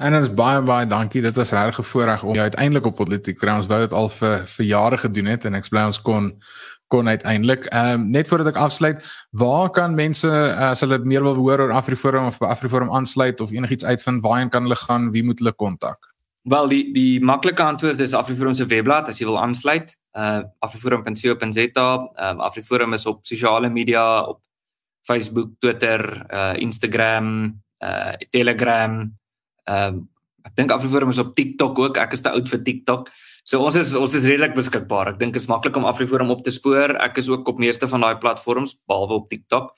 En 0.00 0.14
ons 0.14 0.34
baie 0.34 0.62
baie 0.62 0.86
dankie. 0.86 1.20
Dit 1.22 1.36
was 1.36 1.52
regtig 1.52 1.78
'n 1.78 1.90
voorreg 1.92 2.22
om 2.22 2.34
jou 2.34 2.42
uiteindelik 2.42 2.86
op 2.86 2.96
politiek 2.96 3.38
te 3.38 3.44
kry. 3.44 3.56
Ons 3.56 3.66
wou 3.66 3.80
dit 3.80 3.92
al 3.92 4.08
vir 4.08 4.46
vir 4.46 4.66
jare 4.66 4.98
gedoen 4.98 5.26
het 5.26 5.44
en 5.44 5.54
ek 5.54 5.68
bly 5.68 5.84
ons 5.84 6.00
kon 6.00 6.42
kon 6.88 7.08
uiteindelik. 7.08 7.64
Ehm 7.66 8.00
um, 8.00 8.10
net 8.10 8.28
voordat 8.28 8.46
ek 8.46 8.56
afsluit, 8.56 9.04
waar 9.30 9.70
kan 9.70 9.94
mense 9.94 10.26
uh, 10.26 10.70
as 10.70 10.80
hulle 10.80 10.98
meer 10.98 11.22
wil 11.22 11.34
hoor 11.34 11.60
oor 11.60 11.72
AfriForum 11.72 12.26
of 12.26 12.38
by 12.38 12.46
AfriForum 12.46 12.90
aansluit 12.90 13.40
of 13.40 13.52
enigiets 13.52 13.84
uitvind, 13.84 14.22
waarheen 14.22 14.48
kan 14.48 14.62
hulle 14.62 14.76
gaan? 14.76 15.12
Wie 15.12 15.24
moet 15.24 15.38
hulle 15.38 15.52
kontak? 15.52 16.09
Wel 16.42 16.68
die 16.68 16.84
die 16.92 17.20
maklike 17.20 17.62
antwoord 17.62 18.00
is 18.00 18.14
AfriForum 18.16 18.54
se 18.56 18.64
webblad 18.66 19.08
as 19.08 19.18
jy 19.20 19.26
wil 19.28 19.40
aansluit. 19.40 19.92
Uh 20.16 20.42
afriforum.co.za. 20.64 21.88
Um, 22.16 22.40
AfriForum 22.40 22.94
is 22.96 23.06
op 23.06 23.26
sosiale 23.28 23.68
media 23.68 24.24
op 24.24 24.40
Facebook, 25.04 25.52
Twitter, 25.58 26.00
uh 26.32 26.54
Instagram, 26.56 27.60
uh 27.84 28.14
Telegram. 28.30 29.02
Um 29.68 30.08
ek 30.48 30.56
dink 30.56 30.72
AfriForum 30.72 31.12
is 31.12 31.20
op 31.20 31.34
TikTok 31.36 31.78
ook. 31.78 32.00
Ek 32.00 32.16
is 32.16 32.24
te 32.24 32.32
oud 32.32 32.48
vir 32.48 32.62
TikTok. 32.64 33.10
So 33.44 33.60
ons 33.60 33.76
is 33.76 33.92
ons 33.94 34.14
is 34.16 34.24
redelik 34.24 34.56
beskikbaar. 34.56 35.12
Ek 35.12 35.20
dink 35.20 35.36
is 35.36 35.48
maklik 35.50 35.76
om 35.76 35.84
AfriForum 35.84 36.32
op 36.32 36.40
te 36.44 36.54
spoor. 36.54 36.96
Ek 37.04 37.20
is 37.20 37.28
ook 37.28 37.48
op 37.48 37.60
meeste 37.60 37.88
van 37.88 38.00
daai 38.00 38.16
platforms 38.16 38.78
behalwe 38.88 39.20
op 39.20 39.28
TikTok. 39.28 39.74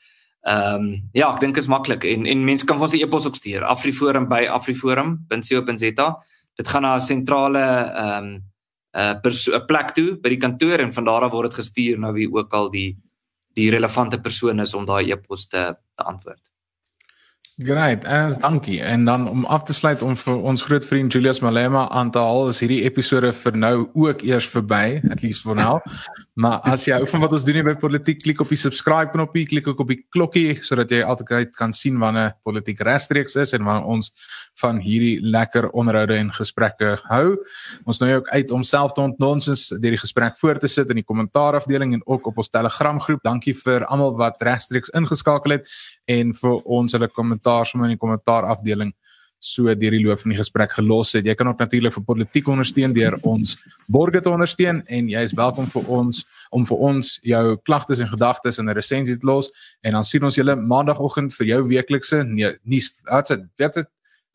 Ehm 0.47 0.79
um, 0.79 0.87
ja, 1.15 1.33
ek 1.35 1.43
dink 1.43 1.59
is 1.59 1.67
maklik 1.71 2.07
en 2.07 2.27
en 2.27 2.47
mense 2.47 2.67
kan 2.67 2.79
vir 2.79 2.87
ons 2.87 2.95
'n 2.95 3.03
e-pos 3.03 3.27
opstuur. 3.27 3.67
AfriForum 3.67 4.29
by 4.31 4.47
afriforum.co.za. 4.47 6.09
Dit 6.57 6.69
gaan 6.69 6.83
na 6.83 6.97
'n 6.97 7.03
sentrale 7.03 7.65
ehm 7.91 8.25
um, 8.25 8.43
'n 8.93 9.53
uh, 9.53 9.65
plek 9.67 9.95
toe 9.97 10.19
by 10.21 10.29
die 10.29 10.43
kantoor 10.43 10.79
en 10.79 10.93
van 10.93 11.05
daar 11.05 11.25
af 11.25 11.33
word 11.33 11.51
dit 11.51 11.61
gestuur 11.61 11.99
na 11.99 12.13
wie 12.13 12.29
ook 12.33 12.53
al 12.53 12.71
die 12.71 12.99
die 13.55 13.71
relevante 13.71 14.21
persoon 14.21 14.61
is 14.61 14.75
om 14.75 14.85
daai 14.85 15.13
e-pos 15.13 15.47
te, 15.47 15.77
te 15.95 16.03
antwoord. 16.03 16.53
Great, 17.57 18.05
en 18.05 18.35
dankie. 18.41 18.81
En 18.83 19.05
dan 19.05 19.29
om 19.29 19.45
af 19.45 19.63
te 19.63 19.73
sluit 19.73 20.03
om 20.03 20.17
vir 20.17 20.37
ons 20.37 20.63
groot 20.63 20.85
vriend 20.85 21.13
Julius 21.13 21.41
Malema 21.41 21.89
aan 21.89 22.11
te 22.11 22.19
haal, 22.19 22.49
is 22.49 22.63
hierdie 22.65 22.83
episode 22.89 23.33
vir 23.33 23.57
nou 23.57 23.91
ook 23.93 24.23
eers 24.25 24.47
verby, 24.49 25.01
at 25.11 25.23
least 25.23 25.45
for 25.45 25.55
now. 25.55 25.81
Maar 26.33 26.63
as 26.65 26.87
jy 26.87 26.95
hou 26.97 27.05
van 27.11 27.21
wat 27.27 27.35
ons 27.37 27.45
doen 27.45 27.59
hier 27.59 27.67
by 27.67 27.75
Politiek, 27.77 28.23
klik 28.23 28.39
op 28.41 28.49
die 28.49 28.57
subscribe 28.57 29.13
knoppie, 29.13 29.45
klik 29.51 29.67
ook 29.69 29.83
op 29.85 29.91
die 29.93 29.99
klokkie 30.15 30.55
sodat 30.65 30.89
jy 30.89 31.03
altyd 31.05 31.51
kan 31.59 31.75
sien 31.77 31.99
wanneer 32.01 32.33
Politiek 32.41 32.81
regstreeks 32.89 33.37
is 33.43 33.53
en 33.53 33.67
wanneer 33.67 33.91
ons 33.93 34.09
van 34.63 34.81
hierdie 34.81 35.19
lekker 35.21 35.69
onderhoude 35.77 36.17
en 36.17 36.31
gesprekke 36.33 36.95
hou. 37.11 37.37
Ons 37.85 38.01
nooi 38.01 38.15
ook 38.15 38.33
uit 38.33 38.55
om 38.57 38.65
self 38.65 38.95
te 38.97 39.05
ontnonsens 39.05 39.67
deur 39.75 39.93
die 39.93 40.01
gesprek 40.01 40.41
voort 40.41 40.65
te 40.65 40.73
sit 40.73 40.89
in 40.89 41.03
die 41.03 41.07
kommentaarafdeling 41.07 41.93
en 41.99 42.07
ook 42.07 42.33
op 42.33 42.41
ons 42.41 42.49
Telegram 42.49 43.01
groep. 43.01 43.21
Dankie 43.29 43.53
vir 43.61 43.85
almal 43.93 44.17
wat 44.17 44.41
regstreeks 44.41 44.95
ingeskakel 44.97 45.59
het 45.59 45.69
en 46.09 46.33
vir 46.41 46.65
ons 46.65 46.97
hulle 46.97 47.13
kommentaar 47.13 47.69
sommer 47.69 47.91
in 47.91 47.99
die 47.99 48.01
kommentaarafdeling 48.01 48.97
so 49.43 49.73
deur 49.75 49.95
die 49.97 50.03
loop 50.03 50.21
van 50.23 50.33
die 50.33 50.39
gesprek 50.39 50.73
gelos 50.77 51.13
het. 51.17 51.27
Jy 51.27 51.35
kan 51.39 51.51
ook 51.51 51.59
natuurlik 51.59 51.95
vir 51.97 52.05
politiek 52.07 52.49
ondersteun 52.49 52.95
deur 52.95 53.19
ons 53.27 53.57
borgers 53.91 54.23
te 54.23 54.31
ondersteun 54.31 54.83
en 54.87 55.11
jy 55.11 55.25
is 55.27 55.35
welkom 55.39 55.67
vir 55.73 55.91
ons 55.99 56.23
om 56.55 56.67
vir 56.69 56.85
ons 56.91 57.13
jou 57.27 57.43
klagtes 57.67 58.03
en 58.05 58.11
gedagtes 58.13 58.59
in 58.63 58.71
'n 58.71 58.77
resensie 58.79 59.19
te 59.19 59.27
los 59.27 59.51
en 59.83 59.93
dan 59.93 60.05
sien 60.05 60.23
ons 60.23 60.37
julle 60.37 60.57
maandagooggend 60.57 61.35
vir 61.35 61.47
jou 61.47 61.63
weeklikse 61.69 62.25
nee 62.25 62.53
nuus 62.63 62.91
wat 63.11 63.29
dit 63.29 63.43
weet 63.57 63.75
dit 63.75 63.89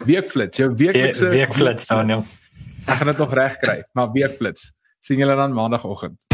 weekflits 0.05 0.57
jou 0.57 0.73
weeklikse 0.75 1.29
weekflits 1.29 1.87
Daniel. 1.87 2.25
Ek 2.87 2.99
gaan 2.99 3.07
dit 3.07 3.17
nog 3.17 3.33
reg 3.33 3.57
kry, 3.59 3.83
maar 3.93 4.11
weekflits. 4.11 4.71
sien 4.99 5.17
julle 5.17 5.35
dan 5.35 5.53
maandagooggend. 5.53 6.26